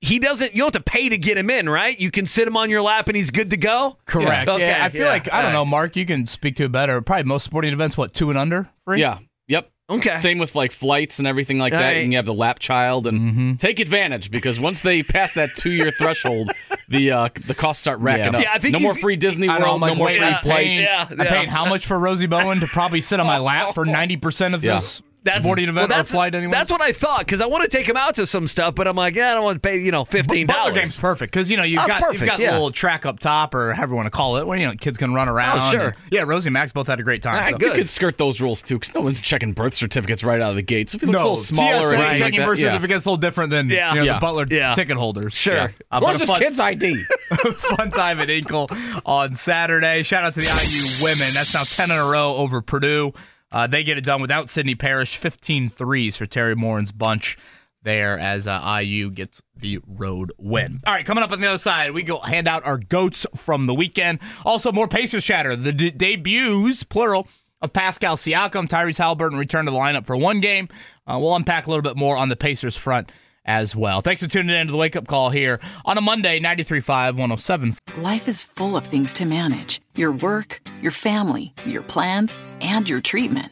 [0.00, 0.52] he doesn't.
[0.54, 1.98] You don't have to pay to get him in, right?
[1.98, 3.96] You can sit him on your lap, and he's good to go.
[4.06, 4.46] Correct.
[4.48, 4.54] Yeah.
[4.54, 5.70] Okay, Yeah, I feel yeah, like I don't all know.
[5.70, 5.96] Mark.
[5.96, 7.00] You can speak to it better.
[7.02, 8.68] Probably most sporting events, what two and under?
[8.84, 9.00] Free?
[9.00, 9.18] Yeah.
[9.48, 9.70] Yep.
[9.90, 10.14] Okay.
[10.16, 11.86] Same with like flights and everything like All that.
[11.86, 11.96] right.
[12.02, 13.54] And you have the lap child and Mm-hmm.
[13.54, 16.50] take advantage because once they pass that two year threshold,
[16.90, 18.38] the uh, the costs start racking Yeah.
[18.38, 18.44] up.
[18.44, 20.26] Yeah, I think no more free Disney I know, World, like, no more wait, free
[20.26, 21.10] I'm paying, flights.
[21.10, 23.86] Yeah, I'm paying how much for Rosie Bowen to probably sit on my lap for
[23.86, 24.74] ninety percent of Yeah.
[25.34, 26.52] This sporting event well, or flight anyway?
[26.52, 28.86] That's what I thought because I want to take him out to some stuff, but
[28.88, 30.74] I'm like, yeah, I don't want to pay you know fifteen Butler dollars.
[30.80, 32.50] game's perfect because you know you've Oh, got perfect, you've got yeah.
[32.50, 34.74] a little track up top or however you want to call it, where you know
[34.74, 35.58] kids can run around.
[35.60, 35.80] Oh, sure.
[35.88, 37.34] and- yeah, Rosie and Max both had a great time.
[37.36, 37.68] All right, so- good.
[37.68, 40.56] You could skirt those rules too, because no one's checking birth certificates right out of
[40.56, 40.90] the gate.
[40.90, 42.58] So if you look No, a little smaller, TSA or anything like checking that, birth
[42.58, 42.72] yeah.
[42.72, 43.90] certificate's a little different than Yeah.
[43.90, 44.14] you know, Yeah.
[44.14, 44.72] the Butler Yeah.
[44.74, 45.34] ticket holders.
[45.34, 45.54] Sure.
[45.54, 45.68] Yeah.
[45.90, 46.96] Uh, but Where's this kid's ID?
[47.76, 48.68] fun time at Hinkle
[49.04, 50.02] on Saturday.
[50.02, 51.28] Shout out to the IU women.
[51.34, 53.12] That's now 10 in a row over Purdue.
[53.50, 55.16] Uh, they get it done without Sydney Parrish.
[55.16, 57.38] 15 threes for Teri Moren's bunch
[57.82, 60.80] there as uh, IU gets the road win.
[60.86, 63.66] All right, coming up on the other side, we go hand out our goats from
[63.66, 64.18] the weekend.
[64.44, 65.56] Also, more Pacers chatter.
[65.56, 67.28] The d- debuts, plural,
[67.60, 70.68] of Pascal Siakam, Tyrese Haliburton return to the lineup for one game.
[71.06, 73.10] Uh, we'll unpack a little bit more on the Pacers front
[73.48, 74.02] as well.
[74.02, 77.76] Thanks for tuning in to the Wake Up Call here on a Monday, 93.5, 107.
[77.96, 83.00] Life is full of things to manage your work, your family, your plans, and your
[83.00, 83.50] treatment.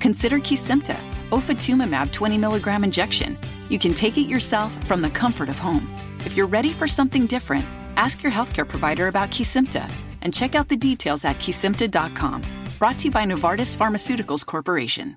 [0.00, 0.96] Consider Kesimpta,
[1.30, 3.36] ofatumumab 20 milligram injection.
[3.68, 5.92] You can take it yourself from the comfort of home.
[6.20, 7.66] If you're ready for something different,
[7.96, 9.90] ask your healthcare provider about Kesimpta
[10.22, 12.42] and check out the details at kesimpta.com.
[12.78, 15.16] Brought to you by Novartis Pharmaceuticals Corporation.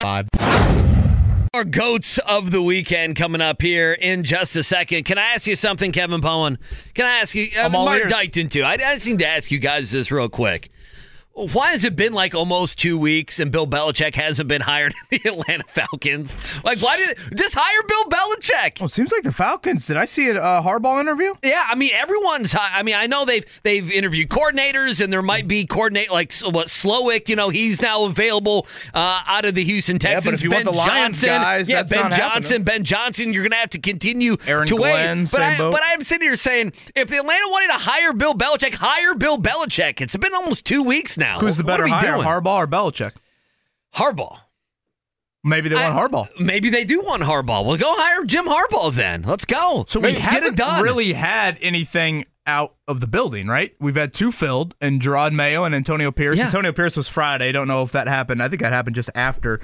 [0.00, 0.28] Five.
[1.54, 5.04] Our goats of the weekend coming up here in just a second.
[5.04, 6.58] Can I ask you something, Kevin Bowen?
[6.92, 8.02] Can I ask you, uh, I'm all Mark.
[8.02, 8.62] Dykton too?
[8.62, 10.68] I, I just need to ask you guys this real quick.
[11.36, 15.18] Why has it been like almost two weeks and Bill Belichick hasn't been hired in
[15.22, 16.38] the Atlanta Falcons?
[16.64, 18.78] Like, why did just hire Bill Belichick?
[18.80, 19.86] Oh, seems like the Falcons.
[19.86, 21.34] Did I see a uh, Harbaugh interview?
[21.42, 22.56] Yeah, I mean everyone's.
[22.58, 26.68] I mean, I know they've they've interviewed coordinators, and there might be coordinate like what
[26.68, 27.28] Slowik.
[27.28, 30.24] You know, he's now available uh, out of the Houston Texans.
[30.24, 32.32] Yeah, but if you ben want the Lions Johnson, guys, yeah, Ben not happening.
[32.32, 33.34] Johnson, Ben Johnson.
[33.34, 35.30] You're gonna have to continue Aaron to Glenn, wait.
[35.30, 35.72] But I, boat.
[35.72, 39.36] but I'm sitting here saying, if the Atlanta wanted to hire Bill Belichick, hire Bill
[39.36, 40.00] Belichick.
[40.00, 41.25] It's been almost two weeks now.
[41.40, 42.26] Who's the What are better we hire, doing?
[42.26, 43.12] Harbaugh or Belichick?
[43.94, 44.38] Harbaugh.
[45.44, 46.28] Maybe they want I- Harbaugh.
[46.40, 47.64] Maybe they do want Harbaugh.
[47.64, 49.22] Well, go hire Jim Harbaugh then.
[49.22, 49.84] Let's go.
[49.88, 50.82] So we Let's get haven't it done.
[50.82, 53.74] really had anything out of the building, right?
[53.80, 56.36] We've had two filled, and Jerod Mayo and Antonio Pierce.
[56.38, 56.46] Yeah.
[56.46, 57.52] Antonio Pierce was Friday.
[57.52, 58.42] Don't know if that happened.
[58.42, 59.60] I think that happened just after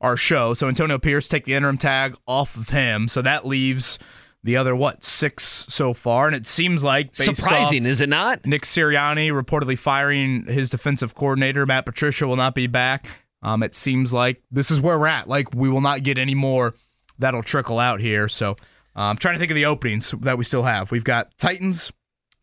[0.00, 0.54] our show.
[0.54, 3.08] So Antonio Pierce take the interim tag off of him.
[3.08, 3.98] So that leaves
[4.44, 8.46] the other what six so far, and it seems like Surprising, is it not?
[8.46, 11.66] Nick Sirianni reportedly firing his defensive coordinator.
[11.66, 13.06] Matt Patricia will not be back.
[13.42, 15.28] Um, it seems like this is where we're at.
[15.28, 16.74] Like we will not get any more
[17.18, 18.28] that'll trickle out here.
[18.28, 18.54] So uh,
[18.94, 20.90] I'm trying to think of the openings that we still have.
[20.90, 21.90] We've got Titans,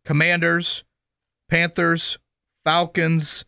[0.03, 0.83] Commanders,
[1.49, 2.17] Panthers,
[2.63, 3.45] Falcons,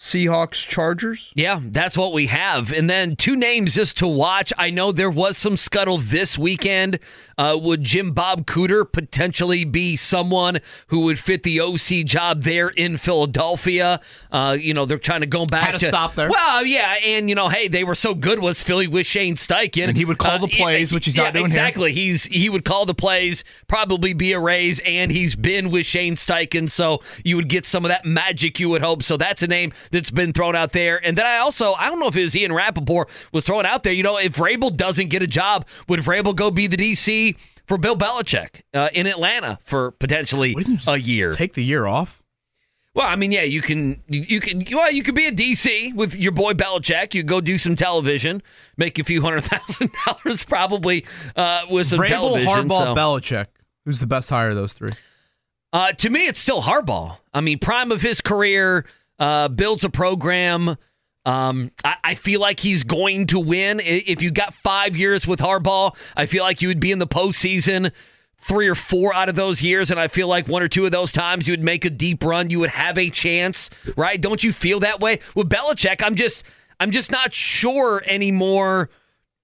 [0.00, 1.30] Seahawks, Chargers.
[1.36, 2.72] Yeah, that's what we have.
[2.72, 4.50] And then two names just to watch.
[4.56, 6.98] I know there was some scuttle this weekend.
[7.36, 12.68] Uh, would Jim Bob Cooter potentially be someone who would fit the OC job there
[12.68, 14.00] in Philadelphia?
[14.32, 16.30] Uh, you know, they're trying to go back Had to to stop there.
[16.30, 19.88] Well, yeah, and you know, hey, they were so good was Philly with Shane Steichen,
[19.88, 21.58] And he would call Uh, the plays, which he's not yeah, doing here.
[21.58, 21.92] exactly.
[21.92, 26.14] He's he would call the plays, probably be a raise, and he's been with Shane
[26.16, 29.02] Steichen, so you would get some of that magic you would hope.
[29.02, 31.04] So that's a name that's been thrown out there.
[31.04, 33.82] And then I also I don't know if it was Ian Rapoport was throwing out
[33.82, 33.92] there.
[33.92, 37.36] You know, if Vrabel doesn't get a job, would Vrabel go be the DC
[37.66, 40.56] for Bill Belichick uh, in Atlanta for potentially
[40.86, 41.32] a year?
[41.32, 42.20] Take the year off.
[42.92, 46.16] Well, I mean, yeah, you can, you can, well, you could be a DC with
[46.16, 47.14] your boy Belichick.
[47.14, 48.42] You go do some television,
[48.76, 51.06] make a few hundred thousand dollars, probably
[51.36, 52.68] uh, with some Vrabel, television.
[52.68, 52.94] Harbaugh, so.
[52.94, 53.46] Belichick.
[53.84, 54.90] Who's the best hire of those three?
[55.72, 57.18] Uh, to me, it's still Harbaugh.
[57.32, 58.84] I mean, prime of his career,
[59.20, 60.76] uh, builds a program.
[61.26, 63.80] Um, I, I feel like he's going to win.
[63.84, 67.06] If you got five years with Harbaugh, I feel like you would be in the
[67.06, 67.92] postseason
[68.38, 70.92] three or four out of those years, and I feel like one or two of
[70.92, 72.48] those times you would make a deep run.
[72.48, 74.18] You would have a chance, right?
[74.18, 76.02] Don't you feel that way with Belichick?
[76.02, 76.42] I'm just,
[76.80, 78.88] I'm just not sure anymore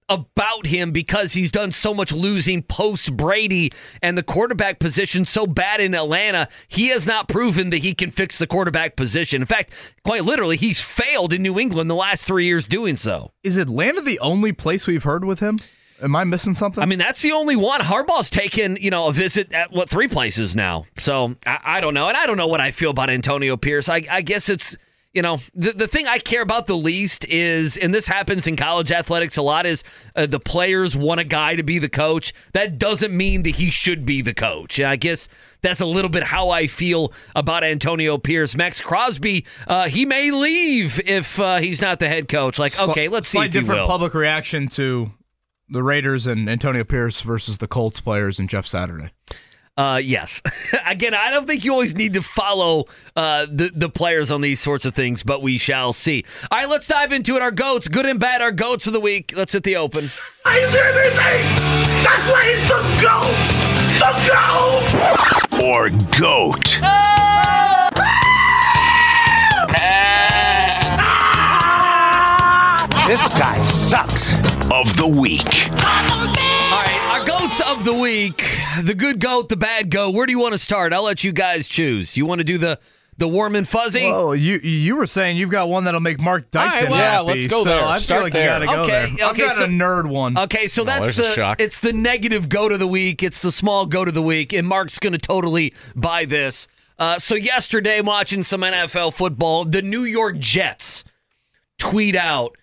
[0.09, 3.71] about him because he's done so much losing post Brady
[4.01, 6.47] and the quarterback position so bad in Atlanta.
[6.67, 9.41] He has not proven that he can fix the quarterback position.
[9.41, 9.73] In fact,
[10.03, 13.31] quite literally, he's failed in New England the last three years doing so.
[13.43, 15.59] Is Atlanta the only place we've heard with him?
[16.01, 16.81] Am I missing something?
[16.81, 17.81] I mean, that's the only one.
[17.81, 20.85] Harbaugh's taken, you know, a visit at what three places now.
[20.97, 23.89] So I, I don't know, and I don't know what I feel about Antonio Pierce.
[23.89, 24.77] I, I guess it's
[25.17, 28.55] you know the the thing I care about the least is, and this happens in
[28.55, 29.83] college athletics a lot, is
[30.15, 32.35] uh, the players want a guy to be the coach.
[32.53, 34.77] That doesn't mean that he should be the coach.
[34.77, 35.27] And I guess
[35.61, 38.55] that's a little bit how I feel about Antonio Pierce.
[38.55, 42.59] Maxx Crosby, uh, he may leave if uh, he's not the head coach.
[42.59, 45.09] Like, okay, let's see slight if he different public reaction to
[45.67, 49.09] the Raiders and Antonio Pierce versus the Colts players and Jeff Saturday.
[49.77, 50.41] Uh, yes.
[50.85, 52.85] Again, I don't think you always need to follow
[53.15, 56.25] uh, the the players on these sorts of things, but we shall see.
[56.49, 57.41] All right, let's dive into it.
[57.41, 59.33] Our goats, good and bad, our goats of the week.
[59.35, 60.05] Let's hit the open.
[60.05, 61.45] Is everything?
[62.03, 63.67] That's why he's the GOAT!
[63.99, 65.63] The GOAT!
[65.63, 65.89] Or
[66.19, 66.79] goat.
[73.07, 74.33] This guy sucks.
[74.69, 75.69] Of the week.
[77.67, 78.45] Of the week.
[78.81, 80.11] The good goat, the bad goat.
[80.15, 80.93] Where do you want to start?
[80.93, 82.15] I'll let you guys choose.
[82.15, 82.79] You want to do the
[83.17, 84.05] the warm and fuzzy?
[84.05, 86.97] Oh, you you were saying you've got one that'll make Marc Dykton All right, well-
[86.97, 87.25] happy.
[87.27, 87.83] Yeah, let's go so there.
[87.83, 88.43] I Start feel like there.
[88.43, 89.25] you gotta go Okay, there.
[89.27, 90.37] I've okay, got so- a nerd one.
[90.37, 91.59] Okay, so that's there's the shock.
[91.59, 93.21] it's the negative goat of the week.
[93.21, 96.67] It's the small goat of the week, and Mark's going to totally buy this.
[96.97, 101.03] Uh, so yesterday, watching some NFL football, the New York Jets
[101.77, 102.55] tweet out,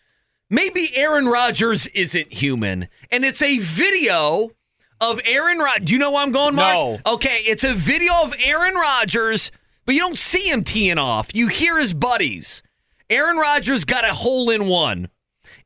[0.48, 4.50] "Maybe Aaron Rodgers isn't human," and it's a video
[5.00, 5.86] of Aaron Rodgers.
[5.86, 6.74] Do you know where I'm going, Mark?
[6.74, 7.14] No.
[7.14, 9.50] Okay, it's a video of Aaron Rodgers,
[9.84, 11.34] but you don't see him teeing off.
[11.34, 12.62] You hear his buddies.
[13.10, 15.08] Aaron Rodgers got a hole in one.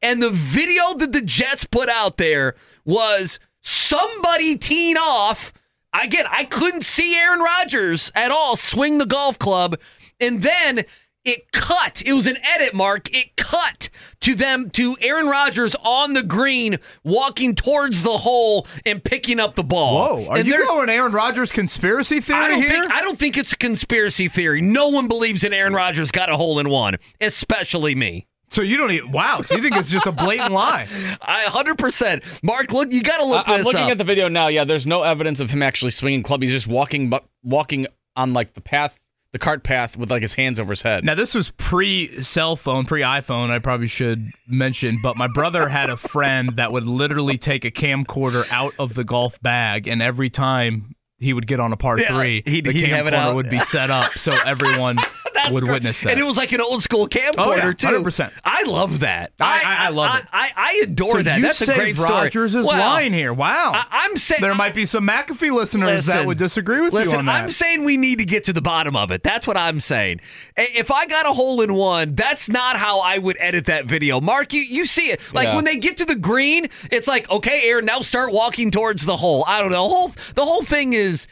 [0.02, 5.52] And the video that the Jets put out there was somebody teeing off.
[5.92, 9.78] Again, I couldn't see Aaron Rodgers at all swing the golf club.
[10.20, 10.84] And then
[11.28, 12.02] it cut.
[12.04, 13.14] It was an edit, Mark.
[13.14, 13.88] It cut
[14.20, 19.54] to them, to Aaron Rodgers on the green, walking towards the hole and picking up
[19.54, 19.94] the ball.
[20.24, 22.68] Whoa, are And you there's- going Aaron Rodgers conspiracy theory I don't here?
[22.82, 24.60] think I don't think it's a conspiracy theory.
[24.60, 28.26] No one believes that Aaron Rodgers got a hole in one, especially me.
[28.50, 29.42] so you don't even wow.
[29.42, 30.88] So you think it's just a blatant lie?
[31.22, 32.42] I 100%.
[32.42, 33.90] Mark, look, you got to look I, am looking up.
[33.90, 34.48] at the video now.
[34.48, 36.40] Yeah, there's no evidence of him actually swinging club.
[36.42, 37.86] He's just walking, bu- walking
[38.16, 38.98] on like the path,
[39.32, 41.04] the cart path, with like his hands over his head.
[41.04, 43.50] Now this was pre cell phone, pre iPhone.
[43.50, 47.70] I probably should mention, but my brother had a friend that would literally take a
[47.70, 51.98] camcorder out of the golf bag, and every time he would get on a par
[51.98, 54.96] Yeah, three, he'd- the he'd camcorder would be set up so everyone
[55.52, 55.72] would great.
[55.72, 56.10] witness that.
[56.12, 58.02] And it was like an old school camcorder, Oh, yeah, too.
[58.02, 58.32] 100%.
[58.44, 59.32] I love that.
[59.40, 60.24] I- I- I love I, it.
[60.32, 61.36] I, I adore so that.
[61.36, 62.10] you That's a great story.
[62.10, 63.32] Rodgers is Well, lying here.
[63.32, 63.72] Wow.
[63.74, 67.12] I, I'm saying there might be some McAfee listeners Listen, that would disagree with listen,
[67.12, 67.42] you on that.
[67.44, 69.22] I'm saying we need to get to the bottom of it.
[69.22, 70.20] That's what I'm saying.
[70.56, 74.20] If I got a hole in one, that's not how I would edit that video.
[74.20, 75.20] Mark, you, you see it.
[75.32, 75.56] Like Yeah.
[75.56, 79.16] when they get to the green, it's like, okay, Aaron, now start walking towards the
[79.16, 79.44] hole.
[79.46, 79.84] I don't know.
[79.84, 81.26] The whole, the whole thing is.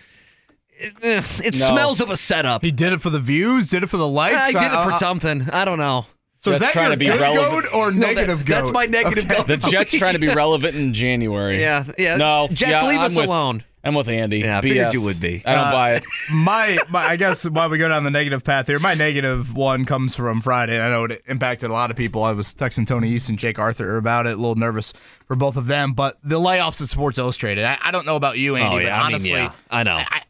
[0.79, 1.67] It No.
[1.69, 2.63] smells of a setup.
[2.65, 4.37] he did it for the views, did it for the likes.
[4.37, 5.49] I did it for I- something.
[5.51, 6.07] I don't know.
[6.39, 7.65] So is that trying your to be good relevant.
[7.65, 8.55] goat or No, that- negative goat?
[8.57, 9.35] that's my negative Okay.
[9.37, 9.47] goat.
[9.49, 11.59] The Jets trying to be relevant in January.
[11.61, 12.17] Yeah, yeah.
[12.17, 13.65] No, Jets, yeah, leave I'm us with- alone.
[13.83, 14.41] I'm with Andy.
[14.41, 15.43] Yeah, I figured you would be.
[15.47, 16.05] I don't Uh, buy it.
[16.33, 19.85] my, my, I guess while we go down the negative path here, my negative one
[19.85, 20.81] comes from Friday.
[20.81, 22.25] I know it impacted a lot of people.
[22.25, 24.33] I was texting Tony East and Jake Arthur about it.
[24.33, 24.93] A little nervous
[25.29, 27.65] for both of them, but the layoffs at Sports Illustrated.
[27.65, 29.83] I, I don't know about you, Andy, Oh, yeah, but I mean, honestly, yeah, I
[29.85, 29.97] know.
[29.99, 30.23] I,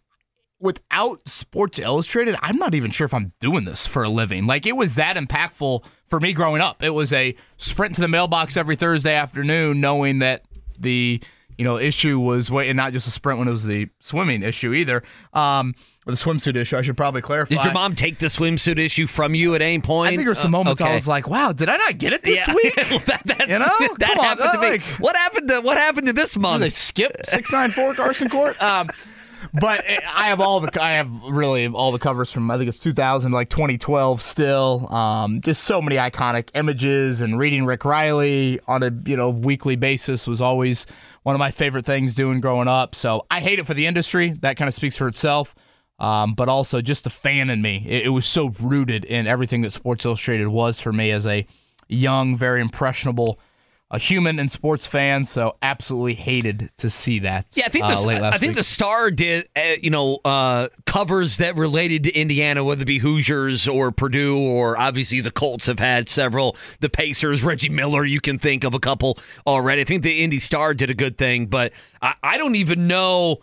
[0.61, 4.47] without Sports Illustrated, I'm not even sure if I'm doing this for a living.
[4.47, 6.83] Like it was that impactful for me growing up.
[6.83, 10.43] It was a sprint to the mailbox every Thursday afternoon, knowing that
[10.79, 11.23] the
[11.59, 14.43] you know issue was wait, and not just a sprint when it was the swimming
[14.43, 15.03] issue either,
[15.33, 15.75] um,
[16.07, 16.77] or the swimsuit issue.
[16.77, 17.55] I should probably clarify.
[17.55, 20.09] Did your mom take the swimsuit issue from you at any point?
[20.09, 22.13] I think there were some Uh, moments I was like, "Wow, did I not get
[22.13, 22.55] it this Yeah.
[22.55, 23.95] week?" Well, that, that's, You know?
[23.99, 24.79] that Come on, happened to me.
[24.99, 26.61] what happened to what happened to this Did month?
[26.61, 28.55] they skip six nine four Carson Court?
[28.63, 28.89] Um,
[29.53, 32.79] but I have all the I have really all the covers from I think it's
[32.79, 34.93] 2000 like 2012 still.
[34.93, 39.77] Um, just so many iconic images and reading Rick Reilly on a you know weekly
[39.77, 40.87] basis was always
[41.23, 42.95] one of my favorite things doing growing up.
[42.95, 44.31] So I hate it for the industry.
[44.41, 45.55] That kind of speaks for itself.
[45.99, 47.83] Um, but also just the fan in me.
[47.89, 51.47] It, it was so rooted in everything that Sports Illustrated was for me as a
[51.89, 53.41] young, very impressionable
[53.91, 57.47] a human and sports fan, so absolutely hated to see that.
[57.55, 58.57] Yeah, I think uh, the late last I think week.
[58.57, 62.99] the Star did uh, you know uh, covers that related to Indiana, whether it be
[62.99, 66.57] Hoosiers or Purdue or obviously the Colts have had several.
[66.81, 69.83] The Pacers, Reggie Miller, you can think of a couple already.
[69.83, 71.73] I think the Indy Star did a good thing, but
[72.03, 73.39] I, I don't even know.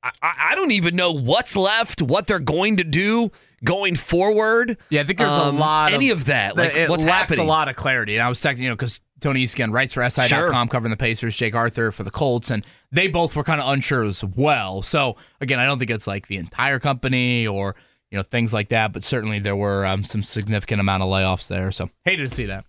[0.00, 3.32] I, I don't even know what's left, what they're going to do
[3.64, 4.78] going forward.
[4.90, 6.56] Yeah, I think there's Um, a lot of any of, of that.
[6.56, 7.40] Like it what's lacks happening?
[7.40, 8.14] a lot of clarity.
[8.14, 10.66] And I was texting, you know, because Tony Eastkin writes for SI.com Sure.
[10.68, 14.04] covering the Pacers, Jake Arthur for the Colts, and they both were kind of unsure
[14.04, 14.82] as well.
[14.82, 17.74] So again, I don't think it's like the entire company or
[18.10, 21.48] you know things like that, but certainly there were um, some significant amount of layoffs
[21.48, 21.70] there.
[21.72, 22.64] So hated to see that.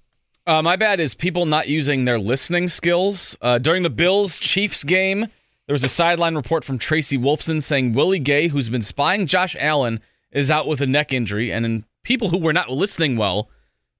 [0.47, 3.37] Uh, my bad is people not using their listening skills.
[3.41, 5.27] Uh, during the Bills Chiefs game,
[5.67, 9.55] there was a sideline report from Tracy Wolfson saying Willie Gay, who's been spying Josh
[9.59, 9.99] Allen,
[10.31, 11.51] is out with a neck injury.
[11.53, 13.49] And then people who were not listening well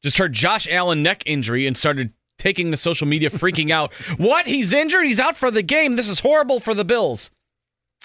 [0.01, 3.94] just heard Josh Allen neck injury and started taking the social media, freaking out.
[4.18, 4.48] What?
[4.48, 5.06] He's injured?
[5.06, 5.95] He's out for the game.
[5.95, 7.30] This is horrible for the Bills.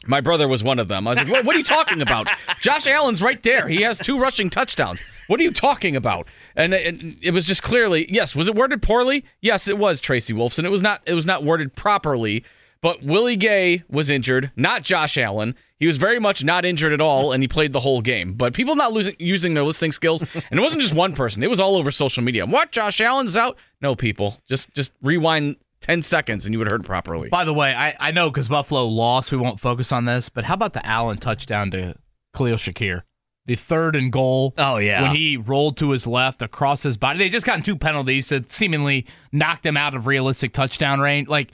[0.06, 1.06] My brother was one of them.
[1.06, 2.28] I was like, what, what are you talking about?
[2.60, 3.68] Josh Allen's right there.
[3.68, 5.00] He has two rushing touchdowns.
[5.28, 6.28] What are you talking about?
[6.56, 9.24] And it, it was just clearly, yes, was it worded poorly?
[9.40, 10.64] Yes, it was Tracy Wolfson.
[10.64, 12.44] It was not it was not worded properly,
[12.82, 15.54] but Willie Gay was injured, not Josh Allen.
[15.80, 18.34] He was very much not injured at all, and he played the whole game.
[18.34, 21.42] But people not losing, using their listening skills, and it wasn't just one person.
[21.42, 22.46] It was all over social media.
[22.46, 22.70] What?
[22.70, 23.58] Josh Allen's out?
[23.80, 24.40] No, people.
[24.48, 27.28] Just just rewind 10 seconds and you would have heard properly.
[27.28, 30.44] By the way, I, I know because Buffalo lost, we won't focus on this, but
[30.44, 31.94] how about the Allen touchdown to
[32.34, 33.02] Khalil Shakir?
[33.44, 34.54] The third and goal.
[34.56, 35.02] Oh, yeah.
[35.02, 37.18] When he rolled to his left across his body.
[37.18, 41.28] They just gotten two penalties that seemingly knocked him out of realistic touchdown range.
[41.28, 41.52] Like,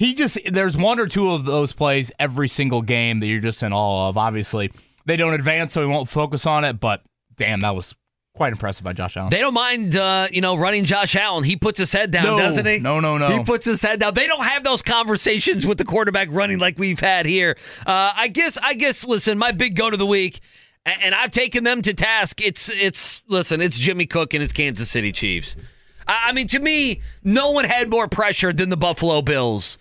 [0.00, 3.62] he just, there's one or two of those plays every single game that you're just
[3.62, 4.16] in awe of.
[4.16, 4.72] Obviously,
[5.04, 7.02] they don't advance, so we won't focus on it, but
[7.36, 7.94] damn, that was
[8.34, 9.28] quite impressive by Josh Allen.
[9.28, 11.44] They don't mind, uh, you know, running Josh Allen.
[11.44, 12.38] He puts his head down, No.
[12.38, 12.78] doesn't he?
[12.78, 13.28] No, no, no.
[13.28, 14.14] He puts his head down.
[14.14, 17.58] They don't have those conversations with the quarterback running like we've had here.
[17.86, 18.56] Uh, I guess.
[18.62, 19.06] I guess.
[19.06, 20.40] Listen, my big go to the week,
[20.86, 22.40] and I've taken them to task.
[22.40, 22.70] It's.
[22.70, 23.20] It's.
[23.28, 25.56] Listen, it's Jimmy Cook and his Kansas City Chiefs.
[26.08, 29.76] I, I mean, to me, no one had more pressure than the Buffalo Bills.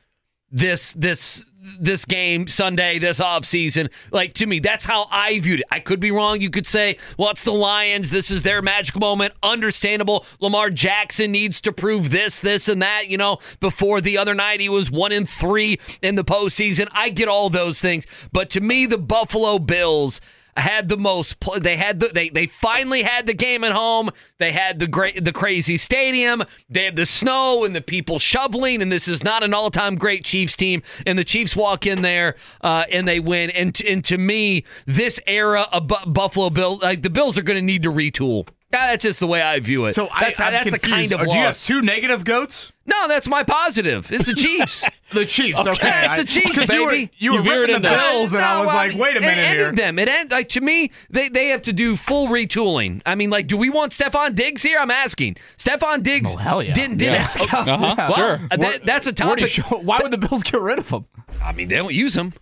[0.52, 0.94] This.
[0.94, 1.44] This.
[1.78, 3.92] This game Sunday, this offseason.
[4.12, 5.66] Like to me, that's how I viewed it.
[5.70, 6.40] I could be wrong.
[6.40, 8.12] You could say, well, it's the Lions.
[8.12, 9.34] This is their magical moment.
[9.44, 10.26] Understandable.
[10.40, 13.10] Lamar Jackson needs to prove this, this, and that.
[13.10, 16.88] You know, before the other night, he was one in three in the postseason.
[16.94, 18.08] I get all those things.
[18.32, 20.22] But to me, the Buffalo Bills
[20.60, 24.10] had the most they had the they they finally had the game at home.
[24.38, 26.44] They had the great the crazy stadium.
[26.69, 30.23] They had the snow and the people shoveling and this is not an all-time great
[30.23, 30.81] chiefs team.
[31.06, 33.49] And the chiefs walk in there uh, and they win.
[33.52, 37.44] And t- and to me this era of Bu- buffalo bills like the bills are
[37.44, 40.48] going to need to retool that's just the way i view it So that's, I,
[40.48, 42.72] I'm that's the kind of Are- Do you have two negative goats?
[42.86, 46.06] no that's my positive it's the chiefs The Chiefs, okay.
[46.06, 47.12] it's the Chiefs, Chiefs, 'cause you were- baby.
[47.18, 49.22] You were, You veered ripping the Bills, and I No, was like, wait a minute
[49.22, 49.72] it minute ended here.
[49.72, 49.98] them.
[49.98, 53.02] It end, like to me, they they have to do full retooling.
[53.08, 54.78] I mean, like, do we want Stefon Diggs here?
[54.80, 55.38] I'm asking.
[55.58, 56.32] Stefon Diggs.
[56.36, 56.76] Oh, hell yeah.
[56.76, 57.14] Didn't didn't.
[57.38, 57.48] Yeah.
[57.54, 58.41] Uh-huh, Well, sure.
[58.56, 59.50] that- that's a Where'd topic.
[59.50, 61.06] show- why would the Bills get rid of him?
[61.44, 62.34] I mean, they don't use him.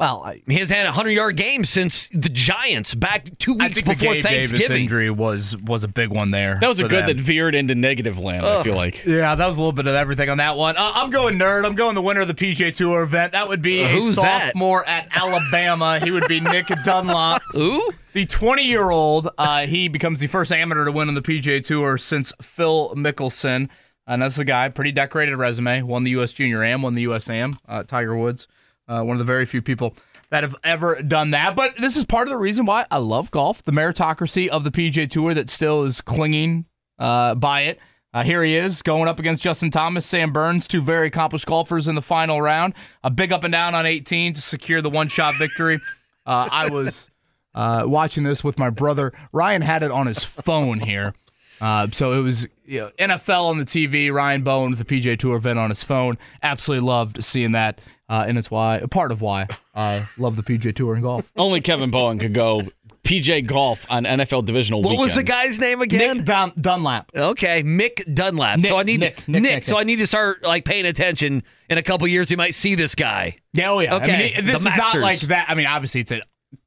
[0.00, 3.64] Well, I, He has had a hundred yard game since the Giants back two I
[3.66, 4.82] weeks think the before Gabe Davis Thanksgiving.
[4.84, 6.56] injury was was a big one there.
[6.60, 7.16] That was a good them.
[7.18, 8.46] that veered into negative land.
[8.46, 9.04] I feel like.
[9.04, 10.76] Yeah, that was a little bit of everything on that one.
[10.78, 11.66] Uh, I'm going nerd.
[11.66, 13.32] I'm going the winner of the PGA Tour event.
[13.32, 14.48] That would be Uh, a who's that?
[14.54, 16.00] sophomore at Alabama.
[16.02, 17.42] He would be Nick Dunlap.
[17.54, 21.22] Ooh, The 20 year old, uh, he becomes the first amateur to win on the
[21.22, 23.68] PGA Tour since Phil Mickelson.
[24.06, 25.82] And that's a guy, pretty decorated resume.
[25.82, 26.32] Won the U.S.
[26.32, 27.28] Junior Am, won the U.S.
[27.28, 27.58] Am.
[27.68, 28.48] Uh, Tiger Woods,
[28.90, 29.94] uh, one of the very few people
[30.30, 31.56] that have ever done that.
[31.56, 34.70] But this is part of the reason why I love golf, the meritocracy of the
[34.70, 36.66] PGA Tour that still is clinging
[36.98, 37.78] uh, by it.
[38.12, 41.86] Uh, here he is going up against Justin Thomas, Sam Burns, two very accomplished golfers
[41.86, 42.74] in the final round.
[43.04, 45.80] A big up and down on 18 to secure the one shot victory.
[46.26, 47.08] Uh, I was
[47.54, 49.12] uh, watching this with my brother.
[49.32, 51.14] Ryan had it on his phone here.
[51.60, 55.18] Uh, so it was you know, NFL on the TV, Ryan Bowen with the PGA
[55.18, 56.18] Tour event on his phone.
[56.42, 57.80] Absolutely loved seeing that.
[58.10, 61.30] Uh, and it's why, part of why I love the PGA Tour and golf.
[61.36, 62.62] Only Kevin Bowen could go
[63.04, 65.04] PGA golf on NFL divisional what weekend.
[65.04, 66.16] was the guy's name again?
[66.16, 67.12] Nick Dun- Dunlap.
[67.14, 68.66] Okay, Mick Dunlap.
[68.66, 71.44] so I need Nick, Nick, Nick, Nick, so I need to start like paying attention.
[71.68, 73.36] In a couple years, we might see this guy.
[73.52, 73.94] Yeah, oh yeah.
[73.94, 75.48] Okay, I mean, the this is not like that.
[75.48, 76.22] I mean, obviously it's an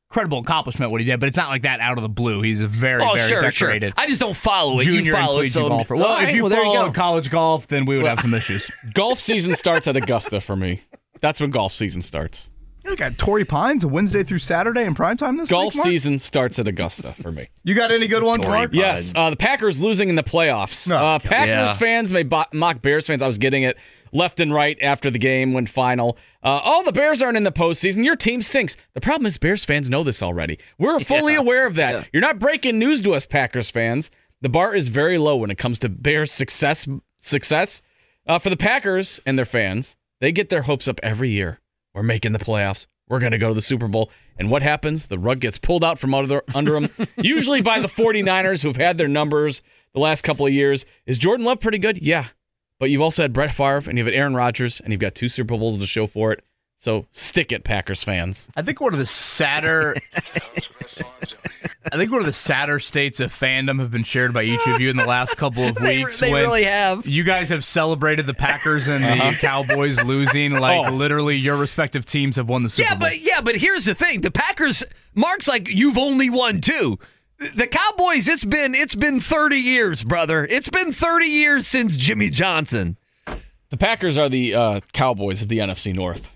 [0.09, 2.41] incredible accomplishment what he did, but it's not like that out of the blue.
[2.41, 3.93] He's a very, oh, very sure, decorated sure.
[3.97, 4.83] I just don't follow it.
[4.83, 5.97] junior you follow and it, so golfer.
[5.97, 8.33] Well, All if you well, there you follow college golf, then we would have some
[8.33, 8.71] issues.
[8.93, 10.81] Golf season starts at Augusta for me.
[11.23, 12.51] That's when golf season starts.
[12.85, 15.77] You got Torrey Pines, a Wednesday through Saturday in prime time this Golf week.
[15.77, 15.87] Mark?
[15.87, 17.47] season starts at Augusta for me.
[17.63, 18.71] You got any good ones, Torrey Mark?
[18.73, 20.91] Yes, uh, the Packers losing in the playoffs.
[20.91, 21.77] Oh, uh, Packers Yeah.
[21.77, 23.23] fans may bo- mock Bears fans.
[23.23, 23.77] I was getting it
[24.11, 26.17] left and right after the game when final.
[26.43, 28.03] Uh, oh, the Bears aren't in the postseason.
[28.03, 28.75] Your team stinks.
[28.95, 30.59] The problem is Bears fans know this already.
[30.77, 32.09] We're fully aware of that.
[32.11, 34.11] You're not breaking news to us, Packers fans.
[34.41, 36.85] The bar is very low when it comes to Bears success.
[37.21, 37.81] Success
[38.27, 39.95] uh, for the Packers and their fans.
[40.23, 41.59] They get their hopes up every year.
[41.93, 42.87] We're making the playoffs.
[43.09, 44.09] We're going to go to the Super Bowl.
[44.37, 45.07] And what happens?
[45.07, 48.97] The rug gets pulled out from under, under them, usually by the 49ers who've had
[48.97, 49.61] their numbers
[49.93, 50.85] the last couple of years.
[51.05, 52.01] Is Jordan Love pretty good?
[52.01, 52.27] Yeah.
[52.79, 55.27] But you've also had Brett Favre and you've had Aaron Rodgers and you've got two
[55.27, 56.41] Super Bowls to show for it.
[56.77, 58.47] So stick it, Packers fans.
[58.55, 59.97] I think one of the sadder.
[61.91, 64.79] I think one of the sadder states of fandom have been shared by each of
[64.79, 66.19] you in the last couple of They- weeks.
[66.19, 67.05] they when really have.
[67.05, 70.93] You guys have celebrated the Packers and the Cowboys losing like Oh.
[70.93, 73.09] literally your respective teams have won the Super Yeah, Bowl.
[73.09, 74.83] but yeah, but here's the thing: the Packers.
[75.13, 76.99] Mark's like you've only won two.
[77.55, 78.27] The Cowboys.
[78.29, 80.45] It's been it's been 30 years, brother.
[80.49, 82.97] It's been 30 years since Jimmy Johnson.
[83.69, 86.29] The Packers are the uh, Cowboys of the NFC North.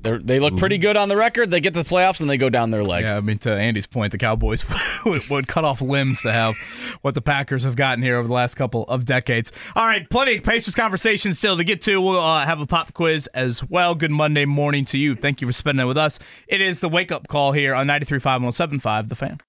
[0.00, 1.50] They're, they look pretty good on the record.
[1.50, 3.04] They get to the playoffs and they go down their leg.
[3.04, 4.64] Yeah, I mean, to Andy's point, the Cowboys
[5.04, 6.54] would, would cut off limbs to have
[7.02, 9.50] what the Packers have gotten here over the last couple of decades.
[9.74, 12.00] All right, plenty of Pacers conversation still to get to.
[12.00, 13.94] We'll uh, have a pop quiz as well.
[13.94, 15.16] Good Monday morning to you.
[15.16, 16.18] Thank you for spending it with us.
[16.46, 19.40] It is the wake up call here on 93.5 107.5, The Fan.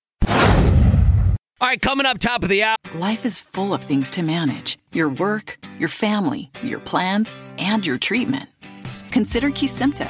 [1.61, 2.77] All right, coming up top of the hour.
[2.93, 7.97] Life is full of things to manage your work, your family, your plans, and your
[7.97, 8.47] treatment.
[9.11, 10.09] Consider Kesimpta,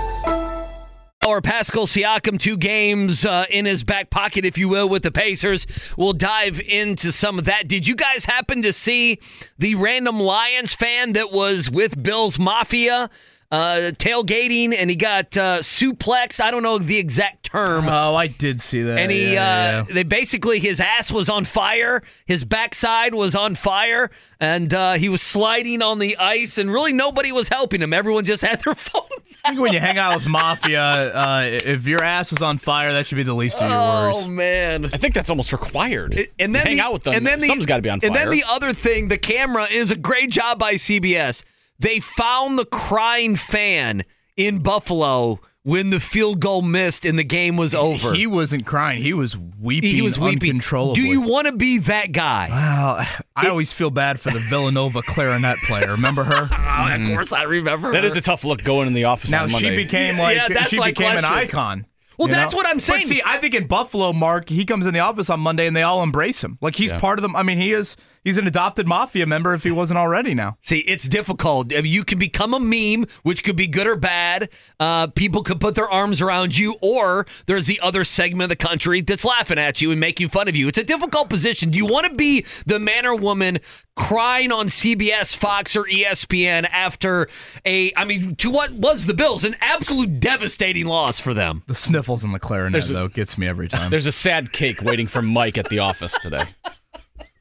[1.23, 5.11] Or Pascal Siakam, two games uh, in his back pocket, if you will, with the
[5.11, 5.67] Pacers.
[5.95, 7.67] We'll dive into some of that.
[7.67, 9.19] Did you guys happen to see
[9.59, 13.11] the random Lions fan that was with Bill's Mafia
[13.51, 16.41] uh, tailgating and he got uh, suplexed?
[16.41, 17.87] I don't know the exact term.
[17.87, 18.97] Oh, I did see that.
[18.97, 19.93] and he, Yeah, yeah, uh, yeah.
[19.93, 24.09] they basically, his ass was on fire, his backside was on fire,
[24.39, 27.93] and uh, he was sliding on the ice, and really nobody was helping him.
[27.93, 29.07] Everyone just had their phones
[29.43, 32.91] I think when you hang out with Mafia, uh, if your ass is on fire,
[32.93, 34.27] that should be the least of your Oh worries.
[34.27, 34.85] man!
[34.93, 36.13] I think that's almost required.
[36.39, 37.13] and then hang the, out with them.
[37.13, 38.07] And then the, Something's got to be on fire.
[38.07, 41.43] And then the other thing, the camera is a great job by CBS.
[41.79, 44.03] They found the crying fan
[44.37, 48.13] in Buffalo when the field goal missed and the game was over.
[48.13, 49.01] He wasn't crying.
[49.01, 50.49] He was weeping He was weeping.
[50.51, 51.01] uncontrollably.
[51.01, 52.47] Do you want to be that guy?
[52.49, 55.91] Well, I always feel bad for the Villanova clarinet player.
[55.91, 56.33] Remember her?
[56.33, 57.07] Oh, of mm-hmm.
[57.13, 57.91] course I remember.
[57.91, 58.07] that her.
[58.07, 60.69] is a tough look going in the office Now on she became like yeah, that's
[60.69, 61.85] she my became an icon.
[62.17, 62.57] Well, you that's know?
[62.57, 63.07] what I'm But saying.
[63.07, 65.81] see, I think in Buffalo, Mark, he comes in the office on Monday and they
[65.83, 66.57] all embrace him.
[66.61, 66.99] Like he's Yeah.
[66.99, 67.35] part of them.
[67.35, 67.97] I mean, he is.
[68.23, 70.33] He's an adopted mafia member if he wasn't already.
[70.33, 71.73] Now, See, it's difficult.
[71.73, 74.49] I mean, You can become a meme, which could be good or bad.
[74.79, 78.67] Uh, people could put their arms around you, or there's the other segment of the
[78.67, 80.67] country that's laughing at you and making fun of you.
[80.67, 81.71] It's a difficult position.
[81.71, 83.57] Do you want to be the man or woman
[83.95, 87.27] crying on CBS, Fox, or ESPN after
[87.65, 89.43] a, I mean, to what was the Bills?
[89.43, 91.63] An absolute devastating loss for them.
[91.67, 93.89] the sniffles and the clarinet There's a- though gets me every time.
[93.91, 96.43] There's a sad cake waiting for Mike at the office today.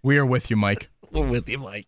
[0.03, 0.89] We are with you, Mike.
[1.13, 1.87] We're with you, Mike.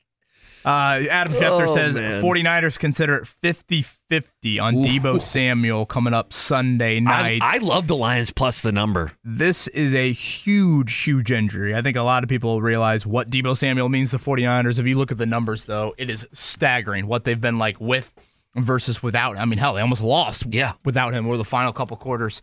[0.65, 2.23] Uh, Adam Schefter Oh, says man.
[2.23, 4.83] 49ers consider it 50-50 on Ooh.
[4.85, 7.41] Deebo Samuel coming up Sunday I, night.
[7.43, 9.11] I love the Lions plus the number.
[9.25, 11.75] this is a huge, huge injury.
[11.75, 14.79] I think a lot of people realize what Deebo Samuel means to 49ers.
[14.79, 18.13] If you look at the numbers, though, it is staggering what they've been like with
[18.55, 19.39] versus without.
[19.39, 20.75] I mean, hell, they almost lost Yeah.
[20.85, 22.41] without him over the final couple quarters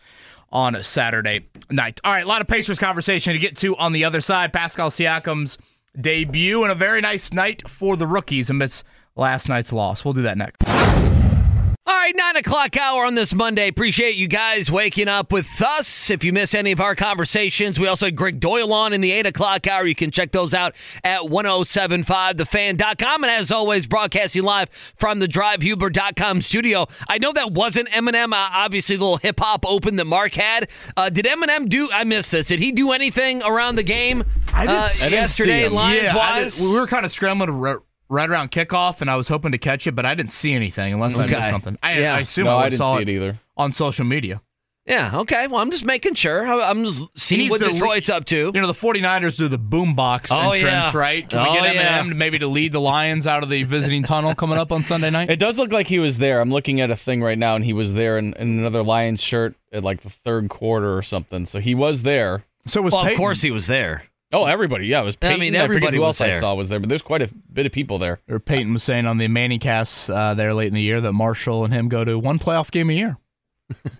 [0.52, 2.00] on a Saturday night.
[2.04, 4.54] All right, a lot of Pacers conversation to get to on the other side.
[4.54, 5.58] Pascal Siakam's
[6.00, 8.84] debut and a very nice night for the rookies amidst
[9.16, 10.06] last night's loss.
[10.06, 11.09] We'll do that next.
[11.90, 13.68] All right, nine o'clock hour on this Monday.
[13.68, 16.12] Appreciate you guys waking up with us.
[16.12, 19.12] If you miss any of our conversations, we also had Gregg Doyel on in the
[19.12, 19.88] eight o'clock hour.
[19.88, 23.24] You can check those out at 1075thefan.com.
[23.24, 26.86] And as always, broadcasting live from the drivehuber.com studio.
[27.10, 30.70] I know that wasn't Eminem, uh, obviously, the little hip hop open that Mark had.
[30.96, 34.68] Uh, did Eminem do, I missed this, did he do anything around the game I
[34.68, 35.68] didn't uh, yesterday.
[35.68, 36.58] Lions yeah, wise?
[36.58, 37.78] didn't- we were kind of scrambling to ri-
[38.10, 40.94] right around kickoff, and I was hoping to catch it, but I didn't see anything
[40.94, 41.36] unless I Okay.
[41.36, 41.78] missed something.
[41.84, 42.16] I, Yeah.
[42.16, 43.40] I assume no, I, I didn't saw see it either.
[43.58, 44.42] on social media.
[44.86, 45.46] Yeah, okay.
[45.46, 46.48] Well, I'm just making sure.
[46.48, 48.52] I- I'm just seeing what to le- Detroit's up to.
[48.56, 50.98] You know, the 49ers do the boombox Oh, entrance, yeah.
[50.98, 51.30] right?
[51.30, 52.04] Can we Oh, get Eminem yeah.
[52.04, 55.12] to maybe to lead the Lions out of the visiting tunnel coming up on Sunday
[55.12, 55.30] night?
[55.36, 56.42] It does look like he was there.
[56.42, 59.22] I'm looking at a thing right now, and he was there in, in another Lions
[59.22, 61.46] shirt at like the third quarter or something.
[61.46, 62.46] So he was there.
[62.66, 64.06] so was Well, of course he was there.
[64.32, 64.86] Oh, everybody.
[64.86, 66.36] Yeah, it was I mean, forget everybody who else there.
[66.36, 68.20] I saw was there, but there's quite a bit of people there.
[68.30, 71.14] Or Peyton was saying on the Manning cast uh, there late in the year that
[71.14, 73.18] Marshall and him go to one playoff game a year.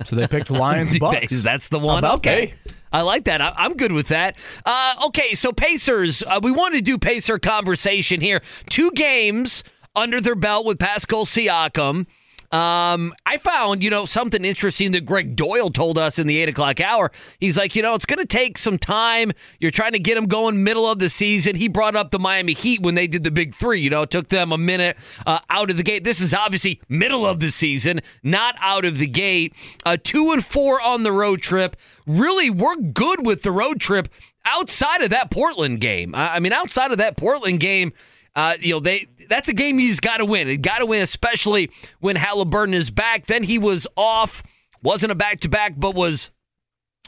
[0.06, 1.44] So they picked Lions Bucs.
[1.44, 2.00] That's the one.
[2.00, 2.56] about Okay.
[2.92, 3.40] I like that.
[3.40, 4.36] I, I'm good with that.
[4.66, 8.42] Uh, okay, so Pacers, uh, we want to do Pacer conversation here.
[8.70, 9.64] Two games
[9.96, 12.08] under their belt with Pascal Siakam.
[12.52, 16.50] Um, I found, you know, something interesting that Gregg Doyel told us in the eight
[16.50, 17.12] o'clock hour.
[17.40, 19.32] He's like, you know, it's going to take some time.
[19.60, 21.56] You're trying to get him going middle of the season.
[21.56, 23.82] He brought up the Miami Heat when they did the big three.
[23.82, 24.98] You know, it took them a minute
[25.28, 26.04] uh, out of the gate.
[26.04, 29.54] This is obviously middle of the season, not out of the gate.
[29.86, 31.76] Uh, two and four on the road trip.
[32.08, 34.08] Really, we're good with the road trip
[34.44, 36.16] outside of that Portland game.
[36.16, 37.94] I, I mean, outside of that Portland game.
[38.40, 40.48] Uh, you know, they that's a game he's got to win.
[40.48, 43.26] He got to win, especially when Haliburton is back.
[43.26, 44.42] Then he was off,
[44.82, 46.32] wasn't a back to back, but was,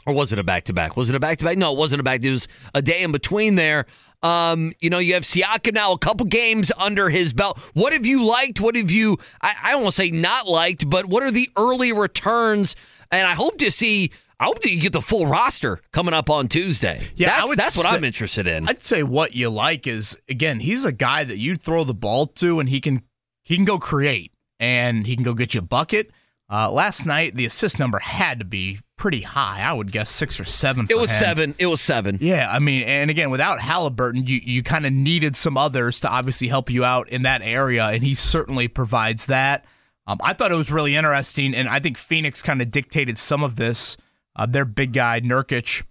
[0.04, 0.94] or was it a back to back?
[0.94, 1.56] Was it a back to back?
[1.56, 2.22] No, it wasn't a back.
[2.22, 3.86] It was a day in between there.
[4.22, 7.58] Um, you know, you have Siaka now, a couple games under his belt.
[7.72, 8.60] What have you liked?
[8.60, 9.16] What have you?
[9.40, 12.76] I, I don't want to say not liked, but what are the early returns?
[13.10, 14.10] And I hope to see.
[14.42, 17.06] I hope you get the full roster coming up on Tuesday.
[17.14, 18.68] Yeah, I that's, would that's what I'm interested in.
[18.68, 22.26] I'd say what you like is again, he's a guy that you throw the ball
[22.26, 23.02] to and he can
[23.44, 26.10] he can go create and he can go get you a bucket.
[26.50, 29.60] Uh, last night the assist number had to be pretty high.
[29.62, 30.88] I would guess six or seven.
[30.90, 31.18] it was him.
[31.18, 31.54] seven.
[31.58, 32.18] It was seven.
[32.20, 36.08] Yeah, I mean, and again, without Haliburton, you you kind of needed some others to
[36.08, 39.64] obviously help you out in that area, and he certainly provides that.
[40.08, 43.44] Um, I thought it was really interesting, and I think Phoenix kind of dictated some
[43.44, 43.96] of this.
[44.34, 45.82] Uh, their big guy Nurkic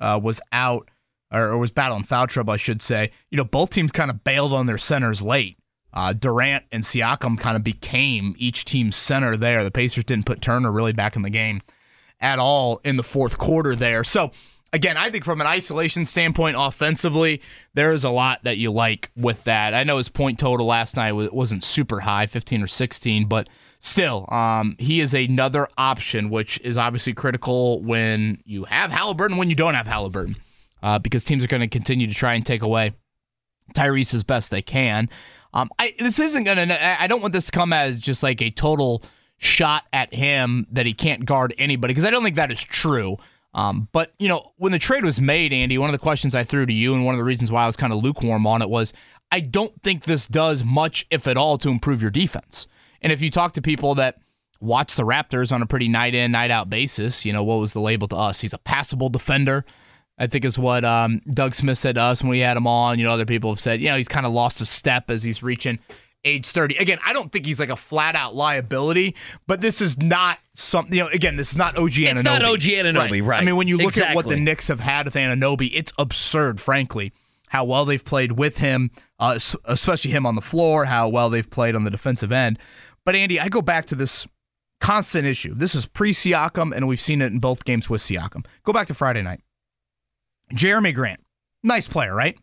[0.00, 0.90] uh, was out
[1.32, 3.10] or, or was battling foul trouble, I should say.
[3.30, 5.58] You know, both teams kind of bailed on their centers late.
[5.94, 9.62] Uh, Durant and Siakam kind of became each team's center there.
[9.62, 11.60] The Pacers didn't put Turner really back in the game
[12.20, 14.02] at all in the fourth quarter there.
[14.02, 14.30] So,
[14.72, 17.42] again, I think from an isolation standpoint, offensively,
[17.74, 19.74] there is a lot that you like with that.
[19.74, 23.50] I know his point total last night wasn't super high, 15 or 16, but
[23.82, 29.50] still, um, he is another option, which is obviously critical when you have Haliburton, when
[29.50, 30.36] you don't have Haliburton,
[30.82, 32.94] uh, because teams are going to continue to try and take away
[33.74, 35.10] Tyrese as best they can.
[35.52, 38.40] Um, I, this isn't going to, I don't want this to come as just like
[38.40, 39.02] a total
[39.36, 43.18] shot at him that he can't guard anybody, because I don't think that is true.
[43.52, 46.44] Um, but, you know, when the trade was made, Andy, one of the questions I
[46.44, 48.62] threw to you and one of the reasons why I was kind of lukewarm on
[48.62, 48.94] it was
[49.30, 52.66] I don't think this does much, if at all, to improve your defense.
[53.02, 54.18] And if you talk to people that
[54.60, 57.72] watch the Raptors on a pretty night in, night out basis, you know, what was
[57.72, 58.40] the label to us?
[58.40, 59.64] He's a passable defender.
[60.18, 62.98] I think is what um, Doug Smith said to us when we had him on.
[62.98, 65.24] You know, other people have said, you know, he's kind of lost a step as
[65.24, 65.78] he's reaching
[66.24, 66.76] age 30.
[66.76, 69.16] Again, I don't think he's like a flat out liability,
[69.46, 72.10] but this is not something, you know, again, this is not OG Anunoby.
[72.10, 73.42] It's not OG Anunoby, right.
[73.42, 74.44] I mean, when you look at what the Exactly.
[74.44, 77.12] Knicks have had with Anunoby, it's absurd, frankly,
[77.48, 81.50] how well they've played with him, uh, especially him on the floor, how well they've
[81.50, 82.58] played on the defensive end.
[83.04, 84.26] But Andy, I go back to this
[84.80, 85.54] constant issue.
[85.54, 88.44] This is pre Siakam, and we've seen it in both games with Siakam.
[88.64, 89.40] Go back to Friday night.
[90.52, 91.20] Jerami Grant,
[91.62, 92.38] nice player, right?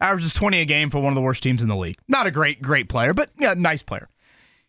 [0.00, 1.96] Averages 20 a game for one of the worst teams in the league.
[2.08, 4.08] Not a great, great player, but yeah, nice player.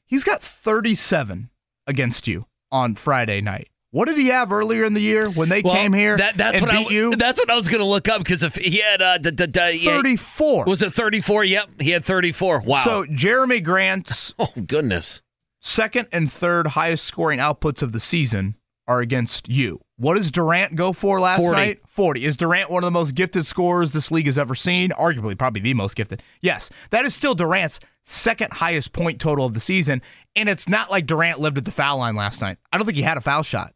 [0.05, 1.49] He's got 37
[1.87, 3.69] against you on Friday night.
[3.91, 6.57] What did he have earlier in the year when they Well, came here That, that's
[6.57, 7.15] and what beat I, you?
[7.15, 9.47] That's what I was going to look up because if he had uh, d- d-
[9.47, 10.65] d- 34.
[10.65, 11.45] Was it 34?
[11.45, 12.59] Yep, he had 34.
[12.59, 12.83] Wow.
[12.83, 15.21] So Jerami Grant's oh goodness,
[15.65, 18.55] second and third highest scoring outputs of the season
[18.87, 19.81] are against you.
[19.97, 21.55] What does Durant go for last 40.
[21.55, 21.79] night?
[21.87, 22.23] 40.
[22.23, 24.91] Is Durant one of the most gifted scorers this league has ever seen?
[24.91, 26.21] Arguably, probably the most gifted.
[26.39, 30.03] Yes, that is still Durant's second highest point total of the season.
[30.35, 32.57] And it's not like Durant lived at the foul line last night.
[32.71, 33.73] I don't think he had a foul shot.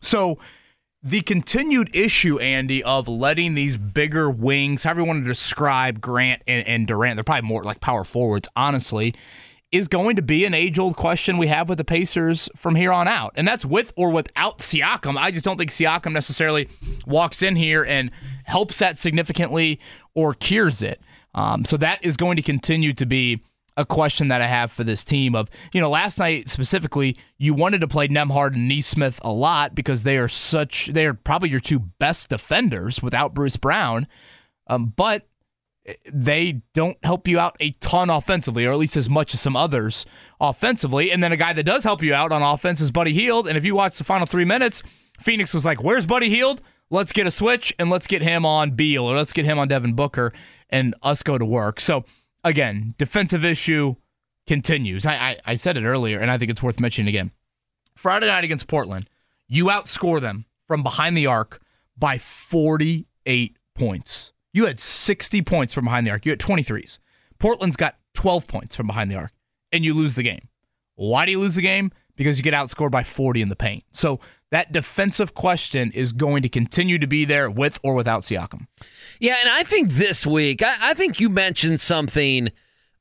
[0.00, 0.38] So
[1.02, 6.42] the continued issue, Andy, of letting these bigger wings, however you want to describe Grant
[6.46, 9.14] and, and Durant, they're probably more like power forwards, honestly,
[9.72, 12.92] is going to be an age old question we have with the Pacers from here
[12.92, 13.32] on out.
[13.34, 15.16] And that's with or without Siakam.
[15.16, 16.68] I just don't think Siakam necessarily
[17.06, 18.10] walks in here and
[18.44, 19.80] helps that significantly
[20.14, 21.00] or cures it.
[21.34, 23.42] Um, so that is going to continue to be
[23.78, 27.54] a question that I have for this team of, you know, last night specifically, you
[27.54, 31.60] wanted to play Nembhard and Nesmith a lot because they are such, they're probably your
[31.60, 34.06] two best defenders without Bruce Brown.
[34.66, 35.26] Um, but
[36.10, 39.56] they don't help you out a ton offensively, or at least as much as some
[39.56, 40.06] others
[40.40, 41.10] offensively.
[41.10, 43.48] And then a guy that does help you out on offense is Buddy Hield.
[43.48, 44.82] And if you watch the final three minutes,
[45.20, 46.60] Phoenix was like, Where's Buddy Hield?
[46.90, 49.66] Let's get a switch and let's get him on Beal or let's get him on
[49.66, 50.32] Devin Booker
[50.68, 51.80] and us go to work.
[51.80, 52.04] So
[52.44, 53.96] again, defensive issue
[54.46, 55.06] continues.
[55.06, 57.30] I, I, I said it earlier, and I think it's worth mentioning again.
[57.94, 59.08] Friday night against Portland,
[59.48, 61.60] you outscore them from behind the arc
[61.96, 64.31] by 48 points.
[64.52, 66.26] You had 60 points from behind the arc.
[66.26, 66.98] You had 23s.
[67.38, 69.32] Portland's got 12 points from behind the arc,
[69.72, 70.48] and you lose the game.
[70.94, 71.90] Why do you lose the game?
[72.16, 73.84] Because you get outscored by 40 in the paint.
[73.92, 74.20] So
[74.50, 78.66] that defensive question is going to continue to be there with or without Siakam.
[79.18, 82.50] Yeah, and I think this week, I, I think you mentioned something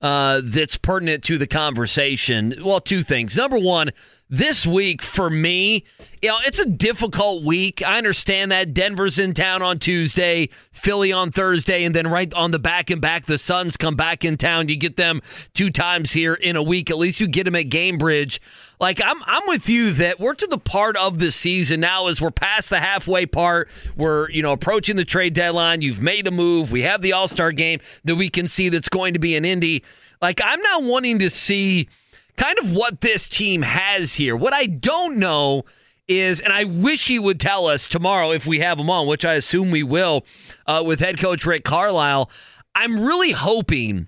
[0.01, 2.55] uh, that's pertinent to the conversation.
[2.63, 3.35] Well, two things.
[3.35, 3.91] Number one,
[4.31, 5.83] this week for me,
[6.21, 7.85] you know, it's a difficult week.
[7.85, 12.51] I understand that Denver's in town on Tuesday, Philly on Thursday, and then right on
[12.51, 14.69] the back and back, the Suns come back in town.
[14.69, 15.21] You get them
[15.53, 16.89] two times here in a week.
[16.89, 18.39] At least you get them at Gainbridge.
[18.79, 22.21] Like I'm, I'm with you that we're to the part of the season now as
[22.21, 23.69] we're past the halfway part.
[23.97, 25.81] We're, you know, approaching the trade deadline.
[25.81, 26.71] You've made a move.
[26.71, 29.43] We have the All Star game that we can see that's going to be in
[29.43, 29.83] Indy.
[30.21, 31.89] Like I'm not wanting to see
[32.41, 34.35] kind of what this team has here.
[34.35, 35.63] What I don't know
[36.07, 39.23] is, and I wish he would tell us tomorrow if we have him on, which
[39.23, 40.25] I assume we will,
[40.65, 42.31] uh, with head coach Rick Carlisle.
[42.73, 44.07] I'm really hoping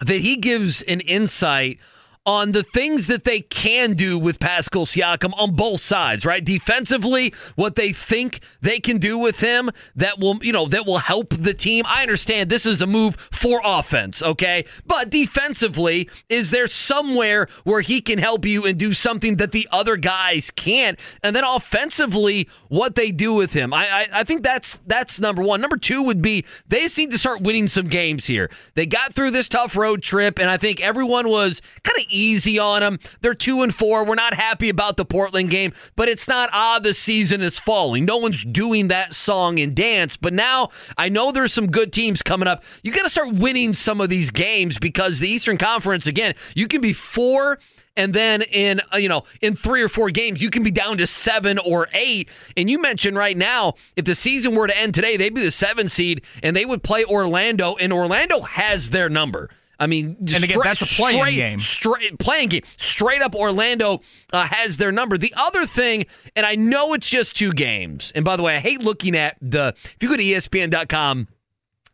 [0.00, 1.78] that he gives an insight
[2.26, 6.44] on the things that they can do with Pascal Siakam on both sides, right?
[6.44, 10.98] Defensively, what they think they can do with him that will, you know, that will
[10.98, 11.84] help the team.
[11.86, 14.64] I understand this is a move for offense, okay?
[14.86, 19.68] But defensively, is there somewhere where he can help you and do something that the
[19.72, 20.98] other guys can't?
[21.22, 23.72] And then offensively, what they do with him.
[23.72, 25.60] I I, I think that's that's number one.
[25.60, 28.50] Number two would be they just need to start winning some games here.
[28.74, 32.58] They got through this tough road trip, and I think everyone was kind of easy
[32.58, 32.98] on them.
[33.20, 34.04] They're two and four.
[34.04, 38.04] We're not happy about the Portland game, but it's not ah the season is falling.
[38.04, 40.16] No one's doing that song and dance.
[40.16, 42.62] But now I know there's some good teams coming up.
[42.82, 46.66] You got to start winning some of these games because the Eastern Conference again, you
[46.66, 47.58] can be four
[47.96, 50.98] and then in uh, you know in three or four games you can be down
[50.98, 54.94] to seven or eight and you mentioned right now if the season were to end
[54.94, 59.08] today they'd be the seven seed and they would play orlando and orlando has their
[59.08, 61.58] number I mean, And again, that's a playing straight, game.
[61.58, 62.62] Straight playing game.
[62.78, 64.00] Straight up, Orlando
[64.32, 65.18] uh, has their number.
[65.18, 68.10] The other thing, and I know it's just two games.
[68.14, 69.74] And by the way, I hate looking at the.
[69.84, 71.28] If you go to ESPN.com,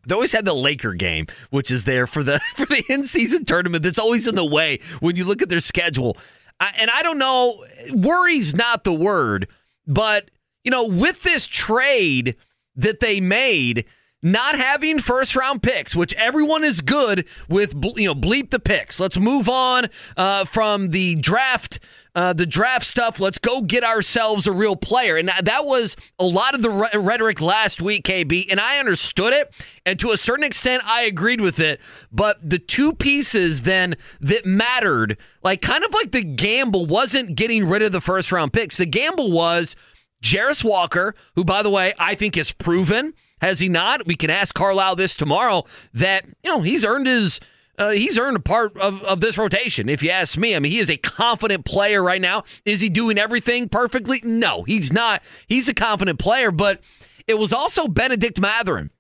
[0.07, 3.45] they always had the Laker game, which is there for the for the in season
[3.45, 3.83] tournament.
[3.83, 6.17] That's always in the way when you look at their schedule.
[6.61, 9.49] I, and I don't know, worry's not the word,
[9.87, 10.31] but
[10.63, 12.37] you know, with this trade
[12.77, 13.85] that they made,
[14.23, 19.01] not having first round picks, which everyone is good with, you know, bleep the picks.
[19.01, 21.81] Let's move on uh, from the draft.
[22.15, 23.19] Uh, the draft stuff.
[23.19, 26.90] Let's go get ourselves a real player, and that was a lot of the re-
[26.94, 29.51] rhetoric last week, KB, and I understood it,
[29.86, 31.81] and to a certain extent, I agreed with it.
[32.12, 37.66] But the two pieces then that mattered, like kind of like the gamble, wasn't getting
[37.66, 38.77] rid of the first round picks.
[38.77, 39.74] The gamble was
[40.23, 43.15] Jarace Walker, who, by the way, I think is proven.
[43.43, 44.06] Has he not?
[44.06, 45.64] We can ask Carlisle this tomorrow.
[45.93, 47.40] That you know he's earned his.
[47.78, 50.55] Uh, he's earned a part of, of this rotation, if you ask me.
[50.55, 52.44] I mean, he is a confident player right now.
[52.66, 54.20] Is he doing everything perfectly?
[54.23, 55.23] No, he's not.
[55.47, 56.81] He's a confident player, but
[57.27, 58.90] it was also Bennedict Mathurin.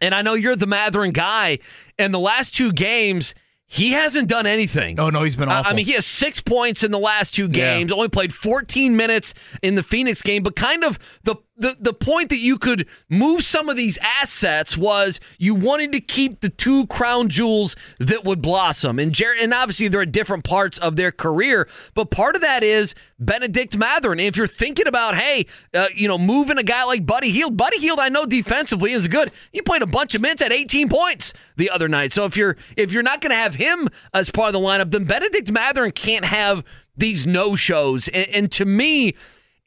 [0.00, 1.58] And I know you're the Mathurin guy.
[1.98, 3.34] And the last two games,
[3.66, 4.98] he hasn't done anything.
[4.98, 5.70] Oh no, he's been awful.
[5.70, 7.90] I mean, he has six points in the last two games.
[7.90, 7.96] Yeah.
[7.96, 12.30] Only played 14 minutes in the Phoenix game, but kind of the the the point
[12.30, 16.86] that you could move some of these assets was you wanted to keep the two
[16.86, 18.98] crown jewels that would blossom.
[18.98, 22.62] And Jer- and obviously they're at different parts of their career, but part of that
[22.62, 24.18] is Bennedict Mathurin.
[24.18, 27.78] If you're thinking about, hey, uh, you know, moving a guy like Buddy Hield, Buddy
[27.78, 29.30] Hield, I know defensively is good.
[29.52, 32.12] He played a bunch of minutes at 18 points the other night.
[32.12, 34.90] So if you're if you're not going to have him as part of the lineup,
[34.90, 36.64] then Bennedict Mathurin can't have
[36.96, 38.08] these no shows.
[38.08, 39.14] And, and to me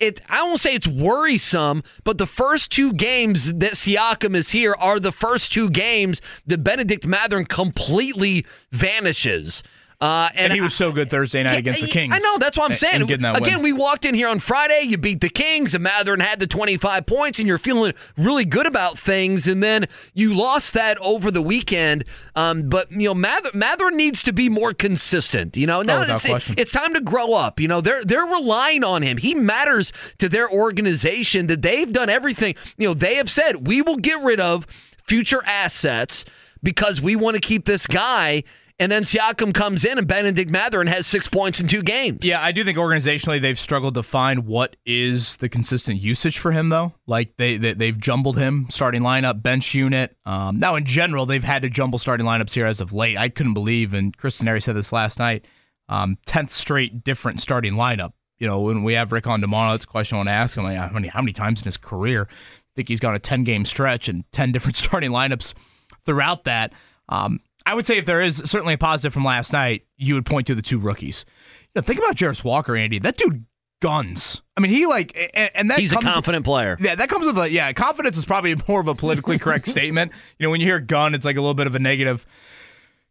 [0.03, 4.75] it I won't say it's worrisome, but the first two games that Siakam is here
[4.77, 9.63] are the first two games that Bennedict Mathurin completely vanishes.
[10.03, 12.13] Uh, and, and, he was so good Thursday night yeah, against the Kings.
[12.13, 13.03] I know that's what I'm saying.
[13.03, 13.61] Again, win.
[13.61, 14.81] we walked in here on Friday.
[14.81, 18.67] You beat the Kings, and Mathurin had the 25 points, and you're feeling really good
[18.67, 19.47] about things.
[19.47, 22.03] And then you lost that over the weekend.
[22.35, 25.55] Um, but you know, Mather- Mathurin needs to be more consistent.
[25.55, 27.61] You know, now oh, it's, it, it's time to grow up.
[27.61, 29.15] You know, they're they're relying on him.
[29.15, 31.47] He matters to their organization.
[31.47, 32.55] That they've done everything.
[32.77, 34.67] You know, they have said we will get rid of
[35.05, 36.25] future assets
[36.61, 38.43] because we want to keep this guy
[38.79, 42.19] and then Siakam comes in and Bennedict Mathurin has six points in two games.
[42.23, 46.51] Yeah, I do think organizationally they've struggled to find what is the consistent usage for
[46.51, 46.93] him, though.
[47.05, 50.17] Like they, they have jumbled him starting lineup, bench unit.
[50.25, 53.17] Um, now in general they've had to jumble starting lineups here as of late.
[53.17, 55.45] I couldn't believe, and Chris Denari said this last night,
[55.89, 58.13] um, tenth straight different starting lineup.
[58.39, 60.57] You know, when we have Rick on tomorrow, it's a question I want to ask
[60.57, 60.63] him.
[60.63, 62.27] Like, how many how many times in his career?
[62.29, 65.53] I think he's got a ten game stretch and ten different starting lineups
[66.05, 66.73] throughout that.
[67.09, 70.25] Um, I would say if there is certainly a positive from last night, you would
[70.25, 71.25] point to the two rookies.
[71.73, 72.99] You know, think about Jarace Walker, Andy.
[72.99, 73.45] That dude
[73.83, 74.41] guns.
[74.55, 76.77] I mean, he like, and, and that he's comes, a confident player.
[76.79, 77.71] Yeah, that comes with a yeah.
[77.73, 80.11] Confidence is probably more of a politically correct statement.
[80.39, 82.25] You know, when you hear gun, it's like a little bit of a negative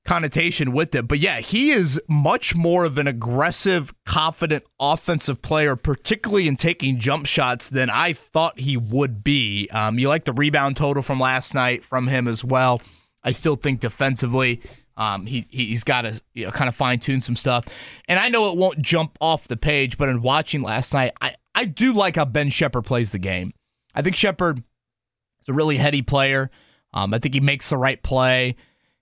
[0.04, 1.06] connotation with it.
[1.06, 6.98] But yeah, he is much more of an aggressive, confident offensive player, particularly in taking
[6.98, 9.68] jump shots, than I thought he would be.
[9.70, 12.80] Um, you like the rebound total from last night from him as well.
[13.24, 14.60] I still think defensively,
[14.96, 17.64] um, he he's got to you know kind of fine tune some stuff.
[18.08, 21.34] And I know it won't jump off the page, but in watching last night, I
[21.54, 23.52] I do like how Ben Sheppard plays the game.
[23.94, 26.50] I think Sheppard is a really heady player.
[26.94, 28.56] Um, I think he makes the right play,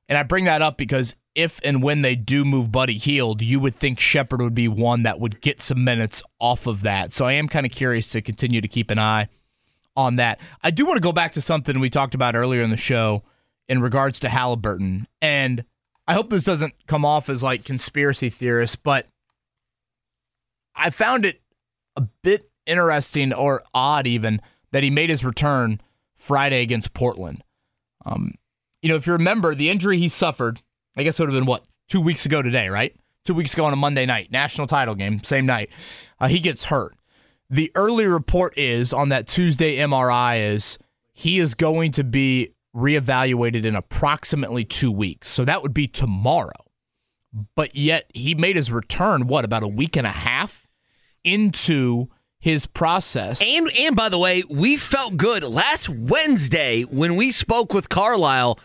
[0.08, 3.60] and I bring that up because if and when they do move Buddy Hield, you
[3.60, 7.12] would think Sheppard would be one that would get some minutes off of that.
[7.12, 9.28] So I am kind of curious to continue to keep an eye
[9.96, 10.40] on that.
[10.62, 13.22] I do want to go back to something we talked about earlier in the show
[13.70, 15.06] in regards to Haliburton.
[15.22, 15.64] And
[16.08, 19.06] I hope this doesn't come off as like conspiracy theorist, but
[20.74, 21.40] I found it
[21.94, 24.42] a bit interesting or odd even
[24.72, 25.80] that he made his return
[26.16, 27.44] Friday against Portland.
[28.04, 28.32] Um,
[28.82, 30.60] you know, if you remember the injury he suffered,
[30.96, 32.92] I guess it would have been what two weeks ago today, right?
[33.24, 35.70] Two weeks ago on a Monday night, national title game, same night.
[36.18, 36.96] Uh, he gets hurt.
[37.48, 40.76] The early report is on that Tuesday MRI is
[41.12, 45.28] he is going to be reevaluated in approximately two weeks.
[45.28, 46.64] So that would be tomorrow.
[47.54, 50.66] But yet he made his return, what, about a week and a half
[51.22, 52.08] into
[52.40, 53.42] his process.
[53.42, 58.58] And and by the way, we felt good last Wednesday when we spoke with Carlisle.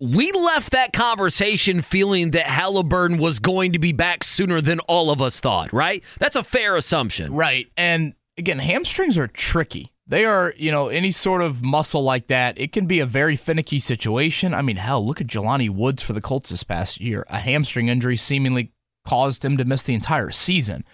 [0.00, 5.10] We left that conversation feeling that Haliburton was going to be back sooner than all
[5.10, 6.04] of us thought, right?
[6.18, 7.32] That's a fair assumption.
[7.32, 7.68] Right.
[7.76, 9.93] And again, hamstrings are tricky.
[10.06, 13.36] They are, you know, any sort of muscle like that, it can be a very
[13.36, 14.52] finicky situation.
[14.52, 17.24] I mean, hell, look at Jelani Woods for the Colts this past year.
[17.30, 18.72] A hamstring injury seemingly
[19.06, 20.84] caused him to miss the entire season.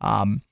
[0.00, 0.42] Um,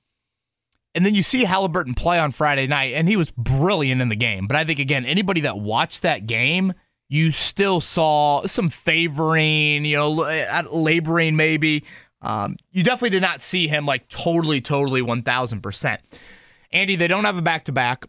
[0.93, 4.15] and then you see Haliburton play on Friday night, and he was brilliant in the
[4.17, 4.45] game.
[4.45, 6.73] But I think, again, anybody that watched that game,
[7.07, 10.09] you still saw some favoring, you know,
[10.69, 11.85] laboring maybe.
[12.21, 15.97] Um, you definitely did not see him like totally, totally 1000%.
[16.73, 18.05] Andy, they don't have a back to back.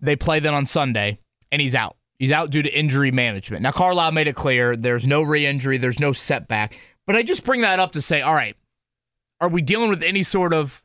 [0.00, 1.18] They play then on Sunday,
[1.50, 1.96] and he's out.
[2.18, 3.62] He's out due to injury management.
[3.62, 6.78] Now, Carlisle made it clear there's no re injury, there's no setback.
[7.06, 8.56] But I just bring that up to say, all right,
[9.40, 10.82] are we dealing with any sort of,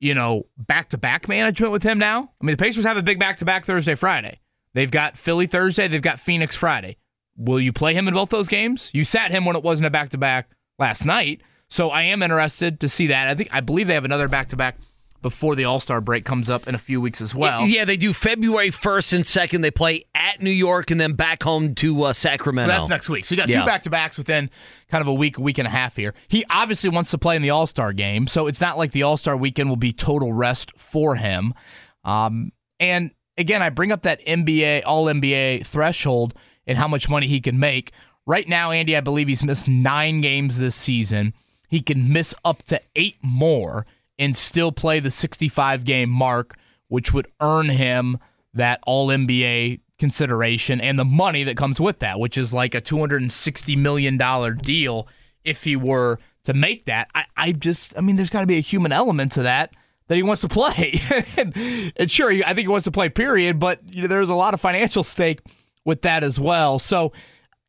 [0.00, 2.32] you know, back to back management with him now?
[2.40, 4.40] I mean, the Pacers have a big back to back Thursday, Friday.
[4.74, 6.96] They've got Philly Thursday, they've got Phoenix Friday.
[7.36, 8.90] Will you play him in both those games?
[8.94, 11.42] You sat him when it wasn't a back to back last night.
[11.68, 13.28] So I am interested to see that.
[13.28, 14.76] I think I believe they have another back to back
[15.22, 17.66] before the All Star break comes up in a few weeks as well.
[17.66, 19.62] Yeah, they do February 1st and 2nd.
[19.62, 22.72] They play at New York and then back home to uh, Sacramento.
[22.72, 23.24] So that's next week.
[23.24, 23.60] So you got Yeah.
[23.60, 24.50] two back to backs within
[24.90, 26.12] kind of a week, a week and a half here.
[26.28, 29.02] He obviously wants to play in the All Star game, so it's not like the
[29.04, 31.54] All Star weekend will be total rest for him.
[32.04, 36.34] Um, and again, I bring up that NBA All NBA threshold
[36.66, 37.92] and how much money he can make.
[38.26, 41.34] Right now, Andy, I believe he's missed nine games this season.
[41.68, 43.84] He can miss up to eight more
[44.18, 46.56] and still play the 65 game mark,
[46.88, 48.18] which would earn him
[48.54, 52.80] that All NBA consideration and the money that comes with that, which is like a
[52.80, 54.18] $260 million
[54.58, 55.06] deal
[55.44, 57.08] if he were to make that.
[57.14, 59.74] I, I just, I mean, there's got to be a human element to that
[60.08, 61.00] that he wants to play.
[61.36, 64.34] and, and sure, I think he wants to play, period, but you know, there's a
[64.34, 65.40] lot of financial stake
[65.84, 66.78] with that as well.
[66.78, 67.12] So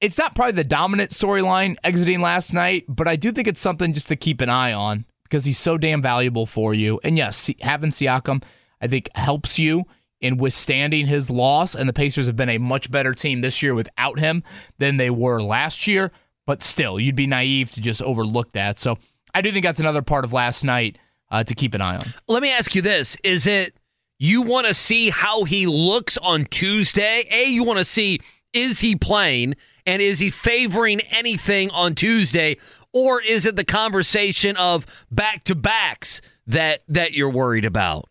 [0.01, 3.93] it's not probably the dominant storyline exiting last night, but I do think it's something
[3.93, 6.99] just to keep an eye on because he's so damn valuable for you.
[7.03, 8.43] And yes, having Siakam,
[8.81, 9.85] I think, helps you
[10.21, 11.75] in withstanding his loss.
[11.75, 14.43] And the Pacers have been a much better team this year without him
[14.77, 16.11] than they were last year.
[16.45, 18.79] But still, you'd be naive to just overlook that.
[18.79, 18.97] So
[19.33, 20.97] I do think that's another part of last night
[21.31, 22.03] uh, to keep an eye on.
[22.27, 23.75] Let me ask you this: Is it
[24.19, 27.25] you want to see how he looks on Tuesday?
[27.31, 28.19] A, you want to see
[28.53, 29.55] is he playing
[29.85, 32.57] and is he favoring anything on Tuesday,
[32.93, 38.07] or is it the conversation of back to backs that that you're worried about?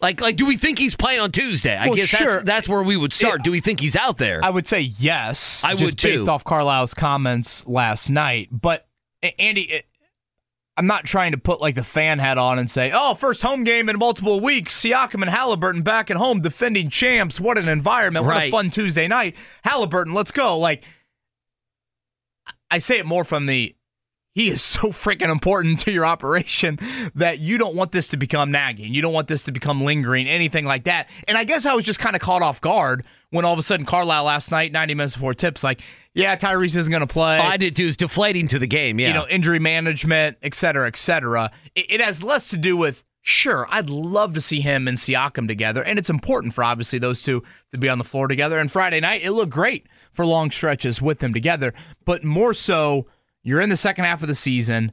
[0.00, 1.76] Like, like, do we think he's playing on Tuesday?
[1.76, 2.28] I Well, guess sure.
[2.28, 3.42] that's, that's where we would start.
[3.42, 4.38] do we think he's out there?
[4.44, 5.64] I would say yes.
[5.64, 6.10] I would too.
[6.18, 8.48] based off Carlisle's comments last night.
[8.52, 8.86] But
[9.40, 9.86] Andy, it,
[10.76, 13.64] I'm not trying to put like the fan hat on and say, "Oh, first home
[13.64, 14.80] game in multiple weeks.
[14.80, 17.40] Siakam and Haliburton back at home, defending champs.
[17.40, 18.24] What an environment!
[18.24, 18.52] What a Right.
[18.52, 19.34] fun Tuesday night.
[19.66, 20.84] Haliburton, let's go!" Like,
[22.70, 23.74] I say it more from the
[24.34, 26.78] he is so freaking important to your operation
[27.14, 28.94] that you don't want this to become nagging.
[28.94, 31.08] You don't want this to become lingering, anything like that.
[31.26, 33.62] And I guess I was just kind of caught off guard when all of a
[33.62, 35.80] sudden Carlisle last night, 90 minutes before tips, like,
[36.14, 37.38] yeah, Tyrese isn't going to play.
[37.38, 37.86] Oh, I did too.
[37.86, 38.98] It's deflating to the game.
[38.98, 39.08] Yeah.
[39.08, 41.50] You know, injury management, et cetera, et cetera.
[41.74, 45.48] It, it has less to do with, sure, I'd love to see him and Siakam
[45.48, 45.82] together.
[45.82, 47.42] And it's important for obviously those two
[47.72, 48.58] to be on the floor together.
[48.58, 51.74] And Friday night, it looked great for long stretches with them together.
[52.04, 53.06] But more so,
[53.48, 54.92] you're in the second half of the season.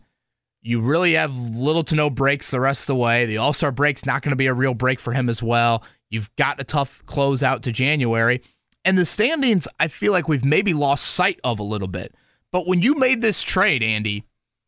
[0.61, 3.25] You really have little to no breaks the rest of the way.
[3.25, 5.83] The All Star break's not going to be a real break for him as well.
[6.09, 8.41] You've got a tough close out to January.
[8.85, 12.15] And the standings, I feel like we've maybe lost sight of a little bit.
[12.53, 14.23] But when you made this trade, Andy,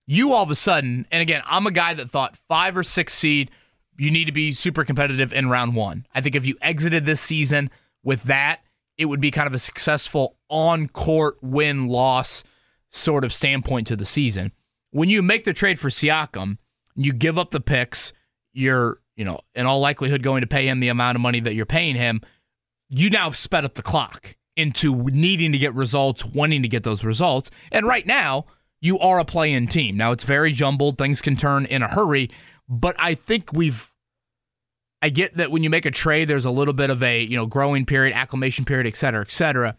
[0.05, 3.13] you all of a sudden, and again, I'm a guy that thought five or six
[3.13, 3.51] seed,
[3.97, 6.05] you need to be super competitive in round one.
[6.13, 7.69] I think if you exited this season
[8.03, 8.59] with that,
[8.97, 12.43] it would be kind of a successful on court win loss
[12.97, 14.51] sort of standpoint to the season.
[14.91, 16.57] When you make the trade for Siakam,
[16.95, 18.13] you give up the picks,
[18.53, 21.53] you're, you know, in all likelihood going to pay him the amount of money that
[21.53, 22.21] you're paying him.
[22.89, 27.03] You now sped up the clock into needing to get results, wanting to get those
[27.03, 27.51] results.
[27.71, 28.45] And right now,
[28.79, 29.97] you are a play in team.
[29.97, 30.97] Now, it's very jumbled.
[30.97, 32.29] Things can turn in a hurry.
[32.67, 33.91] But I think we've
[35.01, 37.37] I get that when you make a trade, there's a little bit of a you
[37.37, 39.77] know growing period, acclimation period, et cetera, et cetera.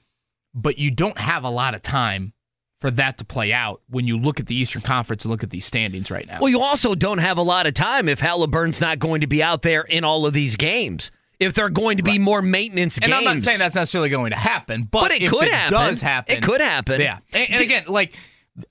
[0.55, 2.33] But you don't have a lot of time
[2.79, 5.51] for that to play out when you look at the Eastern Conference and look at
[5.51, 6.39] these standings right now.
[6.41, 9.43] Well, you also don't have a lot of time if Haliburton's not going to be
[9.43, 11.11] out there in all of these games.
[11.41, 13.17] If they're going to be more maintenance and games.
[13.17, 15.73] I'm not saying that's necessarily going to happen, but, But it could it happen.
[15.79, 16.37] does happen.
[16.37, 17.01] It could happen.
[17.01, 18.13] Yeah, and, and again, like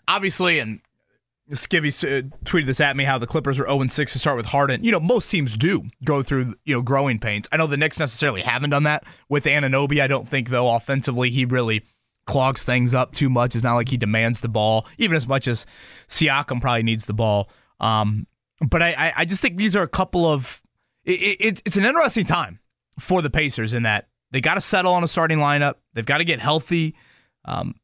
[0.05, 0.81] obviously, and
[1.51, 4.47] Skivvy uh, tweeted this at me how the Clippers are 0 6 to start with
[4.47, 4.83] Harden.
[4.83, 7.47] You know, most teams do go through you know growing pains.
[7.53, 10.01] I know the Knicks necessarily haven't done that with Anunoby.
[10.01, 11.83] I don't think though offensively he really
[12.27, 13.55] clogs things up too much.
[13.55, 15.65] It's not like he demands the ball, even as much as
[16.07, 17.49] Siakam probably needs the ball.
[17.79, 18.27] Um,
[18.61, 20.61] but I, I, just think these are a couple of.
[21.05, 22.59] It, it, it's an interesting time
[22.99, 25.75] for the Pacers in that they got to settle on a starting lineup.
[25.93, 26.95] They've got to get healthy.
[27.45, 27.75] Um,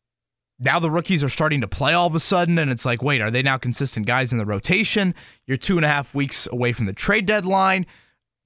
[0.60, 3.22] now the rookies are starting to play all of a sudden, and it's like, wait,
[3.22, 5.14] are they now consistent guys in the rotation?
[5.45, 7.86] You're two and a half weeks away from the trade deadline.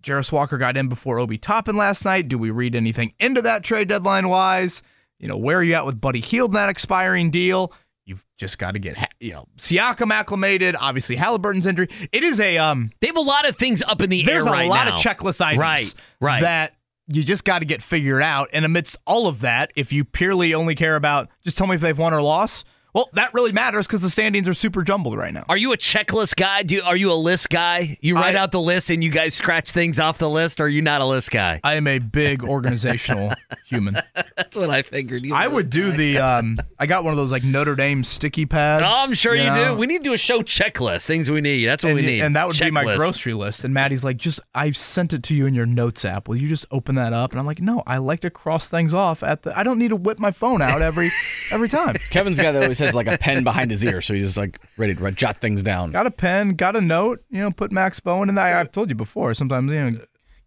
[0.03, 2.27] Jarace Walker got in before Obi Toppin last night.
[2.27, 4.83] Do we read anything into that trade deadline wise?
[5.19, 7.73] You know, where are you at with Buddy Hield that expiring deal?
[8.05, 10.75] You've just got to get, you know, Siakam acclimated.
[10.79, 11.89] Obviously, Haliburton's injury.
[12.13, 12.91] It is a um.
[13.01, 14.87] They have a lot of things up in the There's air There's a right lot
[14.87, 14.95] now.
[14.95, 16.41] of checklist items, Right, right.
[16.41, 16.73] That
[17.11, 18.49] you just got to get figured out.
[18.53, 21.81] And amidst all of that, if you purely only care about just tell me if
[21.81, 22.65] they've won or lost,
[22.97, 25.45] well, that really matters because the standings are super jumbled right now.
[25.47, 26.63] Are you a checklist guy?
[26.63, 27.99] Do you, are you a list guy?
[28.01, 30.63] You write I- out the list and you guys scratch things off the list, or
[30.63, 31.61] are you not a list guy?
[31.63, 33.33] I am a big organizational
[33.67, 34.01] human.
[34.35, 35.25] That's what I figured.
[35.25, 35.97] You I were a would do guy.
[35.97, 36.17] the.
[36.17, 38.83] Um, I got one of those like Notre Dame sticky pads.
[38.83, 39.73] Oh, I'm sure you, know?
[39.73, 39.75] do.
[39.75, 41.05] We need to do a show checklist.
[41.05, 41.67] Things we need.
[41.67, 42.21] That's what and, we need.
[42.21, 43.63] and that would be my grocery list.
[43.63, 46.27] And Maddie's like, just I sent it to you in your notes app.
[46.27, 47.29] Will you just open that up?
[47.29, 49.55] And I'm like, no, I like to cross things off at the.
[49.55, 51.11] I don't need to whip my phone out every
[51.51, 51.93] every time.
[52.09, 54.59] Kevin's guy that always has like a pen behind his ear, so he's just like
[54.77, 55.91] ready to jot things down.
[55.91, 57.23] Got a pen, got a note.
[57.29, 58.53] You know, put Max Bowen in that.
[58.53, 59.33] I've told you before.
[59.33, 59.99] Sometimes you know,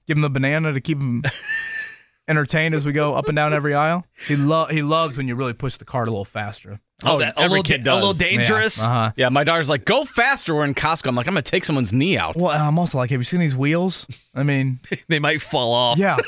[0.06, 1.22] give him the banana to keep him
[2.30, 4.06] entertained as we go up and down every aisle.
[4.26, 6.80] He lo- he loves when you really push the cart a little faster.
[7.02, 8.78] Oh, that, a every little, kid da- a little dangerous.
[8.78, 9.12] Yeah, uh-huh.
[9.16, 10.54] Yeah, my daughter's like, go faster.
[10.54, 11.06] We're in Costco.
[11.08, 12.36] I'm like, I'm gonna take someone's knee out.
[12.36, 14.06] Well, I'm also like, have you seen these wheels?
[14.34, 15.98] I mean, they might fall off.
[15.98, 16.18] yeah.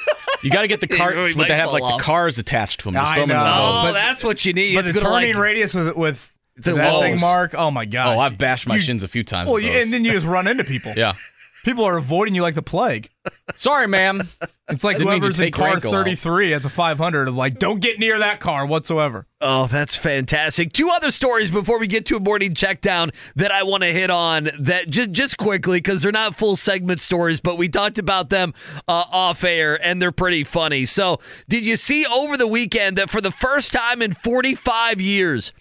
[0.42, 1.98] You got to get the They carts really with might that have like off.
[1.98, 2.94] the cars attached to them.
[2.94, 3.42] Just I throw 'em in know.
[3.44, 4.74] Oh, but- that's what you need.
[4.74, 7.02] But it's the gonna turning like, radius with with It's that lows.
[7.02, 7.54] thing, Mark.
[7.56, 8.16] Oh my god.
[8.16, 9.46] Oh, I've bashed my You- shins a few times.
[9.48, 9.82] Well, with you, those.
[9.84, 10.94] and then you just run into people.
[10.96, 11.14] yeah.
[11.64, 13.08] People are avoiding you like the plague.
[13.54, 14.28] Sorry, ma'am.
[14.68, 16.04] It's like Didn't whoever's in car ankle out.
[16.04, 19.26] 33 at the 500 of like, don't get near that car whatsoever.
[19.40, 20.72] Oh, that's fantastic.
[20.72, 23.92] Two other stories before we get to a morning check down that I want to
[23.92, 27.98] hit on that just just quickly because they're not full segment stories, but we talked
[27.98, 28.54] about them
[28.88, 30.84] uh, off air and they're pretty funny.
[30.84, 35.52] So, did you see over the weekend that for the first time in 45 years,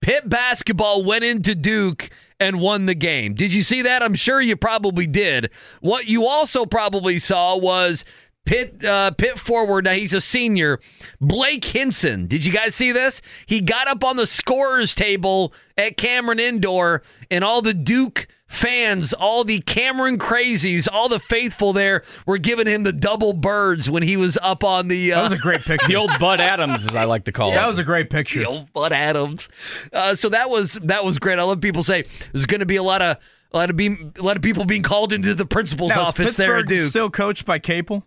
[0.00, 2.10] Pitt basketball went into Duke
[2.40, 3.34] and won the game.
[3.34, 4.02] Did you see that?
[4.02, 5.50] I'm sure you probably did.
[5.80, 8.04] What you also probably saw was
[8.44, 9.84] pit uh, Pitt forward.
[9.84, 10.80] Now he's a senior.
[11.20, 12.26] Blake Hinson.
[12.26, 13.22] Did you guys see this?
[13.46, 19.12] He got up on the scorers table at Cameron Indoor, and all the Duke fans,
[19.12, 24.02] all the Cameron crazies, all the faithful there were giving him the double birds when
[24.02, 25.12] he was up on the.
[25.12, 25.86] Uh, That was a great picture.
[25.88, 27.60] The old Bud Adams, as I like to call that it.
[27.60, 28.40] That was a great picture.
[28.40, 29.48] the old Bud Adams.
[29.92, 31.38] Uh, so that was that was great.
[31.38, 33.18] I love people say there's going to be a lot of
[33.52, 36.36] a lot of being a lot of people being called into the principal's Now, office
[36.36, 36.90] there at Pittsburgh Duke.
[36.90, 38.04] still coached by Capel?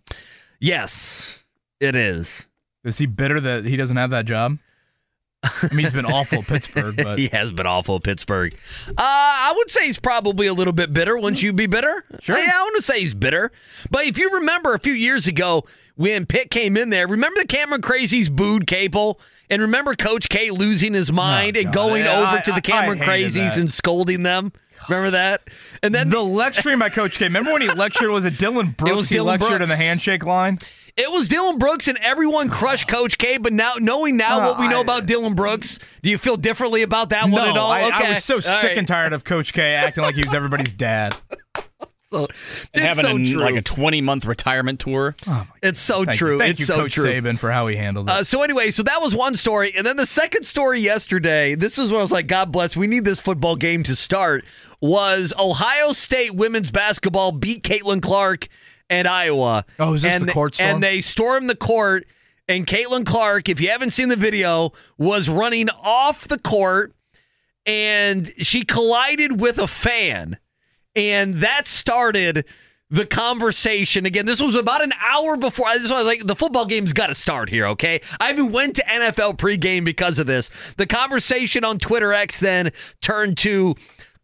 [0.59, 1.39] yes,
[1.79, 2.47] it is.
[2.83, 4.57] Is he bitter that he doesn't have that job?
[5.63, 8.53] I mean, he's been awful at Pittsburgh, but he has been awful at Pittsburgh.
[8.89, 11.17] Uh, I would say he's probably a little bit bitter.
[11.17, 12.03] Wouldn't you be bitter?
[12.19, 12.37] Sure.
[12.37, 13.51] Yeah, I want to say he's bitter.
[13.91, 15.65] But if you remember a few years ago
[15.95, 19.19] when Pitt came in there, remember the Cameron Crazies booed Capel?
[19.49, 23.33] And remember Coach K losing his mind and going over I- to the Cameron Crazies
[23.33, 23.57] that.
[23.57, 24.51] and scolding them?
[24.89, 25.41] Remember that?
[25.81, 27.25] And then the lecturing by Coach K.
[27.25, 28.09] Remember when he lectured?
[28.09, 28.95] Was it Dylan Brooks?
[28.95, 30.59] was he Dylan lectured in the handshake line.
[30.97, 33.37] It was Dillon Brooks, and everyone crushed Coach K.
[33.37, 36.81] But now, knowing now what we know I- about Dillon Brooks, do you feel differently
[36.81, 37.71] about that one at all?
[37.71, 38.77] I, I was so All sick right.
[38.77, 41.15] and tired of Coach K acting like he was everybody's dad.
[42.09, 42.19] So,
[42.73, 43.41] and it's having so a, true.
[43.41, 45.13] like a 20 month retirement tour.
[45.61, 46.33] it's so Thank true.
[46.35, 46.39] You.
[46.39, 47.03] Thank it's you, so Coach true.
[47.03, 48.13] Saban, for how he handled it.
[48.13, 51.53] Uh, so anyway, so that was one story, and then the second story yesterday.
[51.53, 52.77] This is what I was like, God bless.
[52.77, 54.45] We need this football game to start.
[54.79, 58.47] Was Ohio State women's basketball beat Caitlin Clark
[58.89, 59.65] and Iowa?
[59.79, 60.69] Oh, is this and the court storm?
[60.69, 62.07] And they stormed the court,
[62.47, 66.93] and Caitlin Clark, if you haven't seen the video, was running off the court,
[67.65, 70.37] and she collided with a fan,
[70.95, 72.45] and that started
[72.89, 74.25] the conversation again.
[74.25, 75.67] This was about an hour before.
[75.67, 77.99] I just was like, the football game's got to start here, okay?
[78.19, 80.49] I even went to NFL pregame because of this.
[80.77, 83.75] The conversation on Twitter X then turned to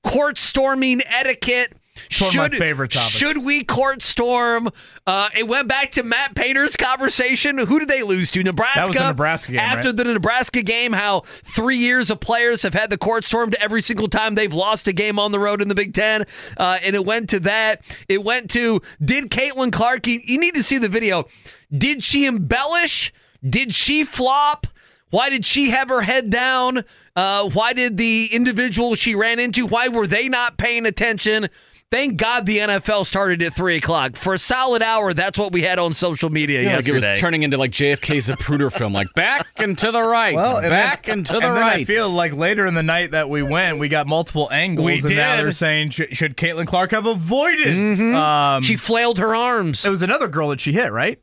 [0.04, 1.74] court storming etiquette.
[2.22, 3.10] Of my favorite topic.
[3.10, 4.70] Should we court storm?
[5.06, 7.58] Uh, it went back to Matt Painter's conversation.
[7.58, 8.44] Who did they lose to?
[8.44, 8.80] Nebraska.
[8.80, 9.96] That was the Nebraska game, After right?
[9.96, 14.08] the Nebraska game, how three years of players have had the court stormed every single
[14.08, 16.26] time they've lost a game on the road in the Big Ten.
[16.58, 17.82] Uh, and it went to that.
[18.08, 21.28] It went to did Caitlin Clark, you, you need to see the video.
[21.76, 23.14] Did she embellish?
[23.46, 24.68] Did she flop?
[25.10, 26.86] Why did she have her head down?
[27.16, 31.50] Uh, why did the individual she ran into, why were they not paying attention?
[31.94, 34.16] Thank God the NFL started at three o'clock.
[34.16, 37.06] For a solid hour, that's what we had on social media Yeah, like it was
[37.20, 41.20] turning into like JFK's Zapruder film, like back and to the right, and back then,
[41.20, 41.80] and to the and then right.
[41.82, 44.94] I feel like later in the night that we went, we got multiple angles, We
[44.96, 45.46] and now did.
[45.46, 47.68] they're saying should, should Caitlin Clark have avoided?
[47.68, 48.62] Um, Mm-hmm.
[48.64, 49.86] she flailed her arms.
[49.86, 51.20] it was another girl that she hit, right?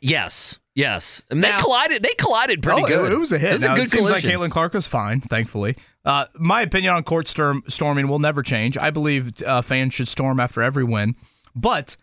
[0.00, 1.22] Yes, yes.
[1.30, 2.04] And they collided.
[2.04, 3.12] They collided pretty Oh, it- good.
[3.12, 3.50] It, was a hit.
[3.50, 4.30] It was Now, a good it seems collision.
[4.30, 5.74] like Caitlin Clark was fine, thankfully.
[6.04, 8.76] Uh, my opinion on court storm, storming will never change.
[8.76, 11.16] I believe uh, fans should storm after every win,
[11.54, 11.96] but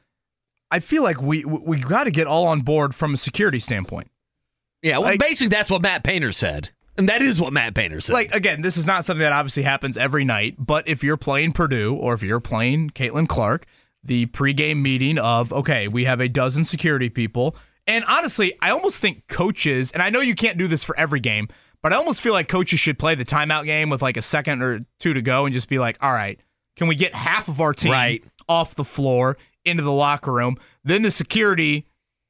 [0.72, 4.10] I feel like we we got to get all on board from a security standpoint.
[4.82, 8.02] yeah, well, like- basically that's what Matt Painter said, and that is what Matt Painter
[8.02, 8.14] said.
[8.14, 11.52] Like again, this is not something that obviously happens every night, but if you're playing
[11.52, 13.66] Purdue or if you're playing Caitlin Clark,
[14.04, 17.56] the pregame meeting of okay, we have a dozen security people,
[17.86, 21.20] And honestly, I almost think coaches, and I know you can't do this for every
[21.20, 21.50] game,
[21.82, 24.62] but I almost feel like coaches should play the timeout game with like a second
[24.62, 26.40] or two to go and just be like, all right,
[26.76, 28.24] can we get half of our team Right.
[28.48, 30.58] off the floor into the locker room?
[30.84, 31.86] Then the security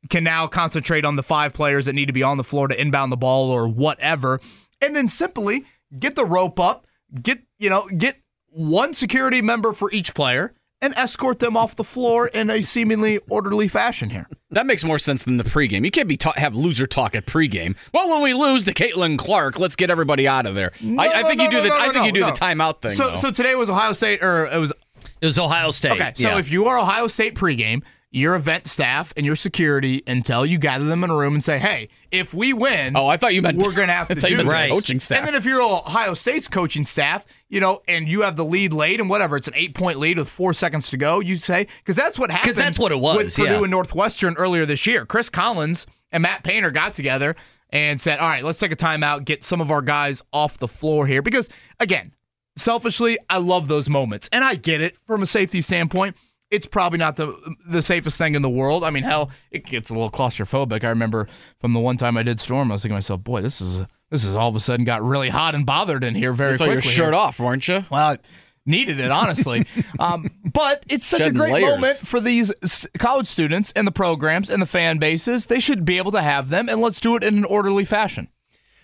[0.10, 2.80] can now concentrate on the five players that need to be on the floor to
[2.80, 4.40] inbound the ball or whatever.
[4.82, 5.66] And then simply
[6.00, 6.88] get the rope up,
[7.22, 8.18] get, you know, get
[8.50, 13.20] one security member for each player and escort them off the floor in a seemingly
[13.30, 14.28] orderly fashion here.
[14.50, 15.86] That makes more sense than the pregame.
[15.86, 17.76] You can't be ta- have loser talk at pregame.
[17.94, 20.72] Well, when we lose to Caitlin Clark, let's get everybody out of there.
[20.82, 22.20] No, I, I think no, you do no, the no, I no, think you do
[22.22, 22.26] no.
[22.28, 22.92] the timeout thing.
[22.92, 23.18] So though.
[23.18, 24.74] so today was Ohio State or it was
[25.22, 25.94] It was Ohio State.
[25.94, 26.40] Okay, so yeah.
[26.40, 27.84] if you are Ohio State pregame,
[28.14, 31.60] your event staff and your security until you gather them in a room and say,
[31.60, 34.38] "Hey, if we win, oh, I thought you meant we're going to have to you
[34.38, 35.20] do this." coaching staff.
[35.20, 38.74] And then if you're Ohio State's coaching staff, you know, and you have the lead
[38.74, 41.22] late and whatever, it's an eight point lead with four seconds to go.
[41.22, 42.56] You'd say because that's what happened.
[42.56, 43.62] that's what it was, with Purdue yeah.
[43.62, 45.06] and Northwestern earlier this year.
[45.06, 47.38] Chris Collins and Matt Painter got together
[47.70, 50.68] and said, "All right, let's take a timeout, get some of our guys off the
[50.68, 52.14] floor here." Because again,
[52.58, 56.18] selfishly, I love those moments, and I get it from a safety standpoint.
[56.52, 57.34] It's probably not the
[57.66, 58.84] the safest thing in the world.
[58.84, 60.84] I mean, hell, it gets a little claustrophobic.
[60.84, 61.28] I remember
[61.60, 63.80] from the one time I did storm, I was thinking to myself, "Boy, this is
[64.10, 66.60] this is all of a sudden got really hot and bothered in here very That's
[66.60, 67.86] quickly." your shirt off, weren't you?
[67.90, 68.18] Well, I
[68.66, 69.66] needed it honestly,
[70.00, 71.70] um, but it's such Shedding a great layers.
[71.70, 72.52] moment for these
[73.00, 75.46] college students and the programs and the fan bases.
[75.46, 78.28] They should be able to have them, and let's do it in an orderly fashion.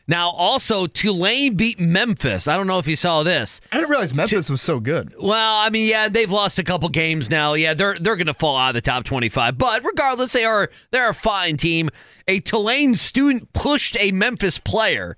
[0.07, 2.47] Now, also, Tulane beat Memphis.
[2.47, 3.59] I don't know if you saw this.
[3.71, 5.13] I didn't realize Memphis was so good.
[5.19, 7.55] Well, I mean, yeah, they've lost a couple games now.
[7.55, 9.57] Yeah, they're they're going to fall out of the top 25.
[9.57, 11.89] But regardless, they are they're a fine team.
[12.27, 15.17] A Tulane student pushed a Memphis player.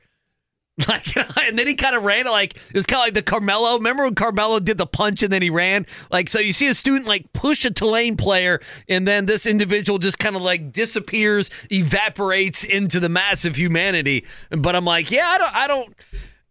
[0.88, 3.76] Like, and then he kind of ran like it was kind of like the Carmelo.
[3.76, 5.85] Remember when Carmelo did the punch and then he ran?
[6.10, 9.99] Like, so you see a student like push a Tulane player, and then this individual
[9.99, 14.26] just kind of like disappears, evaporates into the mass of humanity.
[14.49, 15.95] But I'm like, yeah, I don't, I don't,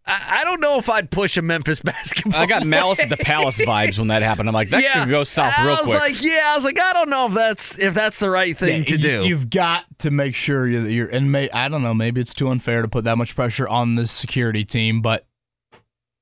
[0.09, 2.39] I, I don't know if I'd push a Memphis basketball.
[2.41, 4.49] I got Malice at the Palace vibes when that happened.
[4.49, 5.87] I'm like, that could go south real quick.
[5.87, 8.29] I was like, yeah, I was like, I don't know if that's if that's the
[8.29, 9.23] right thing to do.
[9.23, 12.19] You, have got to make sure you- that you're, and may, I don't know, maybe
[12.21, 15.25] it's too unfair to put that much pressure on the security team, but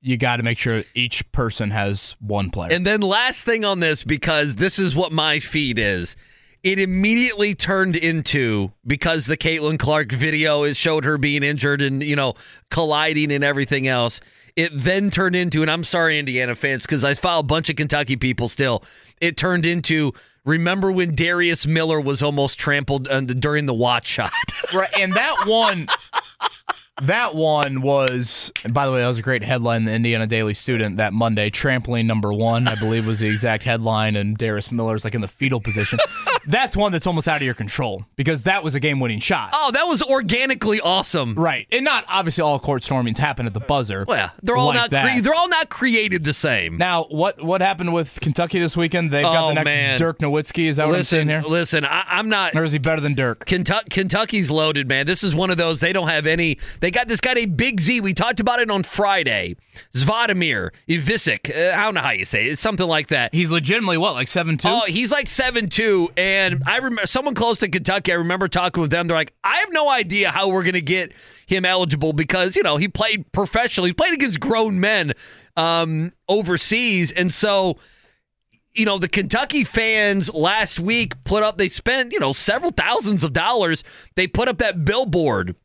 [0.00, 2.70] you got to make sure each person has one player.
[2.72, 6.16] and then last thing on this, because this is what my feed is.
[6.62, 12.02] It immediately turned into because the Caitlin Clark video it showed her being injured and
[12.02, 12.34] you know
[12.70, 14.20] colliding and everything else.
[14.56, 17.76] It then turned into, and I'm sorry, Indiana fans, because I follow a bunch of
[17.76, 18.82] Kentucky people still.
[19.20, 20.12] It turned into.
[20.44, 23.06] Remember when Darius Miller was almost trampled
[23.38, 24.32] during the Watford shot?
[24.74, 25.88] right, and that one,
[27.02, 28.50] that one was.
[28.64, 31.50] And by the way, that was a great headline the Indiana Daily Student that Monday.
[31.50, 35.28] Trampling number one, I believe, was the exact headline, and Darius Miller's like in the
[35.28, 35.98] fetal position.
[36.46, 39.50] That's one that's almost out of your control because that was a game-winning shot.
[39.54, 41.34] Oh, that was organically awesome.
[41.34, 44.04] Right, and not obviously all court stormings happen at the buzzer.
[44.06, 45.16] Well, they're all like not that.
[45.16, 46.76] cre- they're all not created the same.
[46.78, 49.10] Now, what what happened with Kentucky this weekend?
[49.10, 49.98] They've got Oh, the next man.
[49.98, 50.68] Dirk Nowitzki.
[50.68, 51.48] Is that what I'm listen, saying here?
[51.48, 52.54] listen, I, I'm not.
[52.56, 53.46] Or is he better than Dirk?
[53.46, 55.06] Kentucky, Kentucky's loaded, man.
[55.06, 55.80] This is one of those.
[55.80, 56.58] They don't have any.
[56.80, 58.00] They got this guy named Big Z.
[58.00, 59.56] We talked about it on Friday.
[59.94, 61.50] Zvadimir Ivisic.
[61.50, 62.52] Uh, I don't know how you say it.
[62.52, 63.34] It's something like that.
[63.34, 64.68] He's legitimately what, like seven two?
[64.68, 66.27] Oh, he's like seven two, and
[66.66, 68.12] I remember someone close to Kentucky.
[68.12, 69.08] I remember talking with them.
[69.08, 71.12] They're like, I have no idea how we're gonna get
[71.46, 73.90] him eligible because you know he played professionally.
[73.90, 75.14] He played against grown men
[75.56, 77.78] um, overseas, and so
[78.74, 83.24] you know, the Kentucky fans last week put up, they spent, you know, several thousands
[83.24, 83.82] of dollars.
[84.14, 85.56] They put up that billboard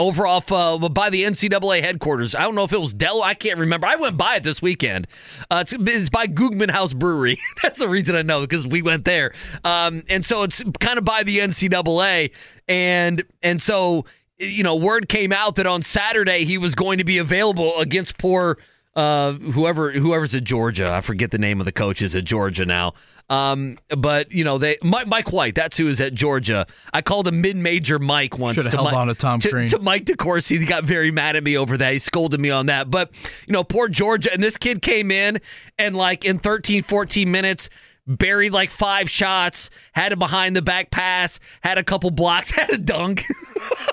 [0.00, 2.34] over off uh, by the NCAA headquarters.
[2.34, 3.22] I don't know if it was Dell.
[3.22, 3.86] I can't remember.
[3.86, 5.06] I went by it this weekend.
[5.50, 7.38] Uh, it's, it's by Guggman Haus Brewery.
[7.62, 9.32] That's the reason I know because we went there.
[9.62, 12.32] Um, and so it's kind of by the NCAA.
[12.66, 14.06] And, and so,
[14.38, 18.16] you know, word came out that on Saturday he was going to be available against
[18.16, 18.56] poor
[18.96, 20.92] uh, whoever whoever's at Georgia.
[20.92, 22.94] I forget the name of the coaches at Georgia now.
[23.28, 25.54] Um, but you know they Mike, Mike White.
[25.54, 26.66] That's who is at Georgia.
[26.92, 28.56] I called him mid-major Mike once.
[28.56, 29.68] Should've to held Mike, on to Tom Crean.
[29.68, 30.58] To Mike DeCourcy.
[30.58, 31.92] He got very mad at me over that.
[31.92, 32.90] He scolded me on that.
[32.90, 33.12] But
[33.46, 34.32] you know, poor Georgia.
[34.32, 35.40] And this kid came in
[35.78, 37.70] and like in 13, 14 minutes.
[38.06, 42.70] Buried like five shots, had a behind the back pass, had a couple blocks, had
[42.70, 43.24] a dunk.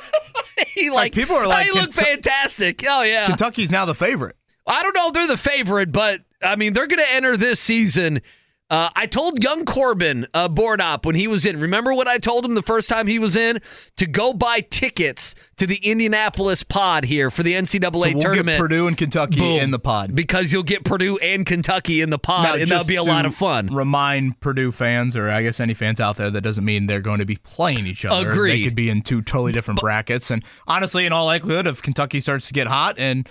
[0.67, 2.83] he like, people are like, he looked Kentu- fantastic.
[2.87, 4.36] Oh yeah, Kentucky's now the favorite.
[4.67, 7.59] I don't know if they're the favorite, but I mean they're going to enter this
[7.59, 8.21] season
[8.69, 11.57] Uh, I told young Corbin uh, board op when he was in.
[11.61, 13.61] Remember what I told him the first time he was in
[13.95, 18.57] to go buy tickets to the Indianapolis pod here for the NCAA So we'll tournament.
[18.57, 19.59] get Purdue and Kentucky Boom.
[19.61, 20.13] in the pod.
[20.15, 23.25] because you'll get Purdue and Kentucky in the pod, Now, and that'll be a lot
[23.25, 23.67] of fun.
[23.73, 27.19] Remind Purdue fans, or I guess any fans out there, that doesn't mean they're going
[27.19, 28.29] to be playing each other.
[28.29, 28.51] Agreed.
[28.51, 30.29] They could be in two totally different brackets.
[30.29, 33.29] And honestly, in all likelihood, if Kentucky starts to get hot and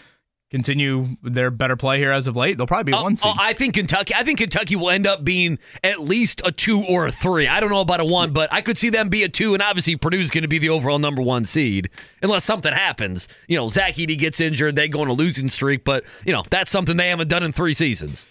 [0.50, 3.32] continue their better play here as of late, they'll probably be Oh, one seed.
[3.34, 4.14] oh, I think Kentucky.
[4.14, 7.48] I think Kentucky will end up being at least a two or a three.
[7.48, 9.62] I don't know about a one, but I could see them be a two, and
[9.62, 11.90] obviously Purdue's going to be the overall number one seed
[12.22, 13.28] unless something happens.
[13.48, 16.42] You know, Zach Edey gets injured, they go on a losing streak, but you know
[16.48, 18.26] that's something they haven't done in three seasons.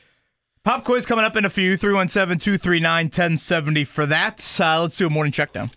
[0.63, 1.77] Pop quiz coming up in a few.
[1.77, 4.57] 317 239 1070 for that.
[4.59, 5.69] Uh, let's do a morning check down.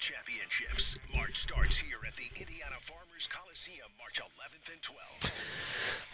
[0.00, 0.98] Championships.
[1.14, 5.32] March starts here at the Indiana Farmers Coliseum, March 11th and 12th.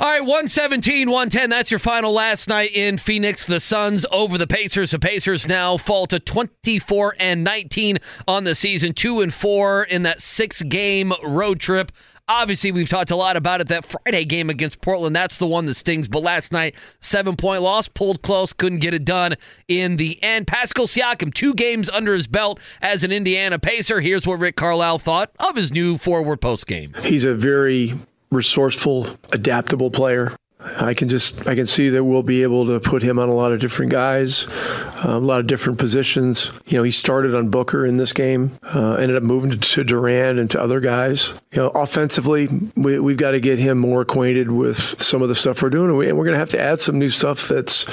[0.01, 1.51] All right, 117, 110.
[1.51, 3.45] That's your final last night in Phoenix.
[3.45, 4.93] The Suns over the Pacers.
[4.93, 10.03] The Pacers now fall to 24 and 19 on the season, 2 and 4 in
[10.05, 11.93] that six game road trip.
[12.29, 13.69] Obviously, we've talked a lot about it.
[13.69, 16.09] That Friday game against Portland, that's the one that stings.
[16.09, 19.35] But last night, seven point loss, pulled close, couldn't get it done
[19.69, 20.47] in the end.
[20.47, 24.01] Pascal Siakam, two games under his belt as an Indiana Pacer.
[24.01, 26.95] Here's what Rick Carlisle thought of his new forward post game.
[27.03, 27.97] He's a very
[28.31, 30.37] resourceful, adaptable player.
[30.63, 33.35] I can just I can see that we'll be able to put him on a
[33.35, 36.51] lot of different guys, uh, a lot of different positions.
[36.67, 40.39] You know, he started on Booker in this game, uh, ended up moving to Durant
[40.39, 41.33] and to other guys.
[41.53, 45.35] You know, offensively, we, we've got to get him more acquainted with some of the
[45.35, 47.87] stuff we're doing, and, we, we're going to have to add some new stuff that's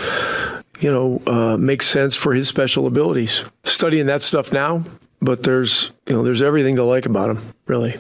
[0.79, 3.45] you know uh, makes sense for his special abilities.
[3.63, 4.83] Studying that stuff now,
[5.21, 7.95] but there's you know there's everything to like about him, really.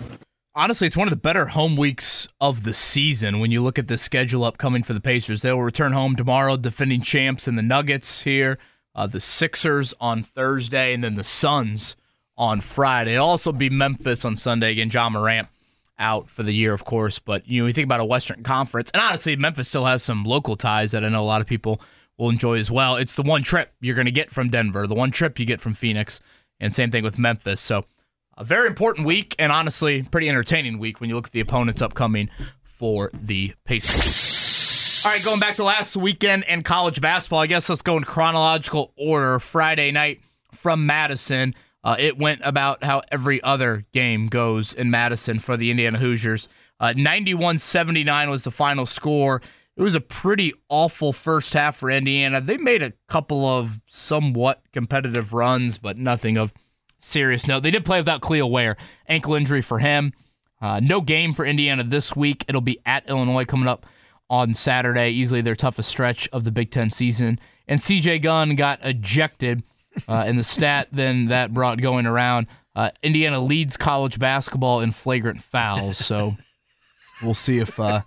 [0.57, 3.87] Honestly, it's one of the better home weeks of the season when you look at
[3.87, 5.43] the schedule upcoming for the Pacers.
[5.43, 8.57] They will return home tomorrow, defending champs and the Nuggets here,
[8.95, 11.95] uh, the Sixers on Thursday, and then the Suns
[12.39, 13.13] on Friday.
[13.13, 14.71] It'll also be Memphis on Sunday.
[14.71, 15.47] Again, Ja Morant
[15.99, 17.19] out for the year, of course.
[17.19, 20.23] But you know, you think about a Western Conference, and honestly, Memphis still has some
[20.23, 21.79] local ties that I know a lot of people
[22.17, 22.95] will enjoy as well.
[22.95, 25.61] It's the one trip you're going to get from Denver, the one trip you get
[25.61, 26.19] from Phoenix,
[26.59, 27.61] and same thing with Memphis.
[27.61, 27.85] So
[28.37, 31.81] a very important week and honestly pretty entertaining week when you look at the opponents
[31.81, 32.29] upcoming
[32.63, 35.03] for the Pacers.
[35.05, 38.03] All right, going back to last weekend and college basketball, I guess let's go in
[38.03, 39.39] chronological order.
[39.39, 40.21] Friday night
[40.53, 45.71] from Madison, uh, it went about how every other game goes in Madison for the
[45.71, 46.47] Indiana Hoosiers.
[46.79, 49.41] Uh, 91 79 was the final score.
[49.75, 52.41] It was a pretty awful first half for Indiana.
[52.41, 56.51] They made a couple of somewhat competitive runs, but nothing of
[56.99, 57.63] serious note.
[57.63, 60.13] They did play without Kel'el Ware, ankle injury for him.
[60.61, 62.45] Uh, no game for Indiana this week.
[62.47, 63.85] It'll be at Illinois coming up
[64.29, 67.39] on Saturday, easily their toughest stretch of the Big Ten season.
[67.67, 69.63] And CJ Gunn got ejected
[70.07, 72.47] uh, in the stat then that brought going around.
[72.75, 76.35] Uh, Indiana leads college basketball in flagrant fouls, so
[77.23, 78.01] we'll see if uh,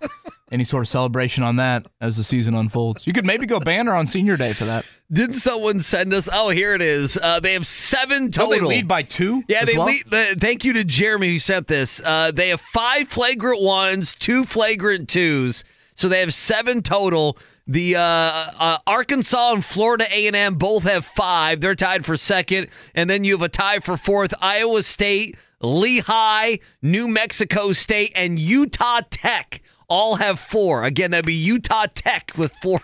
[0.51, 3.07] any sort of celebration on that as the season unfolds.
[3.07, 4.85] You could maybe go banner on senior day for that.
[5.13, 6.29] Didn't someone send us?
[6.33, 7.17] Oh, here it is.
[7.17, 8.53] Uh, they have seven total.
[8.53, 9.45] they lead by two?
[9.49, 9.87] Yeah, they well?
[9.87, 10.05] lead.
[10.11, 12.03] The, thank you to Jeremy who sent this.
[12.05, 15.65] Uh, they have five flagrant ones, two flagrant twos,
[15.95, 17.39] so they have seven total.
[17.67, 21.61] The uh, uh, Arkansas and Florida A and M both have five.
[21.61, 24.35] They're tied for second, and then you have a tie for fourth.
[24.41, 30.85] Iowa State, Lehigh, New Mexico State, and Utah Tech all have four.
[30.85, 32.81] Again, that'd be Utah Tech with four.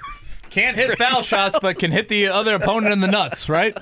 [0.50, 3.76] Can't hit foul shots, but can hit the other opponent in the nuts, right?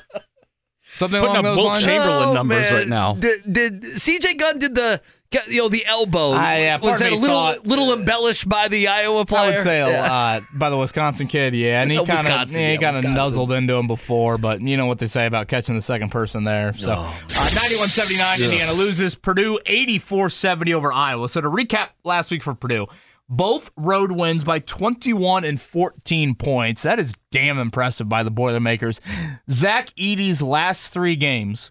[0.96, 1.84] Something Putting along up those Wilt lines.
[1.84, 2.72] Chamberlain Oh, numbers man.
[2.74, 3.14] right now.
[3.14, 5.01] Did, did CJ Gunn did the
[5.48, 6.30] you know the elbow?
[6.30, 9.24] I, yeah, part was of that a me little thought- little embellished by the Iowa
[9.24, 9.40] player?
[9.42, 10.09] I would say a Yeah.
[10.09, 12.96] lot by the Wisconsin kid, yeah, and he Oh, kind of Wisconsin, he yeah, kind
[12.96, 13.14] of Wisconsin.
[13.14, 16.44] nuzzled into him before, but you know what they say about catching the second person
[16.44, 16.72] there.
[16.78, 19.16] So, uh, 91-79, Indiana loses.
[19.16, 21.28] Purdue 84-70 over Iowa.
[21.28, 22.86] So to recap last week for Purdue,
[23.28, 26.82] both road wins by 21 and 14 points.
[26.82, 29.01] That is damn impressive by the Boilermakers.
[29.51, 31.70] Zach Edey's last three games,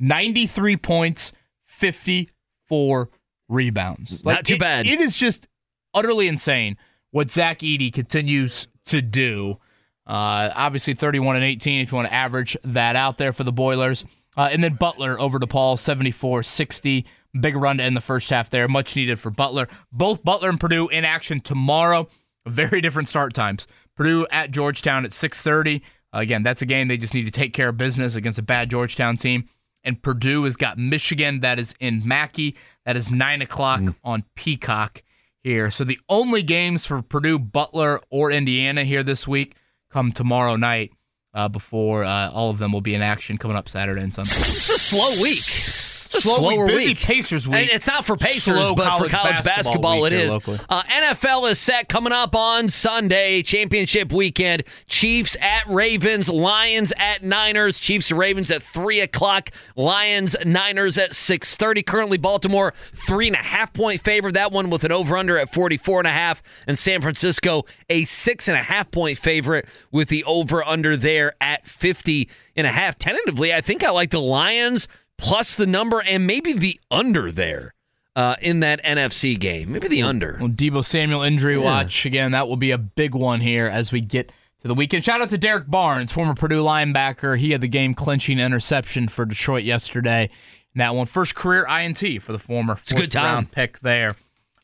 [0.00, 1.32] 93 points,
[1.66, 3.10] 54
[3.48, 4.24] rebounds.
[4.24, 4.86] Not too it- bad.
[4.86, 5.48] It is just
[5.92, 6.76] utterly insane
[7.10, 9.58] what Zach Edey continues to do.
[10.06, 13.52] Uh, obviously, 31 and 18 if you want to average that out there for the
[13.52, 14.04] Boilers.
[14.36, 17.06] Uh, and then Butler over DePaul, 74 60.
[17.38, 18.68] Big run to end the first half there.
[18.68, 19.68] Much needed for Butler.
[19.92, 22.08] Both Butler and Purdue in action tomorrow.
[22.46, 23.66] Very different start times.
[23.96, 25.82] Purdue at Georgetown at 6:30.
[26.12, 28.70] Again, that's a game they just need to take care of business against a bad
[28.70, 29.48] Georgetown team.
[29.82, 31.40] And Purdue has got Michigan.
[31.40, 32.54] That is in Mackey.
[32.86, 35.02] That is nine o'clock on Peacock
[35.42, 35.70] here.
[35.70, 39.56] So the only games for Purdue, Butler, or Indiana here this week
[39.90, 40.92] come tomorrow night.
[41.34, 44.30] Uh, before uh, all of them will be in action coming up Saturday and Sunday.
[44.30, 45.83] It's a slow week.
[46.14, 46.98] It's a Slow week, slower busy week.
[46.98, 47.56] Pacers week.
[47.56, 50.36] And It's not for Pacers, Slow but college for college basketball, basketball it is.
[50.68, 54.62] Uh, NFL is set coming up on Sunday, championship weekend.
[54.86, 57.78] Chiefs at Ravens, Lions at Niners.
[57.78, 59.50] Chiefs Ravens at three o'clock.
[59.76, 61.82] Lions Niners at six thirty.
[61.82, 64.34] Currently, Baltimore three and a half point favorite.
[64.34, 67.64] That one with an over under at forty four and a half, and San Francisco
[67.90, 72.66] a six and a half point favorite with the over under there at fifty and
[72.66, 72.96] a half.
[72.98, 74.86] Tentatively, I think I like the Lions
[75.18, 77.74] plus the number and maybe the under there
[78.16, 79.72] uh, in that NFC game.
[79.72, 80.38] Maybe the under.
[80.40, 82.32] Well, Deebo Samuel injury watch again.
[82.32, 85.04] That will be a big one here as we get to the weekend.
[85.04, 87.38] Shout out to Derrick Barnes, former Purdue linebacker.
[87.38, 90.30] He had the game clinching interception for Detroit yesterday.
[90.74, 93.24] And that one, first career INT for the former a good time.
[93.24, 94.16] round pick there.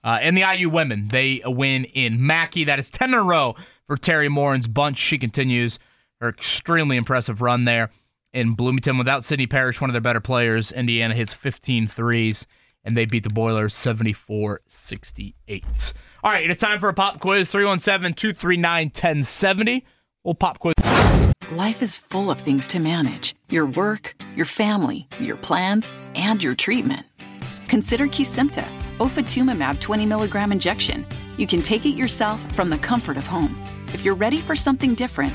[0.02, 2.64] Uh, and the IU women, they win in Mackey.
[2.64, 3.54] That is 10 in a row
[3.86, 4.98] for Teri Moren's bunch.
[4.98, 5.78] She continues
[6.20, 7.90] her extremely impressive run there
[8.32, 8.98] in Bloomington.
[8.98, 12.46] Without Sydney Parrish, one of their better players, Indiana hits 15 threes,
[12.84, 15.94] and they beat the Boilers 74 68.
[16.22, 19.84] All right, it's time for a pop quiz 317 239 1070.
[20.24, 20.74] We'll pop quiz.
[21.50, 26.54] Life is full of things to manage your work, your family, your plans, and your
[26.54, 27.06] treatment.
[27.66, 28.64] Consider Kesimpta,
[28.98, 31.04] ofatumumab 20 milligram injection.
[31.36, 33.60] You can take it yourself from the comfort of home.
[33.92, 35.34] If you're ready for something different,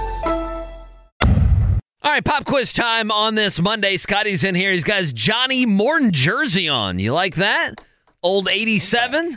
[2.03, 3.95] All right, pop quiz time on this Monday.
[3.95, 4.71] Scotty's in here.
[4.71, 6.97] He's got his Johnnie Morton jersey on.
[6.97, 7.75] You like that?
[8.23, 9.33] Old 87?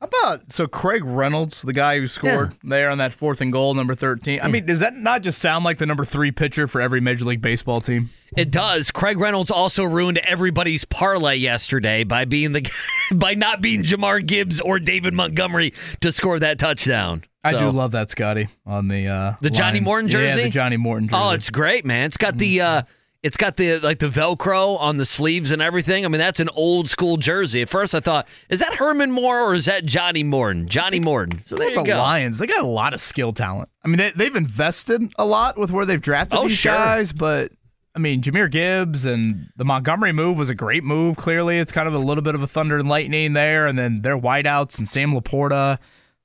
[0.00, 3.72] How about so Craig Reynolds, the guy who scored there on that fourth and goal,
[3.72, 4.40] number 13?
[4.42, 7.24] I mean, does that not just sound like the number three pitcher for every Major
[7.24, 8.10] League Baseball team?
[8.36, 8.90] It does.
[8.90, 12.70] Craig Reynolds also ruined everybody's parlay yesterday by being the
[13.14, 15.72] by not being Jahmyr Gibbs or David Montgomery
[16.02, 17.24] to score that touchdown.
[17.44, 19.80] I So- do love that, Scotty, on the uh, The Johnny.
[19.80, 20.38] Morton jersey?
[20.38, 21.22] Yeah, the Johnnie Morton jersey.
[21.22, 22.06] Oh, it's great, man.
[22.06, 22.82] It's got the uh
[23.22, 26.04] it's got the like the Velcro on the sleeves and everything.
[26.04, 27.62] I mean, that's an old school jersey.
[27.62, 30.66] At first I thought, is that Herman Moore or is that Johnnie Morton?
[30.68, 31.40] Johnnie Morton.
[31.44, 31.98] So there you the go.
[31.98, 33.68] Lions, they got a lot of skill talent.
[33.84, 36.72] I mean, they, they've invested a lot with where they've drafted Oh, these sure.
[36.74, 37.50] guys, but
[37.94, 41.16] I mean, Jahmyr Gibbs and the Montgomery move was a great move.
[41.16, 44.02] Clearly, it's kind of a little bit of a thunder and lightning there, and then
[44.02, 45.78] their wideouts and Sam LaPorta.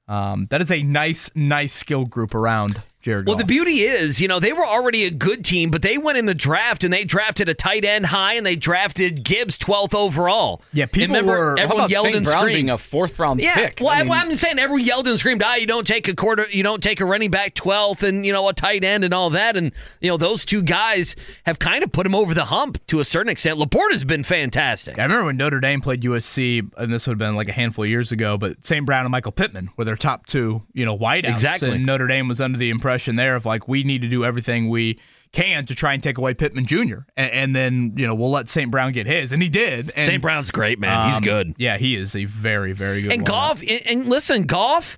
[0.10, 3.28] Um, that is a nice, nice skill group around Jared.
[3.28, 6.18] Well, the beauty is, you know, they were already a good team, but they went
[6.18, 9.96] in the draft and they drafted a tight end high and they drafted Gibbs 12th
[9.96, 10.62] overall.
[10.74, 12.16] Yeah, people And remember, were- how everyone about yelled St.
[12.18, 12.56] and Brown screamed.
[12.58, 13.78] being a fourth round yeah, pick?
[13.80, 16.14] well, I I mean- am saying everyone yelled and screamed, "Ah, you don't take a
[16.14, 19.14] quarter, you don't take a running back 12th, and you know a tight end and
[19.14, 19.72] all that." And
[20.02, 21.16] you know those two guys
[21.46, 23.58] have kind of put him over the hump to a certain extent.
[23.58, 25.00] LaPorta has been fantastic.
[25.00, 27.86] I remember when Notre Dame played USC, and this would have been like a handful
[27.86, 28.86] of years ago, but St.
[28.86, 31.30] Brown and Michael Pittman were their top two, you know, wideouts.
[31.30, 31.72] Exactly.
[31.72, 34.70] And Notre Dame was under the impression there of like, we need to do everything
[34.70, 35.00] we
[35.32, 37.00] can to try and take away Pittman Jr.
[37.16, 38.72] And, and then, you know, we'll let St.
[38.72, 39.32] Brown get his.
[39.32, 39.92] And he did.
[39.96, 40.22] And, St.
[40.22, 41.10] Brown's great, man.
[41.10, 41.56] He's um, good.
[41.58, 44.98] Yeah, he is a very, very good And Goff, and, and listen, Goff,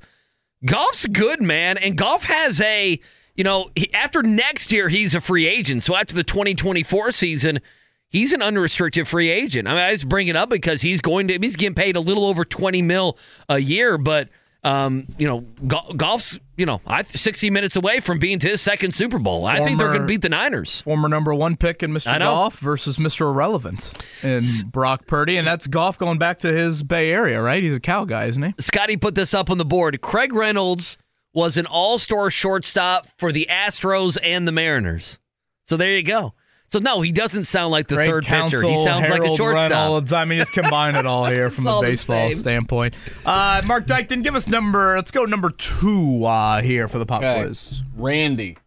[0.66, 1.77] Goff's good, man.
[1.77, 2.99] And Goff has a,
[3.35, 5.83] you know, he, after next year, he's a free agent.
[5.83, 7.59] So after the 2024 season,
[8.07, 9.67] he's an unrestricted free agent.
[9.67, 12.01] I mean, I just bring it up because he's going to, he's getting paid a
[12.01, 13.17] little over 20 mil
[13.49, 14.30] a year, but
[14.64, 18.61] Um, you know, go- Goff's you know, I 60 minutes away from being to his
[18.61, 19.45] second Super Bowl.
[19.45, 20.81] I think they're going to beat the Niners.
[20.81, 22.19] Former number one pick in Mr.
[22.19, 23.22] Goff versus Mr.
[23.22, 23.91] Irrelevant
[24.22, 27.64] in Brock Purdy, and that's Goff going back to his Bay Area, right?
[27.64, 28.53] He's a Cal guy, isn't he?
[28.59, 29.99] Scotty put this up on the board.
[30.01, 30.99] Craig Reynolds
[31.33, 35.17] was an all-star shortstop for the Astros and the Mariners.
[35.65, 36.35] So there you go.
[36.72, 38.61] So no, he doesn't sound like the Great third pitcher.
[38.61, 39.72] He counsel, sounds like a Harold shortstop.
[39.72, 40.14] Reynolds.
[40.14, 42.93] I mean, just combine it all here from It's a all the baseball standpoint.
[43.25, 44.95] Uh, Marc Dykton, give us number.
[44.95, 47.43] Let's go number two uh, here for the pop Okay.
[47.43, 47.83] quiz.
[47.98, 48.58] Randy.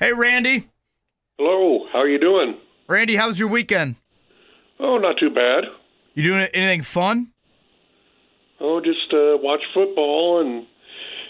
[0.00, 0.70] Hey, Randy.
[1.38, 2.56] Hello, how are you doing?
[2.88, 3.96] Randy, how's your weekend?
[4.80, 5.64] Oh, not too bad.
[6.14, 7.32] You doing anything fun?
[8.60, 10.66] Oh, just uh, watch football and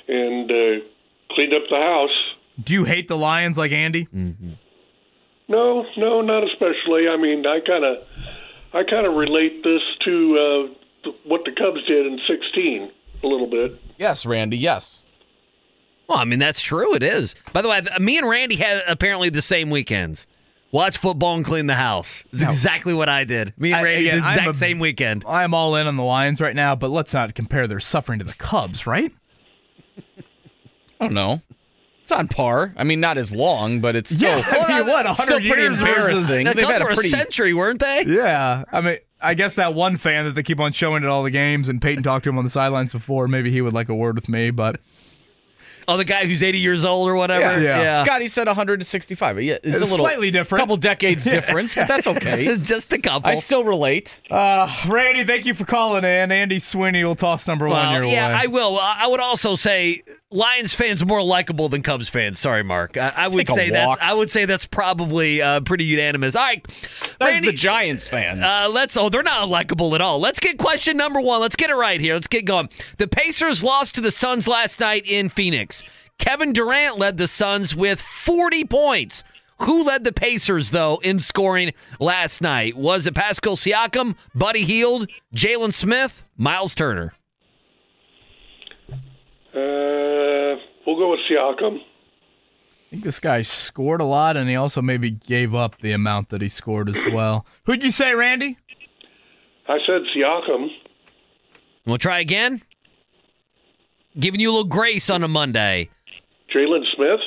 [0.07, 0.85] and uh,
[1.33, 2.35] cleaned up the house.
[2.62, 4.07] Do you hate the Lions like Andy?
[5.49, 7.09] No, no, not especially.
[7.09, 7.97] I mean, I kind of
[8.75, 10.39] I kind of relate this to
[10.70, 12.91] uh, th- what the Cubs did in '16
[13.23, 13.81] a little bit.
[13.99, 14.59] Yes, Randy.
[14.59, 15.02] Yes.
[16.07, 16.94] Well, I mean that's true.
[16.94, 17.35] It is.
[17.52, 20.27] By the way, th- me and Randy had apparently the same weekends.
[20.70, 22.25] Watch football and clean the house.
[22.33, 22.49] It's No.
[22.49, 23.55] exactly what I did.
[23.59, 25.25] Me and I- Randy again, the exact a- same weekend.
[25.27, 28.18] I am all in on the Lions right now, but let's not compare their suffering
[28.18, 29.12] to the Cubs, right?
[31.01, 31.41] I don't know.
[32.09, 32.73] It's on par.
[32.75, 35.61] I mean, not as long, but it's still, Yeah, I mean, what, 100 still pretty
[35.61, 36.47] years embarrassing.
[36.47, 38.05] The They've had a were pretty a century, weren't they?
[38.07, 38.65] Yeah.
[38.73, 41.31] I mean, I guess that one fan that they keep on showing at all the
[41.31, 43.28] games, and Peyton talked to him on the sidelines before.
[43.28, 44.81] Maybe he would like a word with me, but
[45.89, 47.62] Oh, the guy who's 80 years old or whatever.
[47.62, 47.81] Yeah.
[47.81, 48.05] Yeah.
[48.05, 49.41] Scotty said 165.
[49.43, 50.61] Yeah, it's, It's a little slightly different.
[50.61, 52.59] couple decades difference, but that's okay.
[52.62, 53.31] Just a couple.
[53.31, 54.20] I still relate.
[54.31, 56.31] uh, Randy, thank you for calling in.
[56.31, 58.35] Andy Sweeney will toss number one your yeah, way.
[58.35, 58.78] I will.
[58.78, 62.39] I I would also say Lions fans more likable than Cubs fans.
[62.39, 62.98] Sorry, Mark.
[62.98, 63.98] I, I would say that's.
[63.98, 66.36] I would say that's probably uh, pretty unanimous.
[66.36, 66.62] All right,
[67.18, 68.44] That's Randy, the Giants fan.
[68.44, 68.97] Uh, let's.
[68.98, 70.20] Oh, they're not likable at all.
[70.20, 71.40] Let's get question number one.
[71.40, 72.12] Let's get it right here.
[72.12, 72.68] Let's get going.
[72.98, 75.82] The Pacers lost to the Suns last night in Phoenix.
[76.18, 79.24] Kevin Durant led the Suns with 40 points.
[79.62, 82.76] Who led the Pacers though in scoring last night?
[82.76, 87.15] Was it Pascal Siakam, Buddy Hield, Jalen Smith, Miles Turner?
[89.55, 91.78] Uh, we'll go with Siakam.
[91.81, 96.31] I think this guy scored a lot, and he also maybe gave up the amount
[96.31, 97.44] that he scored as well.
[97.65, 98.57] Who'd you say, Randy?
[99.68, 100.68] I said Siakam.
[101.85, 102.62] We'll try again.
[104.18, 105.91] Giving you a little grace on a Monday.
[106.55, 107.20] Jalen Smith.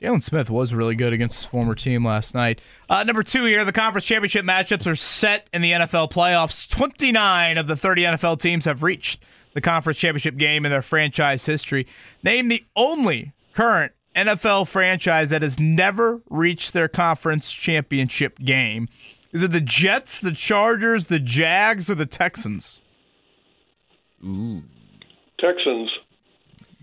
[0.00, 2.60] Jalen Smith was really good against his former team last night.
[2.88, 6.68] Uh, number two here, the conference championship matchups are set in the NFL playoffs.
[6.68, 9.22] 29 of the 30 NFL teams have reached
[9.54, 11.86] the conference championship game in their franchise history.
[12.22, 18.88] Name the only current NFL franchise that has never reached their conference championship game.
[19.32, 22.80] Is it the Jets, the Chargers, the Jags, or the Texans?
[25.38, 25.90] Texans.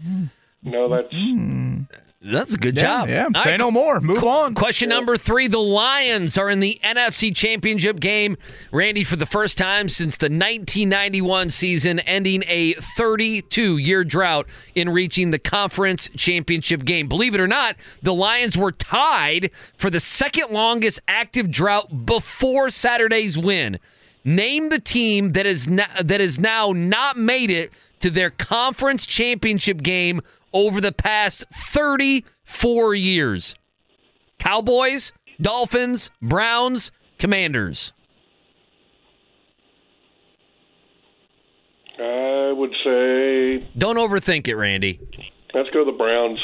[0.03, 0.25] Hmm.
[0.63, 1.81] No, that's hmm.
[2.23, 3.09] That's a good Yeah, job.
[3.09, 3.27] yeah.
[3.33, 3.99] All Say right, no more.
[3.99, 4.53] Move on.
[4.53, 8.37] Question number three The Lions are in the NFC Championship game.
[8.71, 14.89] Randy, for the first time since the 1991 season, ending a 32 year drought in
[14.89, 17.07] reaching the conference championship game.
[17.07, 22.69] Believe it or not, the Lions were tied for the second longest active drought before
[22.69, 23.79] Saturday's win.
[24.23, 29.07] Name the team that is no, that has now not made it to their conference
[29.07, 30.21] championship game
[30.53, 33.55] over the past 34 years.
[34.39, 37.93] Cowboys, Dolphins, Browns, Commanders.
[41.99, 44.99] I would say Don't overthink it, Randy.
[45.53, 46.39] let's go the Browns.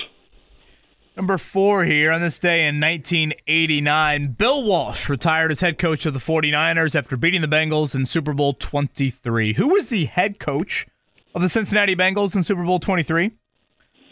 [1.16, 6.14] Number four here on this day in 1989, Bill Walsh retired as head coach of
[6.14, 9.53] the 49ers after beating the Bengals in Super Bowl 23.
[9.53, 10.86] Who was the head coach
[11.34, 13.32] of the Cincinnati Bengals in Super Bowl 23?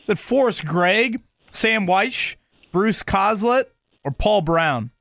[0.05, 1.19] Is it Forrest Gregg,
[1.51, 2.35] Sam Wyche,
[2.71, 3.65] Bruce Coslet,
[4.03, 4.91] or Paul Brown?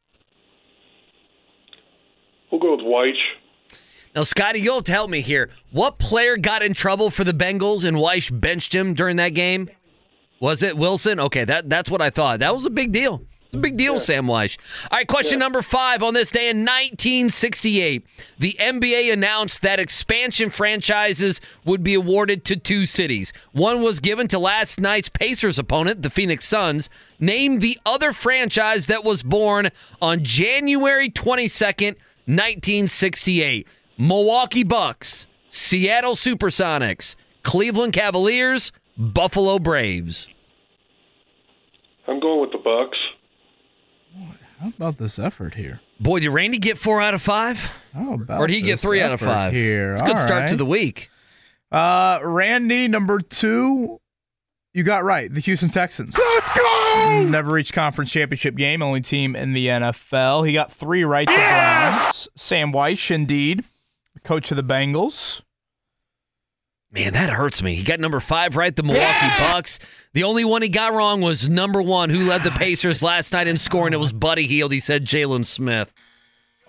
[2.51, 3.77] We'll go with Wyche.
[4.17, 5.51] Now, Scotty, you'll tell me here.
[5.73, 9.69] What player got in trouble for the Bengals and Wyche benched him during that game?
[10.41, 11.21] Was it Wilson?
[11.21, 12.39] Okay, that that's what I thought.
[12.39, 13.27] That was a big deal.
[13.55, 14.59] It's a big deal, Sam Wyche.
[14.91, 16.03] All right, question number five.
[16.03, 18.05] On this day in 1968,
[18.37, 23.33] the NBA announced that expansion franchises would be awarded to two cities.
[23.53, 26.91] One was given to last night's Pacers opponent, the Phoenix Suns.
[27.21, 29.71] Name the other franchise that was born
[30.03, 31.95] on January 22nd,
[32.27, 33.69] 1968.
[33.97, 40.29] Milwaukee Bucks, Seattle Supersonics, Cleveland Cavaliers, Buffalo Braves.
[42.09, 42.99] I'm going with the Bucks.
[44.65, 45.81] How about this effort here?
[46.01, 47.71] Boy, did Randy get four out of five?
[47.93, 49.53] How about Or did he get three out of five?
[49.53, 51.11] Here, It's a good All start to the week.
[51.71, 54.01] Uh, Randy, number two,
[54.73, 55.31] you got right.
[55.31, 56.17] The Houston Texans.
[56.17, 57.27] Let's go!
[57.29, 60.47] Never reached conference championship game, only team in the NFL.
[60.47, 61.27] He got three right.
[61.27, 62.29] The Browns.
[62.35, 63.65] Sam Wyche, indeed,
[64.23, 65.43] coach of the Bengals.
[66.95, 67.75] Man, that hurts me.
[67.75, 69.81] He got number five right, the Milwaukee Bucks.
[70.13, 73.49] The only one he got wrong was number one, who led the Pacers last night
[73.49, 73.93] in scoring.
[73.93, 74.71] It was Buddy Hield.
[74.71, 75.93] He said Jalen Smith.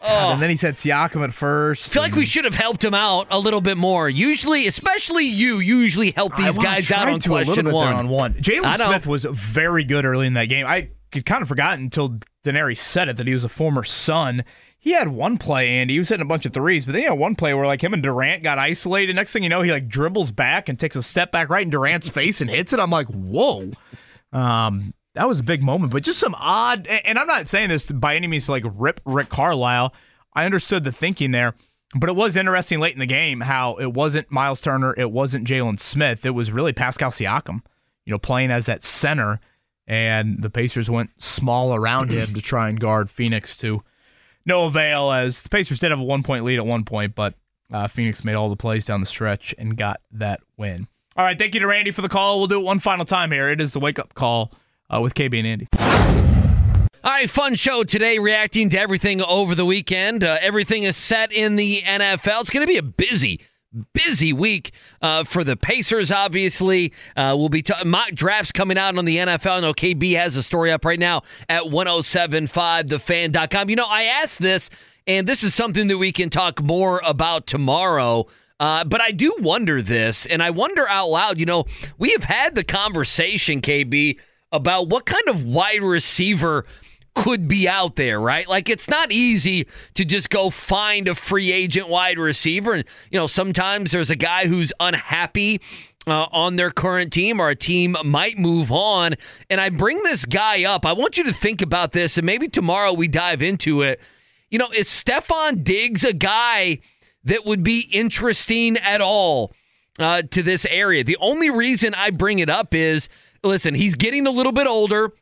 [0.01, 0.41] God, and oh.
[0.41, 1.89] then he said Siakam at first.
[1.89, 4.09] I feel like we should have helped him out a little bit more.
[4.09, 7.93] Usually, especially you, usually help these I- guys out on to a little question one.
[7.93, 8.77] On one, Jalen.
[8.77, 10.65] Smith was very good early in that game.
[10.65, 10.89] I
[11.21, 14.43] kind of forgotten until Daenerys said it that he was a former Sun.
[14.85, 15.95] He had one play, Andy.
[15.95, 17.83] He was hitting a bunch of threes, but then he had one play where like
[17.83, 19.15] him and Durant got isolated.
[19.15, 21.71] Next thing you know, he like dribbles back and takes a step back right in
[21.71, 22.79] Durant's face and hits it.
[22.79, 23.71] I'm like, whoa.
[24.31, 26.85] Um, that was a big moment, but just some odd.
[26.85, 29.91] And I'm not saying this by any means to like rip Rick Carlisle.
[30.33, 31.55] I understood the thinking there,
[31.95, 35.47] but it was interesting late in the game how it wasn't Miles Turner, it wasn't
[35.47, 37.63] Jalen Smith, it was really Pascal Siakam,
[38.05, 39.39] you know, playing as that center,
[39.87, 43.81] and the Pacers went small around him to try and guard Phoenix to
[44.45, 45.11] no avail.
[45.11, 47.35] As the Pacers did have a one point lead at one point, but
[47.71, 50.87] uh, Phoenix made all the plays down the stretch and got that win.
[51.17, 52.39] All right, thank you to Randy for the call.
[52.39, 53.49] We'll do it one final time here.
[53.49, 54.51] It is the wake up call
[54.89, 55.67] uh, with KB and Andy.
[57.05, 60.23] All right, fun show today, reacting to everything over the weekend.
[60.23, 62.41] Uh, everything is set in the NFL.
[62.41, 63.41] It's going to be a busy,
[63.93, 64.71] busy week
[65.01, 66.93] uh, for the Pacers, obviously.
[67.15, 69.61] Uh, we'll be ta- mock drafts coming out on the NFL.
[69.61, 73.69] Know KB has a story up right now at 1075thefan.com.
[73.69, 74.69] You know, I asked this,
[75.07, 78.27] and this is something that we can talk more about tomorrow.
[78.59, 81.39] Uh, but I do wonder this, and I wonder out loud.
[81.39, 81.65] You know,
[81.97, 84.17] we have had the conversation, KB,
[84.51, 86.65] about what kind of wide receiver
[87.15, 88.47] could be out there, right?
[88.47, 92.73] Like it's not easy to just go find a free agent wide receiver.
[92.73, 95.61] And, you know, sometimes there's a guy who's unhappy
[96.05, 99.15] uh, on their current team or a team might move on.
[99.49, 100.85] And I bring this guy up.
[100.85, 103.99] I want you to think about this and maybe tomorrow we dive into it.
[104.51, 106.79] You know, is Stefon Diggs a guy
[107.23, 109.53] that would be interesting at all
[109.97, 111.03] uh, to this area?
[111.03, 113.09] The only reason I bring it up is
[113.41, 115.13] listen, he's getting a little bit older.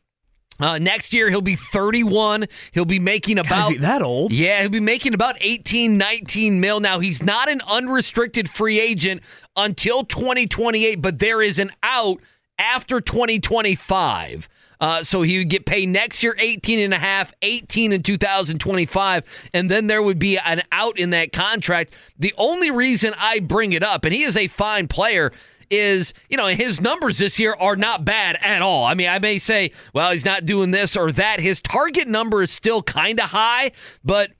[0.60, 2.46] Uh, next year he'll be 31.
[2.72, 4.32] He'll be making about is he that old?
[4.32, 6.80] Yeah, he'll be making about 18, 19 mil.
[6.80, 9.22] Now he's not an unrestricted free agent
[9.56, 12.20] until 2028, but there is an out
[12.58, 14.48] after 2025.
[14.80, 19.48] Uh, so he would get paid next year 18 and a half, 18 in 2025,
[19.54, 21.92] and then there would be an out in that contract.
[22.18, 25.32] The only reason I bring it up, and he is a fine player,
[25.76, 28.84] is, you know, his numbers this year are not bad at all.
[28.84, 31.40] I mean, I may say, well, he's not doing this or that.
[31.40, 33.72] His target number is still kind of high,
[34.04, 34.32] but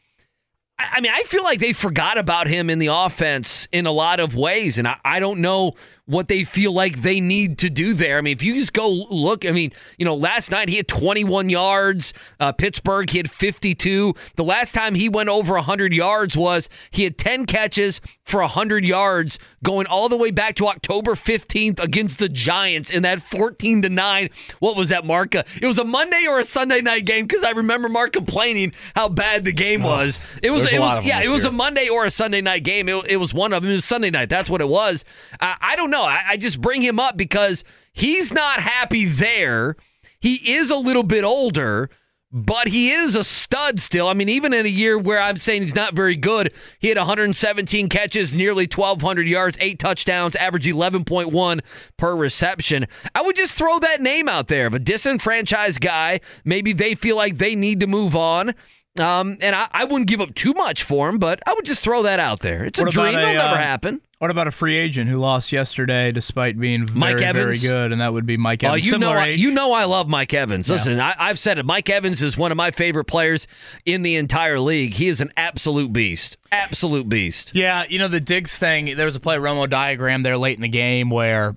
[0.77, 4.19] I mean, I feel like they forgot about him in the offense in a lot
[4.19, 5.75] of ways, and I, I don't know
[6.07, 8.19] what they feel like they need to do there.
[8.19, 10.89] I mean, if you just go look, I mean, you know, last night he had
[10.89, 12.13] 21 yards.
[12.41, 14.15] Uh, Pittsburgh, he had 52.
[14.35, 18.85] The last time he went over 100 yards was he had 10 catches for 100
[18.85, 23.83] yards going all the way back to October 15th against the Giants in that 14
[23.83, 24.31] to 9.
[24.61, 25.35] What was that, Mark?
[25.35, 28.73] Uh, It was a Monday or a Sunday night game because I remember Mark complaining
[28.97, 30.21] how bad the game was.
[30.43, 31.53] It was, it was, yeah, it was a.
[31.53, 32.89] Monday or a Sunday night game.
[32.89, 33.71] It, it was one of them.
[33.71, 34.29] It was Sunday night.
[34.31, 35.05] That's what it was.
[35.39, 36.03] Uh, I don't know.
[36.03, 37.63] I, I just bring him up because
[37.93, 39.77] he's not happy there.
[40.19, 41.91] He is a little bit older,
[42.35, 44.09] but he is a stud still.
[44.09, 46.99] I mean, even in a year where I'm saying he's not very good, he had
[46.99, 51.61] 117 catches, nearly 1,200 yards, eight touchdowns, average 11.1
[51.97, 52.89] per reception.
[53.15, 56.19] I would just throw that name out there of a disenfranchised guy.
[56.45, 58.55] Maybe they feel like they need to move on.
[58.99, 61.83] Um, and I, I wouldn't give up too much for him, but I would just
[61.83, 62.65] throw that out there.
[62.65, 63.19] It's a What about dream.
[63.19, 64.01] It'll never uh, happen.
[64.19, 67.61] What about a free agent who lost yesterday despite being very, Mike Evans?
[67.61, 67.91] very good?
[67.93, 68.87] And that would be Mike Oh, Evans.
[68.87, 69.41] you know, Similar I, age.
[69.41, 70.71] you know, I love Mike Evans.
[70.71, 71.67] Listen, I, I've said it.
[71.67, 73.49] Mike Evans is one of my favorite players
[73.85, 74.95] in the entire league.
[74.95, 76.37] He is an absolute beast.
[76.53, 77.51] Absolute beast.
[77.53, 78.97] Yeah, you know the Diggs thing.
[78.97, 81.57] There was a play Romo diagram there late in the game where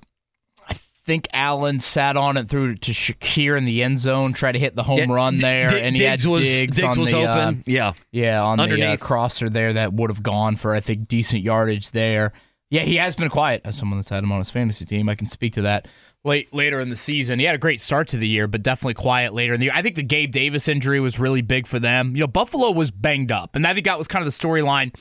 [1.08, 4.76] think Allen sat on it through to Shakir in the end zone, tried to hit
[4.76, 7.10] the home Yeah, run there, D- and he Diggs had was- Diggs, Diggs on was
[7.12, 7.64] the, uh, open.
[7.66, 7.94] Yeah.
[8.12, 11.90] yeah, on the uh, crosser there that would have gone for I think decent yardage
[11.92, 12.34] there.
[12.70, 15.08] Yeah, he has been quiet as someone that's had him on his fantasy team.
[15.10, 15.88] I can speak to that
[16.26, 17.40] late later in the season.
[17.40, 19.74] He had a great start to the year, but definitely quiet later in the year.
[19.74, 22.16] I think the Gabe Davis injury was really big for them.
[22.16, 24.94] You know, Buffalo was banged up, and I think that was kind of the storyline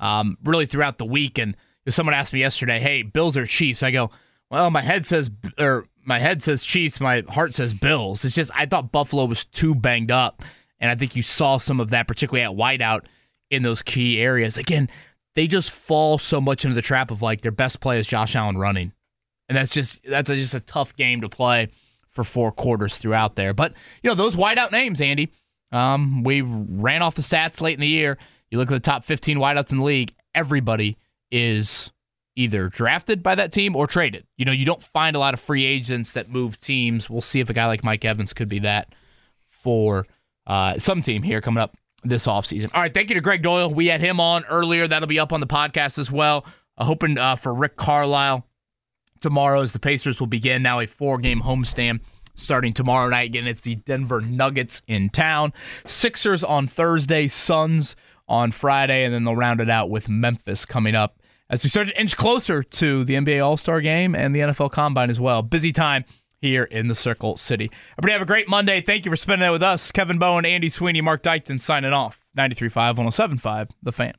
[0.00, 1.36] um, really throughout the week.
[1.38, 1.54] And
[1.88, 4.10] someone asked me yesterday, "Hey, Bills or Chiefs?" I go,
[4.52, 8.50] "Well, my head says or my head says Chiefs, my heart says Bills." It's just
[8.54, 10.42] I thought Buffalo was too banged up,
[10.78, 13.06] and I think you saw some of that, particularly at wideout
[13.50, 14.58] in those key areas.
[14.58, 14.88] Again,
[15.34, 18.36] they just fall so much into the trap of like their best play is Josh
[18.36, 18.92] Allen running,
[19.48, 21.68] and that's just that's a, just a tough game to play
[22.08, 23.54] for four quarters throughout there.
[23.54, 23.72] But
[24.02, 25.32] you know those wideout names, Andy.
[25.72, 28.18] Um, we ran off the stats late in the year.
[28.50, 30.14] You look at the top 15 wideouts in the league.
[30.34, 30.98] Everybody
[31.30, 31.90] is
[32.36, 34.26] either drafted by that team or traded.
[34.36, 37.10] You know, you don't find a lot of free agents that move teams.
[37.10, 38.94] We'll see if a guy like Mike Evans could be that
[39.50, 40.06] for
[40.46, 42.70] uh, some team here coming up this offseason.
[42.74, 43.72] All right, thank you to Gregg Doyel.
[43.72, 44.88] We had him on earlier.
[44.88, 46.44] That'll be up on the podcast as well.
[46.76, 48.46] Uh, hoping uh, for Rick Carlisle
[49.20, 52.00] tomorrow as the Pacers will begin now a four game homestand
[52.34, 53.28] starting tomorrow night.
[53.28, 55.52] Again, it's the Denver Nuggets in town.
[55.86, 57.94] Sixers on Thursday, Suns
[58.26, 61.21] on Friday, and then they'll round it out with Memphis coming up
[61.52, 64.72] as we start to inch closer to the NBA All Star game and the NFL
[64.72, 65.42] Combine as well.
[65.42, 66.04] Busy time
[66.40, 67.70] here in the Circle City.
[67.98, 68.80] Everybody have a great Monday.
[68.80, 69.92] Thank you for spending it with us.
[69.92, 72.20] Kevin Bowen, Andy Sweeney, Marc Dykton signing off.
[72.36, 74.14] 93.5, 107.5, The Fan.